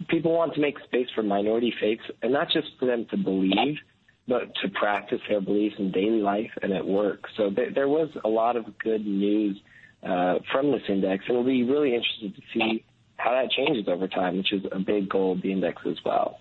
people 0.09 0.33
want 0.33 0.55
to 0.55 0.61
make 0.61 0.77
space 0.85 1.09
for 1.15 1.23
minority 1.23 1.73
faiths, 1.81 2.03
and 2.23 2.33
not 2.33 2.49
just 2.53 2.69
for 2.79 2.87
them 2.87 3.07
to 3.11 3.17
believe, 3.17 3.77
but 4.29 4.55
to 4.63 4.69
practice 4.69 5.21
their 5.29 5.41
beliefs 5.41 5.75
in 5.79 5.91
daily 5.91 6.21
life 6.21 6.51
and 6.63 6.73
at 6.73 6.87
work. 6.87 7.25
So 7.37 7.51
th- 7.51 7.75
there 7.75 7.89
was 7.89 8.09
a 8.25 8.29
lot 8.29 8.57
of 8.57 8.79
good 8.79 9.05
news 9.05 9.61
uh, 10.03 10.37
from 10.53 10.71
this 10.71 10.83
index, 10.89 11.25
and 11.27 11.37
we'll 11.37 11.47
be 11.47 11.65
really 11.65 11.95
interested 11.95 12.35
to 12.37 12.43
see 12.55 12.85
how 13.17 13.33
that 13.33 13.51
changes 13.51 13.87
over 13.89 14.09
time, 14.09 14.37
which 14.37 14.53
is 14.53 14.63
a 14.73 14.79
big 14.79 15.09
goal 15.09 15.33
of 15.33 15.43
the 15.43 15.53
index 15.53 15.83
as 15.87 15.97
well. 16.05 16.39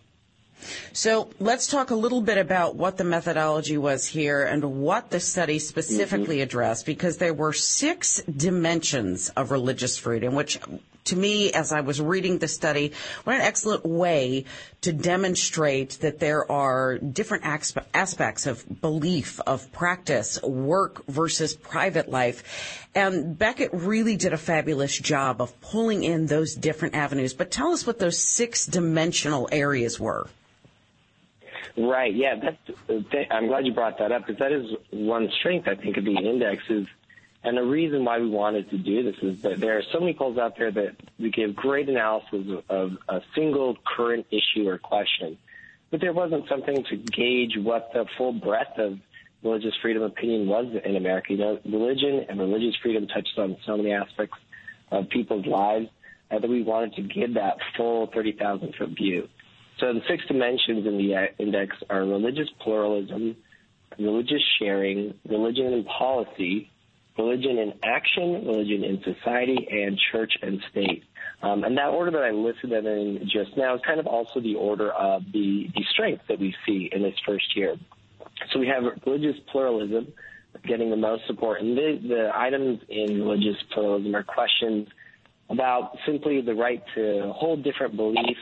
So 0.93 1.29
let's 1.39 1.67
talk 1.67 1.91
a 1.91 1.95
little 1.95 2.21
bit 2.21 2.37
about 2.37 2.75
what 2.75 2.97
the 2.97 3.03
methodology 3.03 3.77
was 3.77 4.05
here 4.05 4.43
and 4.43 4.81
what 4.81 5.09
the 5.09 5.19
study 5.19 5.59
specifically 5.59 6.37
mm-hmm. 6.37 6.43
addressed, 6.43 6.85
because 6.85 7.17
there 7.17 7.33
were 7.33 7.53
six 7.53 8.21
dimensions 8.23 9.29
of 9.29 9.51
religious 9.51 9.97
freedom, 9.97 10.35
which 10.35 10.59
to 11.05 11.15
me, 11.15 11.51
as 11.51 11.71
I 11.71 11.81
was 11.81 11.99
reading 11.99 12.37
the 12.37 12.47
study, 12.47 12.93
what 13.23 13.35
an 13.35 13.41
excellent 13.41 13.85
way 13.85 14.45
to 14.81 14.93
demonstrate 14.93 15.97
that 16.01 16.19
there 16.19 16.49
are 16.51 16.97
different 16.99 17.45
aspects 17.93 18.45
of 18.45 18.81
belief, 18.81 19.39
of 19.47 19.71
practice, 19.71 20.41
work 20.43 21.05
versus 21.07 21.55
private 21.55 22.09
life. 22.09 22.87
And 22.93 23.37
Becket 23.37 23.71
really 23.73 24.17
did 24.17 24.33
a 24.33 24.37
fabulous 24.37 24.97
job 24.97 25.41
of 25.41 25.59
pulling 25.61 26.03
in 26.03 26.27
those 26.27 26.53
different 26.53 26.95
avenues. 26.95 27.33
But 27.33 27.49
tell 27.49 27.71
us 27.71 27.87
what 27.87 27.99
those 27.99 28.19
six 28.19 28.65
dimensional 28.65 29.49
areas 29.51 29.99
were. 29.99 30.27
Right. 31.77 32.13
Yeah. 32.13 32.35
That's. 32.35 33.27
I'm 33.31 33.47
glad 33.47 33.65
you 33.65 33.73
brought 33.73 33.97
that 33.99 34.11
up 34.11 34.25
because 34.25 34.39
that 34.39 34.51
is 34.51 34.65
one 34.91 35.29
strength 35.39 35.67
I 35.67 35.75
think 35.75 35.97
of 35.97 36.05
the 36.05 36.15
index 36.15 36.63
is, 36.69 36.87
and 37.43 37.57
the 37.57 37.63
reason 37.63 38.03
why 38.03 38.19
we 38.19 38.29
wanted 38.29 38.69
to 38.71 38.77
do 38.77 39.03
this 39.03 39.15
is 39.21 39.41
that 39.41 39.59
there 39.59 39.77
are 39.77 39.83
so 39.93 39.99
many 39.99 40.13
polls 40.13 40.37
out 40.37 40.57
there 40.57 40.71
that 40.71 40.95
we 41.17 41.29
give 41.31 41.55
great 41.55 41.87
analysis 41.89 42.63
of 42.69 42.97
a 43.07 43.21
single 43.35 43.77
current 43.85 44.25
issue 44.31 44.67
or 44.67 44.77
question, 44.77 45.37
but 45.91 46.01
there 46.01 46.13
wasn't 46.13 46.47
something 46.49 46.83
to 46.89 46.97
gauge 46.97 47.57
what 47.57 47.91
the 47.93 48.05
full 48.17 48.33
breadth 48.33 48.77
of 48.77 48.99
religious 49.43 49.73
freedom 49.81 50.03
opinion 50.03 50.47
was 50.47 50.67
in 50.83 50.95
America. 50.95 51.33
You 51.33 51.39
know, 51.39 51.59
religion 51.65 52.25
and 52.27 52.39
religious 52.39 52.75
freedom 52.81 53.07
touched 53.07 53.37
on 53.37 53.57
so 53.65 53.77
many 53.77 53.93
aspects 53.93 54.37
of 54.91 55.09
people's 55.09 55.45
lives 55.45 55.87
uh, 56.31 56.39
that 56.39 56.49
we 56.49 56.63
wanted 56.63 56.95
to 56.95 57.01
give 57.01 57.35
that 57.35 57.57
full 57.77 58.07
30,000 58.07 58.75
foot 58.75 58.89
view. 58.89 59.29
So 59.79 59.93
the 59.93 60.01
six 60.09 60.25
dimensions 60.27 60.85
in 60.85 60.97
the 60.97 61.27
index 61.37 61.75
are 61.89 62.01
religious 62.01 62.49
pluralism, 62.61 63.35
religious 63.97 64.41
sharing, 64.59 65.13
religion 65.27 65.73
and 65.73 65.85
policy, 65.85 66.69
religion 67.17 67.57
in 67.57 67.73
action, 67.83 68.45
religion 68.45 68.83
in 68.83 69.01
society, 69.03 69.67
and 69.71 69.99
church 70.11 70.33
and 70.41 70.61
state. 70.71 71.03
Um, 71.41 71.63
and 71.63 71.77
that 71.77 71.89
order 71.89 72.11
that 72.11 72.23
I 72.23 72.31
listed 72.31 72.71
them 72.71 72.85
in 72.85 73.29
just 73.31 73.55
now 73.55 73.75
is 73.75 73.81
kind 73.85 73.99
of 73.99 74.07
also 74.07 74.41
the 74.41 74.55
order 74.55 74.91
of 74.91 75.23
the, 75.31 75.69
the 75.73 75.83
strength 75.93 76.23
that 76.27 76.39
we 76.39 76.53
see 76.65 76.89
in 76.91 77.01
this 77.01 77.15
first 77.25 77.55
year. 77.55 77.75
So 78.51 78.59
we 78.59 78.67
have 78.67 78.83
religious 79.05 79.39
pluralism 79.51 80.11
getting 80.65 80.89
the 80.89 80.97
most 80.97 81.25
support. 81.27 81.61
And 81.61 81.77
the, 81.77 81.99
the 82.05 82.31
items 82.33 82.79
in 82.89 83.21
religious 83.21 83.55
pluralism 83.73 84.15
are 84.15 84.23
questions 84.23 84.87
about 85.49 85.97
simply 86.05 86.41
the 86.41 86.53
right 86.53 86.83
to 86.95 87.31
hold 87.35 87.63
different 87.63 87.95
beliefs 87.95 88.39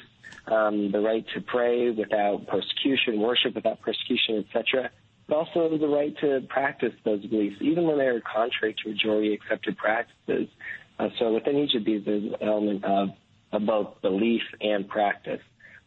um, 0.52 0.92
the 0.92 1.00
right 1.00 1.26
to 1.36 1.42
pray 1.42 1.92
without 1.92 2.48
persecution, 2.48 3.20
worship 3.20 3.56
without 3.56 3.82
persecution, 3.82 4.46
etc., 4.48 4.90
but 5.28 5.36
also 5.36 5.78
the 5.78 5.88
right 5.88 6.16
to 6.22 6.42
practice 6.48 6.94
those 7.04 7.26
beliefs, 7.26 7.58
even 7.62 7.86
when 7.86 7.98
they're 7.98 8.22
contrary 8.22 8.76
to 8.84 8.90
majority 8.90 9.34
accepted 9.34 9.78
practices. 9.78 10.48
Uh, 11.00 11.10
so 11.20 11.34
within 11.34 11.58
each 11.58 11.76
of 11.76 11.86
these, 11.86 12.04
there's 12.06 12.24
an 12.24 12.36
element 12.42 12.84
of, 12.86 13.10
of 13.52 13.66
both 13.66 14.02
belief 14.02 14.42
and 14.62 14.88
practice. 14.88 15.42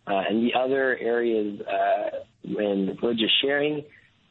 Uh, 0.07 0.23
and 0.29 0.47
the 0.47 0.59
other 0.59 0.97
areas 0.99 1.61
uh, 1.61 2.19
in 2.45 2.99
religious 3.03 3.31
sharing, 3.43 3.83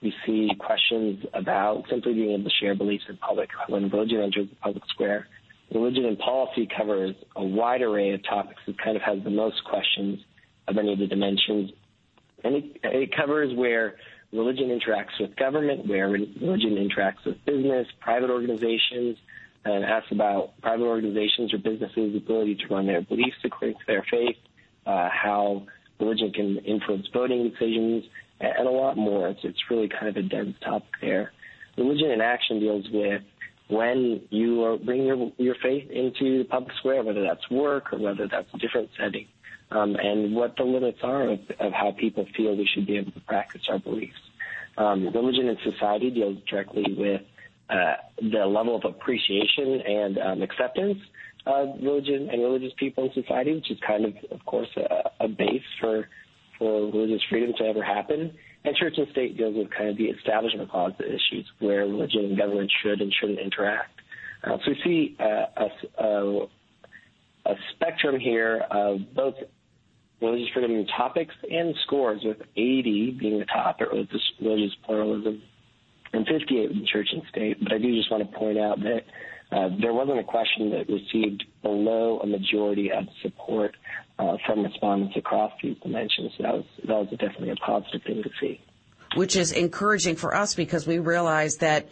we 0.01 0.13
see 0.25 0.49
questions 0.59 1.25
about 1.33 1.83
simply 1.89 2.13
being 2.13 2.31
able 2.31 2.43
to 2.43 2.55
share 2.61 2.75
beliefs 2.75 3.03
in 3.09 3.17
public 3.17 3.49
when 3.67 3.89
religion 3.89 4.21
enters 4.21 4.47
the 4.49 4.55
public 4.57 4.83
square 4.89 5.27
religion 5.73 6.05
and 6.05 6.17
policy 6.19 6.67
covers 6.75 7.15
a 7.35 7.43
wide 7.43 7.81
array 7.81 8.11
of 8.11 8.23
topics. 8.23 8.61
It 8.67 8.77
kind 8.83 8.95
of 8.95 9.03
has 9.03 9.23
the 9.23 9.29
most 9.29 9.63
questions 9.65 10.19
of 10.67 10.77
any 10.77 10.93
of 10.93 10.99
the 10.99 11.07
dimensions. 11.07 11.71
And 12.43 12.55
it, 12.55 12.65
it 12.83 13.15
covers 13.15 13.53
where 13.55 13.95
religion 14.31 14.69
interacts 14.69 15.19
with 15.19 15.35
government, 15.35 15.87
where 15.87 16.09
religion 16.09 16.75
interacts 16.75 17.25
with 17.25 17.43
business, 17.45 17.87
private 17.99 18.29
organizations, 18.29 19.17
and 19.65 19.83
asks 19.83 20.11
about 20.11 20.59
private 20.61 20.85
organizations 20.85 21.53
or 21.53 21.57
businesses' 21.57 22.15
ability 22.15 22.55
to 22.55 22.73
run 22.73 22.87
their 22.87 23.01
beliefs 23.01 23.37
according 23.43 23.75
to 23.75 23.83
their 23.87 24.05
faith, 24.09 24.37
uh, 24.85 25.09
how 25.11 25.65
religion 25.99 26.31
can 26.31 26.57
influence 26.59 27.07
voting 27.13 27.49
decisions, 27.49 28.05
and 28.39 28.67
a 28.67 28.71
lot 28.71 28.95
more. 28.95 29.27
It's, 29.27 29.41
it's 29.43 29.59
really 29.69 29.89
kind 29.89 30.07
of 30.07 30.15
a 30.15 30.21
dense 30.21 30.55
topic 30.63 30.89
there. 31.01 31.33
Religion 31.77 32.11
in 32.11 32.21
action 32.21 32.59
deals 32.59 32.85
with 32.91 33.21
when 33.69 34.21
you 34.31 34.79
bring 34.83 35.05
your 35.05 35.31
your 35.37 35.55
faith 35.61 35.89
into 35.89 36.39
the 36.39 36.45
public 36.49 36.75
square, 36.77 37.03
whether 37.03 37.21
that's 37.21 37.49
work 37.49 37.93
or 37.93 37.99
whether 37.99 38.27
that's 38.27 38.47
a 38.53 38.57
different 38.57 38.89
setting, 38.99 39.27
um, 39.71 39.95
and 39.95 40.35
what 40.35 40.55
the 40.57 40.63
limits 40.63 40.99
are 41.03 41.29
of, 41.29 41.39
of, 41.59 41.71
how 41.71 41.91
people 41.97 42.25
feel 42.35 42.55
we 42.55 42.67
should 42.73 42.87
be 42.87 42.97
able 42.97 43.11
to 43.11 43.19
practice 43.21 43.61
our 43.69 43.79
beliefs. 43.79 44.19
Um, 44.77 45.13
religion 45.13 45.47
and 45.47 45.57
society 45.63 46.09
deals 46.09 46.37
directly 46.49 46.85
with 46.97 47.21
uh, 47.69 47.93
the 48.21 48.45
level 48.45 48.75
of 48.75 48.85
appreciation 48.85 49.81
and 49.81 50.17
um, 50.17 50.41
acceptance 50.41 50.97
of 51.45 51.75
religion 51.81 52.29
and 52.31 52.41
religious 52.41 52.73
people 52.77 53.05
in 53.05 53.23
society, 53.23 53.53
which 53.53 53.69
is 53.69 53.77
kind 53.85 54.05
of, 54.05 54.13
of 54.31 54.43
course, 54.45 54.69
a, 54.77 55.25
a 55.25 55.27
base 55.27 55.61
for 55.79 56.09
freedom 57.29 57.53
to 57.57 57.63
ever 57.65 57.83
happen. 57.83 58.33
And 58.65 58.75
church 58.75 58.95
and 58.97 59.07
state 59.11 59.37
deals 59.37 59.55
with 59.55 59.69
kind 59.71 59.89
of 59.89 59.97
the 59.97 60.05
establishment 60.05 60.69
clause 60.69 60.91
issues 60.99 61.45
where 61.59 61.81
religion 61.81 62.25
and 62.25 62.37
government 62.37 62.71
should 62.83 62.99
and 63.01 63.13
shouldn't 63.19 63.39
interact. 63.39 64.01
Uh, 64.43 64.57
so 64.63 64.71
we 64.71 64.81
see 64.83 65.17
uh, 65.19 65.45
a, 65.57 66.03
a, 66.03 66.47
a 67.45 67.55
spectrum 67.73 68.19
here 68.19 68.65
of 68.69 68.99
both 69.15 69.35
religious 70.21 70.49
freedom 70.53 70.85
topics 70.97 71.33
and 71.49 71.73
scores, 71.85 72.21
with 72.23 72.37
80 72.55 73.17
being 73.19 73.39
the 73.39 73.45
top 73.45 73.77
at 73.79 73.89
religious, 73.89 74.21
religious 74.41 74.75
pluralism 74.85 75.41
and 76.13 76.25
58 76.25 76.71
in 76.71 76.85
church 76.85 77.09
and 77.11 77.21
state. 77.29 77.57
But 77.61 77.73
I 77.73 77.77
do 77.77 77.95
just 77.95 78.11
want 78.11 78.29
to 78.29 78.37
point 78.37 78.57
out 78.57 78.79
that 78.81 79.01
uh, 79.51 79.69
there 79.81 79.93
wasn't 79.93 80.19
a 80.19 80.23
question 80.23 80.71
that 80.71 80.89
received 80.89 81.43
below 81.61 82.19
a 82.19 82.27
majority 82.27 82.91
of 82.91 83.05
support 83.21 83.75
uh, 84.19 84.37
from 84.45 84.63
respondents 84.63 85.15
across 85.15 85.51
these 85.63 85.77
dimensions. 85.81 86.33
So 86.37 86.43
that 86.43 86.53
was 86.53 86.65
that 86.87 86.95
was 86.95 87.07
definitely 87.11 87.51
a 87.51 87.55
positive 87.55 88.01
thing 88.03 88.21
to 88.21 88.29
see. 88.39 88.61
Which 89.15 89.35
is 89.35 89.51
encouraging 89.51 90.17
for 90.17 90.35
us 90.35 90.53
because 90.53 90.85
we 90.85 90.99
realize 90.99 91.57
that 91.57 91.89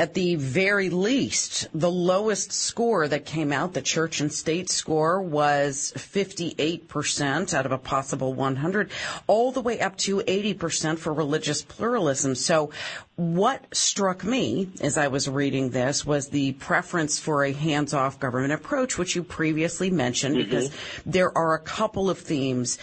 at 0.00 0.14
the 0.14 0.34
very 0.36 0.88
least, 0.88 1.68
the 1.74 1.90
lowest 1.90 2.52
score 2.52 3.06
that 3.06 3.26
came 3.26 3.52
out, 3.52 3.74
the 3.74 3.82
church 3.82 4.22
and 4.22 4.32
state 4.32 4.70
score, 4.70 5.20
was 5.20 5.92
58% 5.94 7.52
out 7.52 7.66
of 7.66 7.72
a 7.72 7.76
possible 7.76 8.32
100, 8.32 8.90
all 9.26 9.52
the 9.52 9.60
way 9.60 9.78
up 9.78 9.98
to 9.98 10.20
80% 10.20 10.98
for 10.98 11.12
religious 11.12 11.60
pluralism. 11.60 12.34
So 12.34 12.70
what 13.16 13.66
struck 13.76 14.24
me 14.24 14.70
as 14.80 14.96
I 14.96 15.08
was 15.08 15.28
reading 15.28 15.68
this 15.68 16.06
was 16.06 16.30
the 16.30 16.52
preference 16.52 17.18
for 17.18 17.44
a 17.44 17.52
hands-off 17.52 18.18
government 18.18 18.54
approach, 18.54 18.96
which 18.96 19.14
you 19.14 19.22
previously 19.22 19.90
mentioned, 19.90 20.36
mm-hmm. 20.36 20.48
because 20.48 20.70
there 21.04 21.36
are 21.36 21.52
a 21.52 21.60
couple 21.60 22.08
of 22.08 22.18
themes 22.18 22.78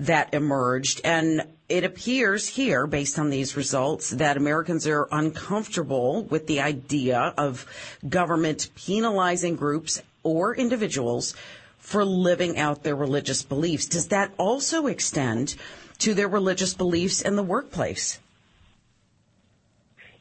that 0.00 0.34
emerged. 0.34 1.00
And 1.04 1.42
it 1.68 1.84
appears 1.84 2.48
here, 2.48 2.86
based 2.86 3.18
on 3.18 3.30
these 3.30 3.56
results, 3.56 4.10
that 4.10 4.36
Americans 4.36 4.86
are 4.86 5.08
uncomfortable 5.12 6.24
with 6.24 6.46
the 6.46 6.60
idea 6.60 7.32
of 7.36 7.66
government 8.08 8.70
penalizing 8.74 9.56
groups 9.56 10.02
or 10.22 10.54
individuals 10.56 11.34
for 11.78 12.04
living 12.04 12.58
out 12.58 12.82
their 12.82 12.96
religious 12.96 13.42
beliefs. 13.42 13.86
Does 13.86 14.08
that 14.08 14.32
also 14.36 14.86
extend 14.86 15.54
to 15.98 16.14
their 16.14 16.28
religious 16.28 16.74
beliefs 16.74 17.20
in 17.20 17.36
the 17.36 17.42
workplace? 17.42 18.18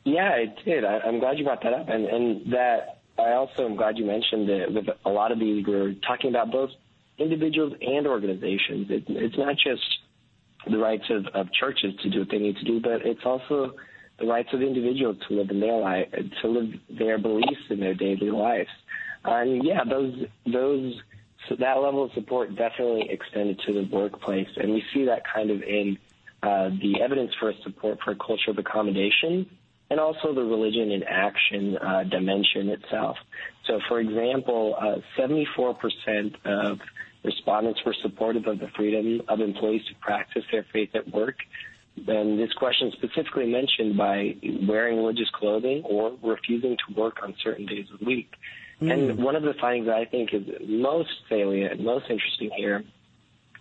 Yeah, 0.03 0.35
it 0.35 0.65
did. 0.65 0.83
I, 0.83 1.07
am 1.07 1.19
glad 1.19 1.37
you 1.37 1.43
brought 1.43 1.63
that 1.63 1.73
up, 1.73 1.89
and, 1.89 2.05
and 2.05 2.53
that 2.53 2.99
I 3.17 3.33
also 3.33 3.65
am 3.65 3.75
glad 3.75 3.97
you 3.97 4.05
mentioned 4.05 4.49
that 4.49 4.73
with 4.73 4.87
a 5.05 5.09
lot 5.09 5.31
of 5.31 5.39
these, 5.39 5.65
we're 5.65 5.93
talking 5.93 6.29
about 6.29 6.51
both 6.51 6.71
individuals 7.19 7.73
and 7.81 8.07
organizations. 8.07 8.89
It, 8.89 9.03
it's 9.07 9.37
not 9.37 9.55
just 9.55 9.83
the 10.69 10.77
rights 10.77 11.05
of, 11.09 11.27
of 11.33 11.51
churches 11.53 11.93
to 12.03 12.09
do 12.09 12.19
what 12.19 12.29
they 12.29 12.39
need 12.39 12.57
to 12.57 12.65
do, 12.65 12.79
but 12.79 13.05
it's 13.05 13.25
also 13.25 13.73
the 14.19 14.25
rights 14.25 14.49
of 14.53 14.61
individuals 14.61 15.17
to 15.27 15.35
live 15.35 15.49
in 15.49 15.59
their 15.59 15.79
life, 15.79 16.07
to 16.41 16.47
live 16.47 16.73
their 16.89 17.17
beliefs 17.17 17.61
in 17.69 17.79
their 17.79 17.93
daily 17.93 18.31
lives. 18.31 18.69
And 19.23 19.63
yeah, 19.63 19.83
those 19.83 20.25
those 20.45 21.01
so 21.47 21.55
that 21.55 21.81
level 21.81 22.05
of 22.05 22.11
support 22.13 22.55
definitely 22.55 23.09
extended 23.09 23.59
to 23.65 23.73
the 23.73 23.89
workplace, 23.91 24.49
and 24.57 24.73
we 24.73 24.83
see 24.93 25.05
that 25.05 25.23
kind 25.33 25.51
of 25.51 25.61
in 25.61 25.97
uh, 26.43 26.69
the 26.81 27.01
evidence 27.01 27.31
for 27.39 27.53
support 27.63 27.99
for 28.03 28.11
a 28.11 28.15
culture 28.15 28.51
of 28.51 28.57
accommodation 28.57 29.49
and 29.89 29.99
also 29.99 30.33
the 30.33 30.43
religion 30.43 30.91
in 30.91 31.03
action 31.03 31.77
uh, 31.77 32.03
dimension 32.03 32.69
itself. 32.69 33.17
So, 33.65 33.79
for 33.87 33.99
example, 33.99 34.75
uh, 34.79 34.97
74% 35.17 36.35
of 36.45 36.79
respondents 37.23 37.81
were 37.85 37.95
supportive 38.01 38.47
of 38.47 38.59
the 38.59 38.69
freedom 38.75 39.21
of 39.27 39.39
employees 39.39 39.81
to 39.89 39.95
practice 39.99 40.43
their 40.51 40.65
faith 40.71 40.89
at 40.93 41.11
work. 41.11 41.37
And 42.07 42.39
this 42.39 42.53
question 42.53 42.91
specifically 42.93 43.47
mentioned 43.47 43.97
by 43.97 44.35
wearing 44.67 44.97
religious 44.97 45.29
clothing 45.33 45.83
or 45.83 46.15
refusing 46.23 46.77
to 46.87 46.99
work 46.99 47.17
on 47.21 47.35
certain 47.43 47.65
days 47.65 47.87
of 47.93 47.99
the 47.99 48.05
week. 48.05 48.31
Mm. 48.81 48.93
And 48.93 49.23
one 49.23 49.35
of 49.35 49.43
the 49.43 49.53
findings 49.59 49.87
that 49.87 49.97
I 49.97 50.05
think 50.05 50.33
is 50.33 50.43
most 50.65 51.09
salient 51.27 51.73
and 51.73 51.83
most 51.83 52.05
interesting 52.09 52.51
here 52.55 52.83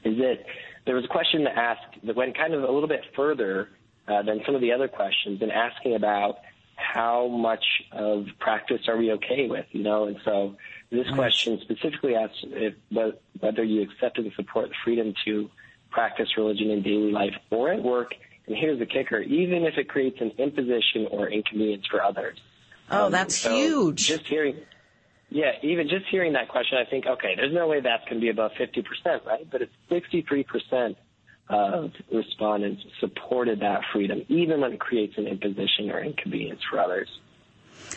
is 0.04 0.16
that 0.18 0.44
there 0.86 0.94
was 0.94 1.04
a 1.04 1.08
question 1.08 1.44
that 1.44 1.56
asked 1.56 1.96
that 2.04 2.14
went 2.14 2.36
kind 2.36 2.54
of 2.54 2.62
a 2.62 2.70
little 2.70 2.88
bit 2.88 3.02
further 3.16 3.70
uh, 4.08 4.22
than 4.22 4.40
some 4.46 4.54
of 4.54 4.60
the 4.60 4.72
other 4.72 4.88
questions 4.88 5.42
and 5.42 5.52
asking 5.52 5.94
about 5.94 6.38
how 6.76 7.26
much 7.26 7.64
of 7.92 8.26
practice 8.38 8.82
are 8.88 8.96
we 8.96 9.12
okay 9.12 9.48
with, 9.48 9.66
you 9.72 9.82
know? 9.82 10.04
And 10.04 10.16
so 10.24 10.56
this 10.90 11.08
question 11.10 11.58
specifically 11.60 12.14
asks 12.14 12.38
if, 12.44 12.74
whether 13.40 13.64
you 13.64 13.82
accepted 13.82 14.24
and 14.24 14.34
support 14.34 14.68
the 14.68 14.74
freedom 14.84 15.12
to 15.24 15.50
practice 15.90 16.28
religion 16.36 16.70
in 16.70 16.82
daily 16.82 17.10
life 17.10 17.34
or 17.50 17.72
at 17.72 17.82
work. 17.82 18.14
And 18.46 18.56
here's 18.56 18.78
the 18.78 18.86
kicker: 18.86 19.18
even 19.20 19.64
if 19.64 19.76
it 19.76 19.88
creates 19.88 20.20
an 20.20 20.32
imposition 20.38 21.06
or 21.10 21.28
inconvenience 21.28 21.86
for 21.90 22.02
others. 22.02 22.38
Oh, 22.90 23.06
um, 23.06 23.12
that's 23.12 23.36
so 23.36 23.54
huge. 23.54 24.06
Just 24.06 24.26
hearing, 24.26 24.56
yeah, 25.28 25.52
even 25.62 25.88
just 25.88 26.06
hearing 26.10 26.32
that 26.32 26.48
question, 26.48 26.78
I 26.78 26.88
think, 26.88 27.06
okay, 27.06 27.34
there's 27.36 27.52
no 27.52 27.66
way 27.68 27.80
that's 27.80 28.04
going 28.04 28.16
to 28.16 28.20
be 28.20 28.30
above 28.30 28.52
50%, 28.52 29.26
right? 29.26 29.46
But 29.50 29.60
it's 29.62 29.72
63% 29.90 30.96
of 31.50 31.90
respondents 32.12 32.82
supported 33.00 33.60
that 33.60 33.80
freedom, 33.92 34.22
even 34.28 34.60
when 34.60 34.72
it 34.72 34.80
creates 34.80 35.14
an 35.16 35.26
imposition 35.26 35.90
or 35.90 36.02
inconvenience 36.02 36.60
for 36.70 36.80
others. 36.80 37.08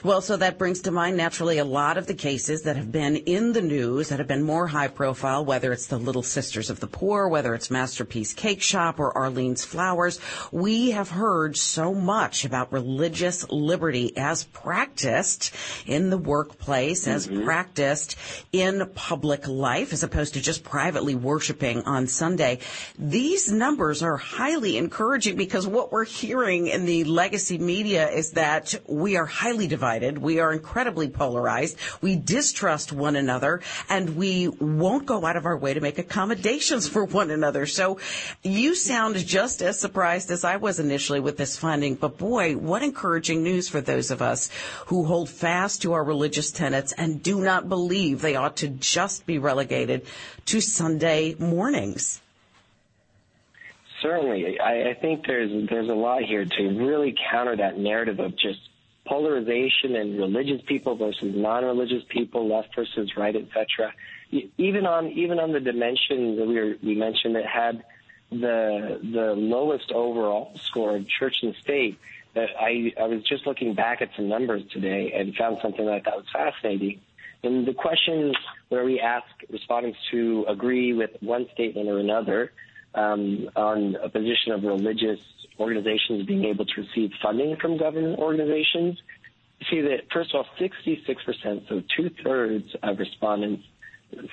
Well, 0.04 0.22
so 0.22 0.36
that 0.38 0.58
brings 0.58 0.82
to 0.82 0.92
mind 0.92 1.16
naturally 1.16 1.60
a 1.60 1.66
lot 1.66 1.98
of 1.98 2.08
the 2.08 2.16
cases 2.16 2.64
that 2.64 2.76
have 2.76 2.92
been 2.92 3.18
in 3.18 3.54
the 3.54 3.62
news 3.62 4.10
that 4.10 4.18
have 4.18 4.28
been 4.28 4.42
more 4.42 4.66
high 4.66 4.88
profile, 4.88 5.46
whether 5.46 5.72
it's 5.72 5.86
the 5.86 6.00
Little 6.00 6.24
Sisters 6.24 6.72
of 6.72 6.80
the 6.80 6.88
Poor, 6.88 7.28
whether 7.28 7.54
it's 7.54 7.70
Masterpiece 7.70 8.34
Cake 8.34 8.64
Shop 8.64 9.00
or 9.00 9.16
Arlene's 9.16 9.64
Flowers. 9.64 10.20
We 10.52 10.92
have 10.92 11.10
heard 11.10 11.56
so 11.56 11.94
much 11.94 12.46
about 12.46 12.74
religious 12.74 13.48
liberty 13.52 14.18
as 14.18 14.46
practiced 14.46 15.54
in 15.86 16.10
the 16.10 16.18
workplace, 16.18 17.02
mm-hmm. 17.06 17.38
as 17.38 17.44
practiced 17.46 18.16
in 18.52 18.90
public 18.96 19.48
life, 19.48 19.94
as 19.94 20.02
opposed 20.02 20.34
to 20.34 20.42
just 20.42 20.64
privately 20.64 21.14
worshiping 21.14 21.84
on 21.84 22.08
Sunday. 22.08 22.58
These 22.98 23.52
numbers 23.52 24.02
are 24.02 24.18
highly 24.18 24.78
encouraging 24.78 25.36
because 25.36 25.68
what 25.68 25.92
we're 25.92 26.06
hearing 26.06 26.66
in 26.68 26.86
the 26.86 27.04
legacy 27.04 27.60
media 27.60 28.10
is 28.10 28.32
that 28.32 28.74
we 28.88 29.16
are 29.16 29.28
highly 29.28 29.68
divided. 29.72 30.18
We 30.20 30.40
are 30.40 30.52
incredibly 30.52 31.08
polarized. 31.08 31.78
We 32.02 32.18
distrust 32.18 32.92
one 32.92 33.16
another 33.16 33.62
and 33.90 34.18
we 34.18 34.50
won't 34.50 35.06
go 35.06 35.26
out 35.26 35.38
of 35.38 35.46
our 35.46 35.58
way 35.58 35.74
to 35.74 35.80
make 35.80 35.98
accommodations 35.98 36.88
for 36.94 37.06
one 37.06 37.32
another. 37.32 37.66
So 37.66 37.98
you 38.44 38.76
sound 38.76 39.16
just 39.16 39.62
as 39.64 39.80
surprised 39.80 40.30
as 40.30 40.44
I 40.44 40.58
was 40.58 40.80
initially 40.80 41.22
with 41.22 41.38
this 41.38 41.58
finding, 41.58 41.96
but 41.96 42.18
boy, 42.18 42.58
what 42.58 42.84
encouraging 42.84 43.44
news 43.44 43.70
for 43.70 43.80
those 43.80 44.12
of 44.12 44.22
us 44.22 44.50
who 44.88 45.06
hold 45.06 45.30
fast 45.30 45.82
to 45.84 45.94
our 45.94 46.04
religious 46.04 46.52
tenets 46.52 46.92
and 46.92 47.24
do 47.24 47.40
not 47.40 47.70
believe 47.70 48.22
they 48.22 48.36
ought 48.36 48.58
to 48.58 48.68
just 48.68 49.26
be 49.26 49.38
relegated 49.40 50.06
to 50.48 50.60
Sunday 50.60 51.36
mornings. 51.40 52.22
Certainly, 54.02 54.60
I, 54.60 54.90
I 54.90 54.94
think 54.96 55.28
there's 55.28 55.70
there's 55.70 55.90
a 55.90 55.94
lot 55.94 56.24
here 56.24 56.44
to 56.44 56.64
really 56.70 57.16
counter 57.32 57.56
that 57.56 57.78
narrative 57.78 58.20
of 58.20 58.32
just 58.36 58.60
polarization 59.06 59.96
and 59.96 60.18
religious 60.18 60.62
people 60.68 60.96
versus 60.96 61.36
non-religious 61.36 62.04
people, 62.10 62.48
left 62.48 62.76
versus 62.76 63.16
right, 63.18 63.36
etc. 63.36 63.94
Even 64.58 64.86
on 64.86 65.08
even 65.08 65.40
on 65.40 65.52
the 65.52 65.60
dimension 65.60 66.38
that 66.38 66.48
we 66.48 66.56
were, 66.56 66.76
we 66.84 66.96
mentioned 66.96 67.36
that 67.36 67.46
had 67.46 67.84
the 68.32 69.00
the 69.04 69.34
lowest 69.36 69.92
overall 69.92 70.54
score 70.64 70.96
of 70.96 71.08
church 71.08 71.38
and 71.44 71.56
state. 71.56 72.00
That 72.34 72.50
I 72.58 72.94
I 73.00 73.08
was 73.08 73.24
just 73.24 73.46
looking 73.46 73.74
back 73.74 74.02
at 74.02 74.10
some 74.16 74.30
numbers 74.30 74.64
today 74.72 75.12
and 75.14 75.36
found 75.36 75.58
something 75.62 75.86
that 75.86 75.94
I 75.94 76.00
thought 76.00 76.18
was 76.18 76.30
fascinating. 76.32 77.02
In 77.44 77.66
the 77.66 77.74
questions 77.74 78.36
where 78.70 78.86
we 78.86 79.00
ask 79.00 79.26
respondents 79.50 79.98
to 80.12 80.46
agree 80.48 80.94
with 80.94 81.10
one 81.22 81.48
statement 81.54 81.90
or 81.90 81.98
another 81.98 82.52
um, 82.94 83.50
on 83.56 83.98
a 84.02 84.10
position 84.10 84.52
of 84.54 84.64
religious 84.64 85.20
organizations 85.62 86.26
being 86.26 86.46
able 86.46 86.66
to 86.66 86.82
receive 86.82 87.12
funding 87.22 87.56
from 87.62 87.78
government 87.78 88.20
organizations, 88.20 88.98
you 89.60 89.66
see 89.70 89.82
that, 89.82 90.12
first 90.12 90.34
of 90.34 90.46
all, 90.46 90.46
66%, 90.60 91.70
so 91.70 91.82
two 91.96 92.10
thirds 92.24 92.66
of 92.84 93.00
respondents 93.00 93.64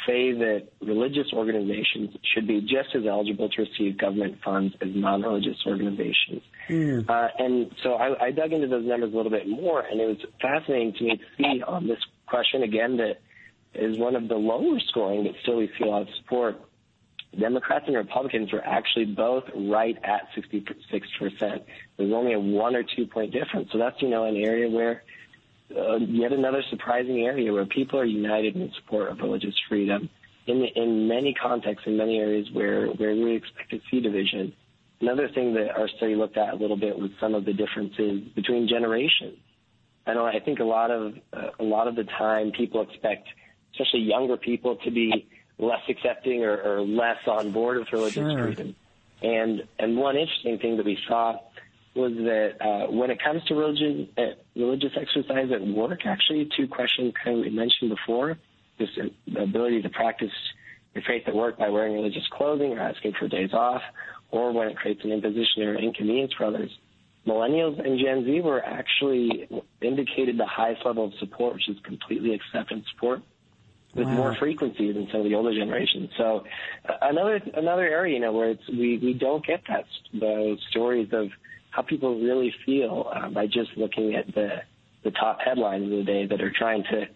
say 0.06 0.32
that 0.32 0.68
religious 0.80 1.26
organizations 1.32 2.16
should 2.34 2.46
be 2.46 2.60
just 2.60 2.94
as 2.94 3.06
eligible 3.06 3.48
to 3.48 3.62
receive 3.62 3.98
government 3.98 4.38
funds 4.44 4.74
as 4.80 4.88
non-religious 4.92 5.58
organizations. 5.66 6.42
Mm. 6.68 7.08
Uh, 7.08 7.28
and 7.38 7.70
so 7.82 7.94
I, 7.94 8.26
I 8.26 8.30
dug 8.30 8.52
into 8.52 8.66
those 8.66 8.84
numbers 8.84 9.12
a 9.12 9.16
little 9.16 9.30
bit 9.30 9.48
more, 9.48 9.80
and 9.80 10.00
it 10.00 10.06
was 10.06 10.18
fascinating 10.40 10.94
to 10.94 11.04
me 11.04 11.16
to 11.16 11.24
see 11.36 11.62
on 11.62 11.86
this 11.86 12.00
question 12.26 12.62
again 12.62 12.96
that 12.96 13.20
is 13.74 13.98
one 13.98 14.16
of 14.16 14.28
the 14.28 14.34
lower 14.34 14.80
scoring, 14.88 15.24
but 15.24 15.34
still 15.42 15.58
we 15.58 15.70
see 15.78 15.84
a 15.84 15.86
lot 15.86 16.02
of 16.02 16.08
support. 16.22 16.60
Democrats 17.38 17.84
and 17.86 17.96
Republicans 17.96 18.52
were 18.52 18.64
actually 18.64 19.04
both 19.04 19.44
right 19.54 19.96
at 20.02 20.28
66%. 20.36 21.62
There's 21.96 22.12
only 22.12 22.32
a 22.32 22.40
one 22.40 22.74
or 22.74 22.82
two 22.82 23.06
point 23.06 23.32
difference. 23.32 23.70
So 23.72 23.78
that's, 23.78 24.00
you 24.00 24.08
know, 24.08 24.24
an 24.24 24.36
area 24.36 24.68
where 24.68 25.02
uh, 25.76 25.96
yet 25.96 26.32
another 26.32 26.62
surprising 26.70 27.20
area 27.20 27.52
where 27.52 27.66
people 27.66 27.98
are 28.00 28.04
united 28.04 28.56
in 28.56 28.72
support 28.76 29.10
of 29.10 29.18
religious 29.18 29.54
freedom 29.68 30.08
in 30.46 30.64
in 30.74 31.06
many 31.08 31.34
contexts, 31.34 31.86
in 31.86 31.96
many 31.96 32.18
areas 32.18 32.48
where 32.52 32.86
where 32.86 33.14
we 33.14 33.36
expect 33.36 33.70
to 33.70 33.80
see 33.90 34.00
division. 34.00 34.54
Another 35.00 35.28
thing 35.28 35.54
that 35.54 35.70
our 35.76 35.88
study 35.88 36.16
looked 36.16 36.36
at 36.36 36.54
a 36.54 36.56
little 36.56 36.76
bit 36.76 36.98
was 36.98 37.10
some 37.20 37.34
of 37.34 37.44
the 37.44 37.52
differences 37.52 38.22
between 38.34 38.66
generations. 38.66 39.38
I 40.06 40.14
know 40.14 40.24
I 40.24 40.40
think 40.40 40.58
a 40.58 40.64
lot 40.64 40.90
of 40.90 41.14
uh, 41.32 41.50
a 41.60 41.64
lot 41.64 41.86
of 41.86 41.96
the 41.96 42.04
time 42.04 42.50
people 42.50 42.80
expect, 42.80 43.28
especially 43.74 44.00
younger 44.00 44.38
people, 44.38 44.76
to 44.84 44.90
be 44.90 45.28
less 45.58 45.80
accepting 45.88 46.44
or, 46.44 46.56
or 46.56 46.80
less 46.82 47.18
on 47.26 47.50
board 47.50 47.78
with 47.78 47.92
religious 47.92 48.14
sure. 48.14 48.44
freedom. 48.44 48.76
And 49.22 49.64
and 49.78 49.96
one 49.96 50.16
interesting 50.16 50.58
thing 50.58 50.76
that 50.76 50.86
we 50.86 50.98
saw 51.08 51.38
was 51.94 52.12
that 52.12 52.56
uh, 52.60 52.90
when 52.90 53.10
it 53.10 53.20
comes 53.22 53.42
to 53.44 53.54
religion, 53.54 54.08
uh, 54.16 54.22
religious 54.54 54.92
exercise 54.96 55.50
at 55.52 55.66
work, 55.66 56.06
actually, 56.06 56.48
two 56.56 56.68
questions 56.68 57.12
kind 57.22 57.38
of 57.38 57.44
we 57.44 57.50
mentioned 57.50 57.90
before, 57.90 58.38
this 58.78 58.88
ability 59.36 59.82
to 59.82 59.88
practice 59.88 60.30
your 60.94 61.02
faith 61.02 61.24
at 61.26 61.34
work 61.34 61.58
by 61.58 61.68
wearing 61.68 61.94
religious 61.94 62.26
clothing 62.30 62.72
or 62.72 62.80
asking 62.80 63.14
for 63.18 63.26
days 63.26 63.52
off, 63.52 63.82
or 64.30 64.52
when 64.52 64.68
it 64.68 64.76
creates 64.76 65.02
an 65.02 65.10
imposition 65.10 65.64
or 65.64 65.74
inconvenience 65.74 66.32
for 66.34 66.44
others. 66.44 66.70
Millennials 67.26 67.84
and 67.84 67.98
Gen 67.98 68.24
Z 68.24 68.40
were 68.40 68.64
actually 68.64 69.48
indicated 69.82 70.38
the 70.38 70.46
highest 70.46 70.86
level 70.86 71.06
of 71.06 71.12
support, 71.18 71.54
which 71.54 71.68
is 71.68 71.76
completely 71.82 72.32
acceptance 72.34 72.86
support 72.94 73.22
with 73.98 74.06
wow. 74.06 74.14
more 74.14 74.36
frequency 74.36 74.92
than 74.92 75.08
some 75.10 75.20
of 75.20 75.26
the 75.26 75.34
older 75.34 75.52
generations. 75.52 76.10
So 76.16 76.44
another 77.02 77.40
another 77.54 77.86
area, 77.86 78.14
you 78.14 78.20
know, 78.20 78.32
where 78.32 78.50
it's 78.50 78.68
we 78.68 78.98
we 78.98 79.12
don't 79.14 79.44
get 79.44 79.62
that 79.68 79.84
those 80.14 80.64
stories 80.70 81.08
of 81.12 81.28
how 81.70 81.82
people 81.82 82.18
really 82.20 82.54
feel 82.64 83.10
uh, 83.14 83.28
by 83.28 83.46
just 83.46 83.70
looking 83.76 84.14
at 84.14 84.26
the 84.34 84.62
the 85.04 85.10
top 85.10 85.40
headlines 85.40 85.84
of 85.84 85.90
the 85.90 86.04
day 86.04 86.26
that 86.26 86.40
are 86.40 86.52
trying 86.56 86.84
to 86.84 87.06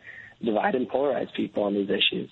divide 0.45 0.75
and 0.75 0.89
polarize 0.89 1.33
people 1.35 1.65
on 1.65 1.75
these 1.75 1.89
issues. 1.89 2.31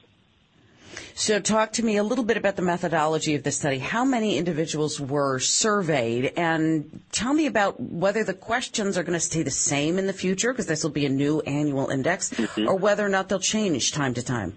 So, 1.14 1.38
talk 1.41 1.72
to 1.72 1.84
me 1.84 1.97
a 1.97 2.03
little 2.03 2.24
bit 2.24 2.36
about 2.36 2.57
the 2.57 2.62
methodology 2.62 3.34
of 3.34 3.43
the 3.43 3.51
study. 3.51 3.78
How 3.78 4.05
many 4.05 4.38
individuals 4.38 5.01
were 5.01 5.38
surveyed? 5.38 6.32
And 6.36 7.01
tell 7.12 7.32
me 7.32 7.47
about 7.47 7.80
whether 7.80 8.24
the 8.24 8.34
questions 8.34 8.97
are 8.97 9.03
going 9.03 9.18
to 9.18 9.20
stay 9.20 9.43
the 9.43 9.51
same 9.51 9.99
in 9.99 10.07
the 10.07 10.12
future, 10.12 10.53
because 10.53 10.66
this 10.66 10.82
will 10.82 10.91
be 10.91 11.07
a 11.07 11.11
new 11.11 11.41
annual 11.41 11.88
index, 11.88 12.30
mm-hmm. 12.30 12.68
or 12.68 12.76
whether 12.76 13.05
or 13.05 13.09
not 13.09 13.28
they'll 13.28 13.38
change 13.38 13.93
time 13.93 14.14
to 14.14 14.22
time. 14.22 14.57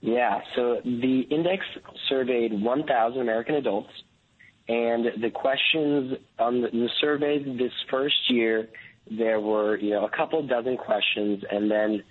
Yeah, 0.00 0.40
so 0.56 0.80
the 0.84 1.26
index 1.30 1.64
surveyed 2.08 2.60
1,000 2.60 3.20
American 3.20 3.56
adults, 3.56 3.90
and 4.68 5.22
the 5.22 5.30
questions 5.30 6.16
on 6.38 6.62
the, 6.62 6.68
the 6.70 6.88
surveys 7.00 7.46
this 7.58 7.72
first 7.90 8.30
year, 8.30 8.68
there 9.10 9.40
were 9.40 9.76
you 9.76 9.90
know 9.90 10.06
a 10.06 10.10
couple 10.10 10.42
dozen 10.46 10.76
questions, 10.76 11.42
and 11.50 11.70
then 11.70 12.02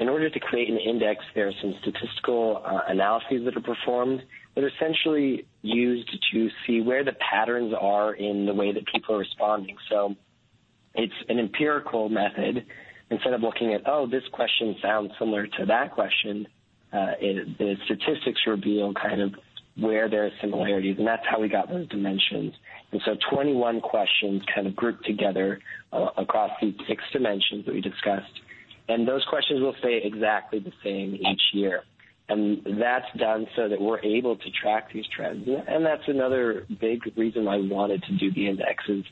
in 0.00 0.08
order 0.08 0.30
to 0.30 0.40
create 0.40 0.70
an 0.70 0.78
index, 0.78 1.22
there 1.34 1.46
are 1.46 1.52
some 1.60 1.74
statistical 1.82 2.62
uh, 2.64 2.80
analyses 2.88 3.44
that 3.44 3.54
are 3.54 3.60
performed 3.60 4.22
that 4.54 4.64
are 4.64 4.68
essentially 4.68 5.46
used 5.60 6.08
to 6.32 6.48
see 6.66 6.80
where 6.80 7.04
the 7.04 7.12
patterns 7.12 7.74
are 7.78 8.14
in 8.14 8.46
the 8.46 8.54
way 8.54 8.72
that 8.72 8.82
people 8.86 9.14
are 9.14 9.18
responding. 9.18 9.76
So 9.90 10.16
it's 10.94 11.12
an 11.28 11.38
empirical 11.38 12.08
method. 12.08 12.64
Instead 13.10 13.34
of 13.34 13.42
looking 13.42 13.74
at, 13.74 13.82
oh, 13.86 14.06
this 14.06 14.22
question 14.32 14.74
sounds 14.80 15.12
similar 15.18 15.46
to 15.46 15.66
that 15.66 15.92
question, 15.92 16.46
uh, 16.94 17.12
it, 17.20 17.58
the 17.58 17.74
statistics 17.84 18.40
reveal 18.46 18.94
kind 18.94 19.20
of 19.20 19.34
where 19.76 20.08
there 20.08 20.24
are 20.24 20.30
similarities, 20.40 20.96
and 20.98 21.06
that's 21.06 21.22
how 21.28 21.38
we 21.40 21.48
got 21.48 21.68
those 21.68 21.88
dimensions. 21.88 22.54
And 22.92 23.02
so 23.04 23.16
21 23.30 23.82
questions 23.82 24.42
kind 24.52 24.66
of 24.66 24.74
grouped 24.74 25.04
together 25.04 25.60
uh, 25.92 26.08
across 26.16 26.50
these 26.60 26.74
six 26.88 27.02
dimensions 27.12 27.66
that 27.66 27.74
we 27.74 27.82
discussed 27.82 28.40
and 28.90 29.06
those 29.06 29.24
questions 29.24 29.60
will 29.60 29.76
stay 29.78 30.00
exactly 30.02 30.58
the 30.58 30.72
same 30.82 31.14
each 31.14 31.42
year. 31.52 31.84
And 32.28 32.62
that's 32.80 33.06
done 33.16 33.46
so 33.54 33.68
that 33.68 33.80
we're 33.80 34.00
able 34.00 34.36
to 34.36 34.50
track 34.50 34.92
these 34.92 35.06
trends. 35.06 35.48
And 35.48 35.84
that's 35.84 36.06
another 36.08 36.66
big 36.80 37.00
reason 37.16 37.48
we 37.48 37.68
wanted 37.68 38.02
to 38.04 38.12
do 38.16 38.32
the 38.32 38.48
indexes. 38.48 39.04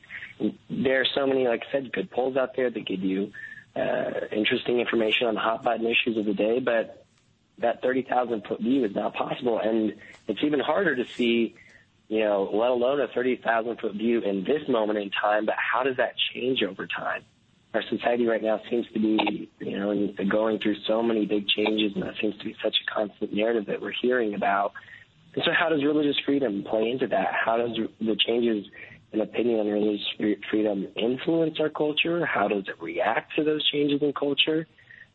There 0.69 1.01
are 1.01 1.07
so 1.15 1.27
many, 1.27 1.47
like 1.47 1.63
I 1.69 1.73
said, 1.73 1.93
good 1.93 2.11
polls 2.11 2.37
out 2.37 2.57
there 2.57 2.71
that 2.71 2.87
give 2.87 3.01
you 3.01 3.33
uh, 3.77 4.27
interesting 4.33 4.81
information 4.81 5.29
on 5.29 5.35
the 5.35 5.41
hot 5.41 5.63
button 5.63 5.87
issues 5.87 6.17
of 6.17 6.27
the 6.27 6.35
day, 6.35 6.59
but 6.59 7.05
that 7.59 7.81
30,000 7.81 8.47
foot 8.47 8.61
view 8.61 8.85
is 8.85 8.95
not 8.95 9.15
possible. 9.15 9.61
And 9.61 9.95
it's 10.27 10.41
even 10.43 10.59
harder 10.59 10.97
to 10.97 11.07
see, 11.07 11.55
you 12.09 12.21
know, 12.21 12.51
let 12.53 12.71
alone 12.71 13.01
a 13.01 13.09
30,000 13.09 13.81
foot 13.81 13.95
view 13.95 14.23
in 14.23 14.43
this 14.43 14.69
moment 14.69 14.99
in 14.99 15.11
time, 15.11 15.47
but 15.47 15.57
how 15.57 15.85
does 15.85 15.99
that 15.99 16.15
change 16.35 16.65
over 16.65 16.87
time? 16.87 17.23
Our 17.75 17.83
society 17.91 18.27
right 18.27 18.43
now 18.43 18.61
seems 18.71 18.87
to 18.95 18.99
be, 18.99 19.51
you 19.59 19.79
know, 19.79 20.15
going 20.29 20.59
through 20.59 20.77
so 20.87 21.03
many 21.03 21.27
big 21.27 21.47
changes, 21.49 21.93
and 21.95 22.03
that 22.03 22.15
seems 22.21 22.37
to 22.39 22.45
be 22.45 22.57
such 22.63 22.75
a 22.87 22.95
constant 22.95 23.33
narrative 23.35 23.67
that 23.67 23.81
we're 23.81 23.93
hearing 24.01 24.35
about. 24.35 24.73
And 25.35 25.45
so, 25.45 25.51
how 25.53 25.69
does 25.69 25.85
religious 25.85 26.17
freedom 26.25 26.65
play 26.69 26.91
into 26.91 27.07
that? 27.09 27.29
How 27.33 27.59
does 27.59 27.77
the 28.01 28.17
changes 28.27 28.65
in 29.13 29.21
opinion 29.21 29.61
on 29.61 29.67
religious 29.67 30.07
freedom 30.51 30.89
influence 30.97 31.59
our 31.61 31.69
culture? 31.69 32.25
How 32.25 32.49
does 32.49 32.65
it 32.69 32.81
react 32.81 33.37
to 33.37 33.45
those 33.45 33.69
changes 33.71 34.01
in 34.03 34.13
culture? 34.15 34.67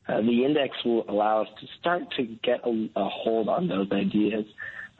Uh, 0.07 0.21
the 0.21 0.45
index 0.45 0.75
will 0.83 1.09
allow 1.09 1.43
us 1.43 1.47
to 1.59 1.67
start 1.79 2.03
to 2.17 2.23
get 2.43 2.59
a, 2.65 2.89
a 2.95 3.09
hold 3.09 3.47
on 3.47 3.67
those 3.67 3.91
ideas 3.91 4.45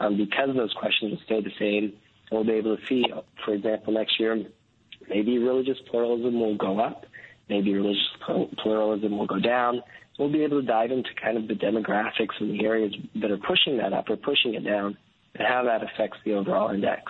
um, 0.00 0.16
because 0.16 0.48
those 0.56 0.72
questions 0.72 1.12
will 1.12 1.20
stay 1.24 1.40
the 1.40 1.52
same. 1.58 1.92
We'll 2.32 2.44
be 2.44 2.52
able 2.52 2.76
to 2.76 2.86
see, 2.86 3.04
for 3.44 3.54
example, 3.54 3.92
next 3.92 4.18
year, 4.18 4.44
maybe 5.08 5.38
religious 5.38 5.78
pluralism 5.90 6.40
will 6.40 6.56
go 6.56 6.80
up 6.80 7.06
maybe 7.48 7.74
religious 7.74 8.02
pluralism 8.62 9.18
will 9.18 9.26
go 9.26 9.38
down. 9.38 9.82
We'll 10.18 10.32
be 10.32 10.44
able 10.44 10.60
to 10.60 10.66
dive 10.66 10.90
into 10.90 11.10
kind 11.20 11.36
of 11.36 11.48
the 11.48 11.54
demographics 11.54 12.40
and 12.40 12.58
the 12.58 12.64
areas 12.64 12.94
that 13.16 13.30
are 13.30 13.36
pushing 13.38 13.78
that 13.78 13.92
up 13.92 14.08
or 14.08 14.16
pushing 14.16 14.54
it 14.54 14.64
down 14.64 14.96
and 15.34 15.46
how 15.46 15.64
that 15.64 15.82
affects 15.82 16.18
the 16.24 16.34
overall 16.34 16.70
index. 16.72 17.02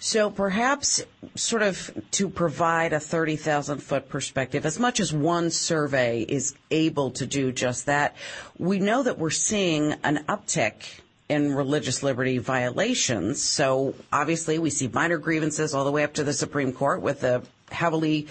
So 0.00 0.28
perhaps 0.28 1.02
sort 1.34 1.62
of 1.62 1.90
to 2.10 2.28
provide 2.28 2.92
a 2.92 3.00
30,000 3.00 3.78
foot 3.78 4.08
perspective, 4.08 4.66
as 4.66 4.78
much 4.78 5.00
as 5.00 5.14
one 5.14 5.50
survey 5.50 6.22
is 6.28 6.54
able 6.70 7.12
to 7.12 7.26
do 7.26 7.52
just 7.52 7.86
that, 7.86 8.14
we 8.58 8.80
know 8.80 9.02
that 9.02 9.18
we're 9.18 9.30
seeing 9.30 9.92
an 10.04 10.24
uptick 10.28 11.00
in 11.28 11.54
religious 11.54 12.02
liberty 12.02 12.38
violations. 12.38 13.42
So 13.42 13.94
obviously 14.12 14.58
we 14.58 14.68
see 14.70 14.88
minor 14.88 15.16
grievances 15.16 15.72
all 15.72 15.84
the 15.84 15.92
way 15.92 16.04
up 16.04 16.14
to 16.14 16.24
the 16.24 16.34
Supreme 16.34 16.72
Court 16.72 17.00
with 17.00 17.20
the 17.20 17.42
heavily 17.74 18.28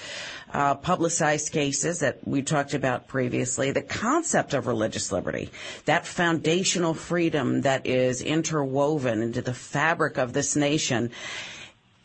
uh, 0.54 0.76
publicized 0.76 1.52
cases 1.52 2.00
that 2.00 2.28
we 2.28 2.42
talked 2.42 2.74
about 2.74 3.08
previously, 3.08 3.72
the 3.72 3.82
concept 3.82 4.54
of 4.54 4.68
religious 4.68 5.12
liberty, 5.12 5.50
that 5.86 6.06
foundational 6.06 6.94
freedom 6.94 7.62
that 7.62 7.86
is 7.86 8.22
interwoven 8.22 9.22
into 9.22 9.42
the 9.42 9.54
fabric 9.54 10.18
of 10.18 10.34
this 10.34 10.56
nation, 10.56 11.12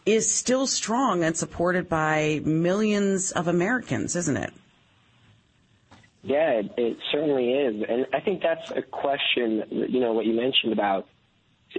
is 0.06 0.34
still 0.34 0.66
strong 0.66 1.22
and 1.22 1.36
supported 1.36 1.88
by 1.88 2.40
millions 2.44 3.30
of 3.32 3.46
Americans, 3.46 4.16
isn't 4.16 4.38
it? 4.38 4.52
Yeah, 6.22 6.60
it, 6.60 6.72
it 6.76 6.98
certainly 7.12 7.52
is. 7.52 7.84
And 7.88 8.06
I 8.14 8.20
think 8.20 8.42
that's 8.42 8.70
a 8.70 8.82
question, 8.82 9.64
you 9.70 10.00
know, 10.00 10.12
what 10.12 10.24
you 10.26 10.32
mentioned 10.34 10.72
about 10.72 11.06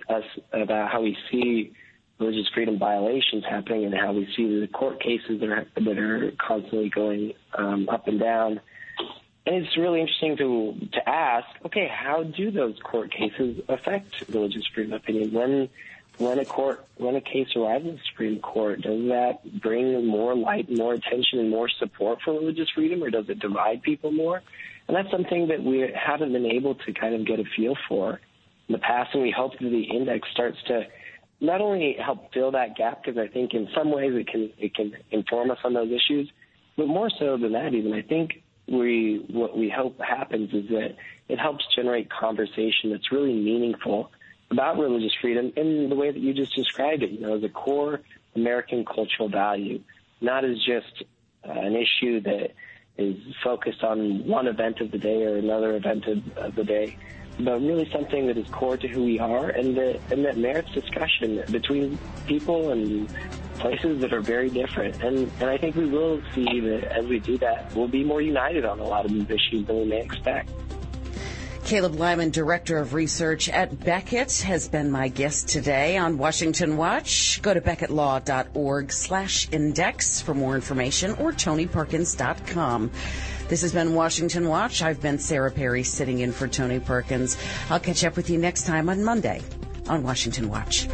us, 0.08 0.24
about 0.54 0.92
how 0.92 1.02
we 1.02 1.18
see 1.32 1.74
religious 2.20 2.48
freedom 2.54 2.78
violations 2.78 3.44
happening 3.50 3.86
and 3.86 3.96
how 3.96 4.12
we 4.12 4.28
see 4.36 4.60
the 4.60 4.68
court 4.68 5.02
cases 5.02 5.40
that 5.40 5.50
are, 5.50 5.66
that 5.76 5.98
are 5.98 6.32
constantly 6.38 6.90
going 6.90 7.34
um, 7.54 7.88
up 7.90 8.08
and 8.08 8.20
down. 8.20 8.60
And 9.46 9.66
it's 9.66 9.78
really 9.78 10.02
interesting 10.02 10.38
to 10.38 10.76
to 10.94 11.10
ask, 11.10 11.48
okay, 11.66 11.88
how 11.88 12.24
do 12.24 12.52
those 12.52 12.78
court 12.84 13.12
cases 13.12 13.62
affect 13.68 14.24
religious 14.30 14.68
freedom 14.68 14.94
opinion? 14.94 15.32
When 15.32 15.70
when 16.18 16.38
a 16.38 16.46
court 16.46 16.86
when 16.98 17.16
a 17.16 17.22
case 17.22 17.48
arrives 17.56 17.86
in 17.86 17.94
the 17.94 18.02
Supreme 18.12 18.40
Court, 18.42 18.82
does 18.82 19.08
that 19.08 19.62
bring 19.62 20.06
more 20.06 20.36
light, 20.36 20.70
more 20.70 20.94
attention, 20.94 21.40
and 21.40 21.50
more 21.50 21.70
support 21.70 22.20
for 22.24 22.34
religious 22.34 22.70
freedom, 22.76 23.02
or 23.02 23.10
does 23.10 23.30
it 23.30 23.40
divide 23.40 23.82
people 23.82 24.12
more? 24.12 24.44
And 24.88 24.98
that's 24.98 25.10
something 25.10 25.48
that 25.48 25.64
we 25.64 25.90
haven't 25.96 26.34
been 26.34 26.46
able 26.46 26.76
to 26.76 26.94
kind 26.94 27.16
of 27.16 27.26
get 27.26 27.40
a 27.40 27.46
feel 27.56 27.76
for 27.88 28.20
in 28.68 28.74
the 28.74 28.80
past, 28.80 29.12
and 29.14 29.24
we 29.24 29.32
hope 29.32 29.54
that 29.54 29.70
the 29.70 29.84
index 29.84 30.30
starts 30.32 30.58
to 30.68 30.86
not 31.42 31.62
only 31.62 31.96
help 32.04 32.34
fill 32.34 32.52
that 32.52 32.76
gap 32.76 33.04
because 33.04 33.18
I 33.18 33.28
think 33.28 33.54
in 33.54 33.70
some 33.76 33.92
ways 33.92 34.12
it 34.14 34.28
can 34.28 34.52
it 34.58 34.76
can 34.76 34.94
inform 35.12 35.52
us 35.52 35.60
on 35.64 35.74
those 35.74 35.92
issues, 35.92 36.32
but 36.78 36.88
more 36.88 37.10
so 37.10 37.38
than 37.38 37.54
that, 37.54 37.74
even 37.74 37.94
I 37.94 38.02
think 38.02 38.44
we 38.68 39.26
what 39.30 39.58
we 39.58 39.70
hope 39.70 40.00
happens 40.00 40.54
is 40.54 40.70
that 40.70 40.96
it 41.28 41.40
helps 41.40 41.66
generate 41.76 42.10
conversation 42.10 42.92
that's 42.92 43.12
really 43.12 43.34
meaningful 43.34 44.12
about 44.52 44.78
religious 44.78 45.14
freedom 45.22 45.52
in 45.56 45.90
the 45.90 45.96
way 45.96 46.12
that 46.12 46.20
you 46.20 46.34
just 46.34 46.56
described 46.56 47.04
it. 47.04 47.12
You 47.12 47.22
know, 47.22 47.36
as 47.36 47.44
a 47.44 47.50
core 47.50 48.02
American 48.36 48.86
cultural 48.86 49.30
value, 49.30 49.82
not 50.22 50.44
as 50.44 50.58
just 50.58 51.04
uh, 51.48 51.52
an 51.52 51.76
issue 51.76 52.20
that 52.22 52.52
is 52.98 53.16
focused 53.44 53.84
on 53.84 54.28
one 54.28 54.48
event 54.48 54.82
of 54.82 54.92
the 54.92 54.98
day 54.98 55.24
or 55.24 55.38
another 55.38 55.76
event 55.76 56.06
of, 56.06 56.38
of 56.38 56.56
the 56.56 56.64
day, 56.64 56.98
but 57.40 57.62
really 57.62 57.90
something 57.92 58.28
that 58.28 58.38
is 58.38 58.48
core 58.50 58.78
to 58.78 58.88
who 58.88 59.04
we 59.04 59.20
are 59.20 59.50
and 59.50 59.76
that 59.78 60.00
and 60.12 60.26
that 60.26 60.38
merits 60.38 60.72
discussion 60.72 61.44
between 61.52 61.98
people 62.28 62.72
and 62.72 63.10
places 63.60 64.02
that 64.02 64.14
are 64.14 64.22
very 64.22 64.50
different. 64.50 65.02
And 65.04 65.32
and 65.40 65.50
I 65.50 65.58
think 65.58 65.76
we 65.76 65.86
will 65.86 66.22
see 66.34 66.60
that 66.60 66.84
as 66.92 67.06
we 67.06 67.20
do 67.20 67.38
that, 67.40 67.74
we'll 67.76 67.88
be 67.88 68.04
more 68.04 68.22
united 68.22 68.66
on 68.66 68.80
a 68.80 68.84
lot 68.84 69.06
of 69.06 69.12
these 69.12 69.30
issues 69.30 69.66
than 69.68 69.78
we 69.78 69.86
may 69.86 70.02
expect. 70.02 70.50
Caleb 71.70 72.00
Lyman, 72.00 72.32
Director 72.32 72.80
of 72.80 72.96
Research 72.96 73.48
at 73.48 73.80
Becket, 73.86 74.42
has 74.42 74.68
been 74.68 74.90
my 74.90 75.08
guest 75.08 75.50
today 75.50 75.98
on 75.98 76.18
Washington 76.18 76.78
Watch. 76.78 77.40
Go 77.44 77.54
to 77.54 77.62
becketlaw.org 77.62 78.92
slash 78.92 79.48
index 79.52 80.20
for 80.20 80.34
more 80.34 80.56
information 80.56 81.12
or 81.20 81.32
tonyperkins.com. 81.32 82.90
This 83.50 83.64
has 83.64 83.74
been 83.74 83.96
Washington 83.96 84.48
Watch. 84.48 84.84
I've 84.84 85.02
been 85.02 85.18
Sarah 85.18 85.50
Perry 85.50 85.82
sitting 85.82 86.20
in 86.20 86.32
for 86.32 86.48
Tony 86.48 86.80
Perkins. 86.80 87.36
I'll 87.72 87.80
catch 87.80 88.04
up 88.04 88.16
with 88.16 88.30
you 88.30 88.38
next 88.38 88.68
time 88.68 88.90
on 88.90 89.04
Monday 89.04 89.42
on 89.88 90.04
Washington 90.04 90.50
Watch. 90.50 90.88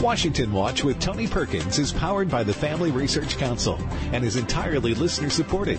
Washington 0.00 0.50
Watch 0.50 0.82
with 0.82 0.98
Tony 1.00 1.26
Perkins 1.26 1.78
is 1.78 1.92
powered 1.92 2.30
by 2.30 2.42
the 2.42 2.54
Family 2.54 2.90
Research 2.90 3.36
Council 3.36 3.78
and 4.12 4.24
is 4.24 4.36
entirely 4.36 4.94
listener 4.94 5.28
supported. 5.28 5.78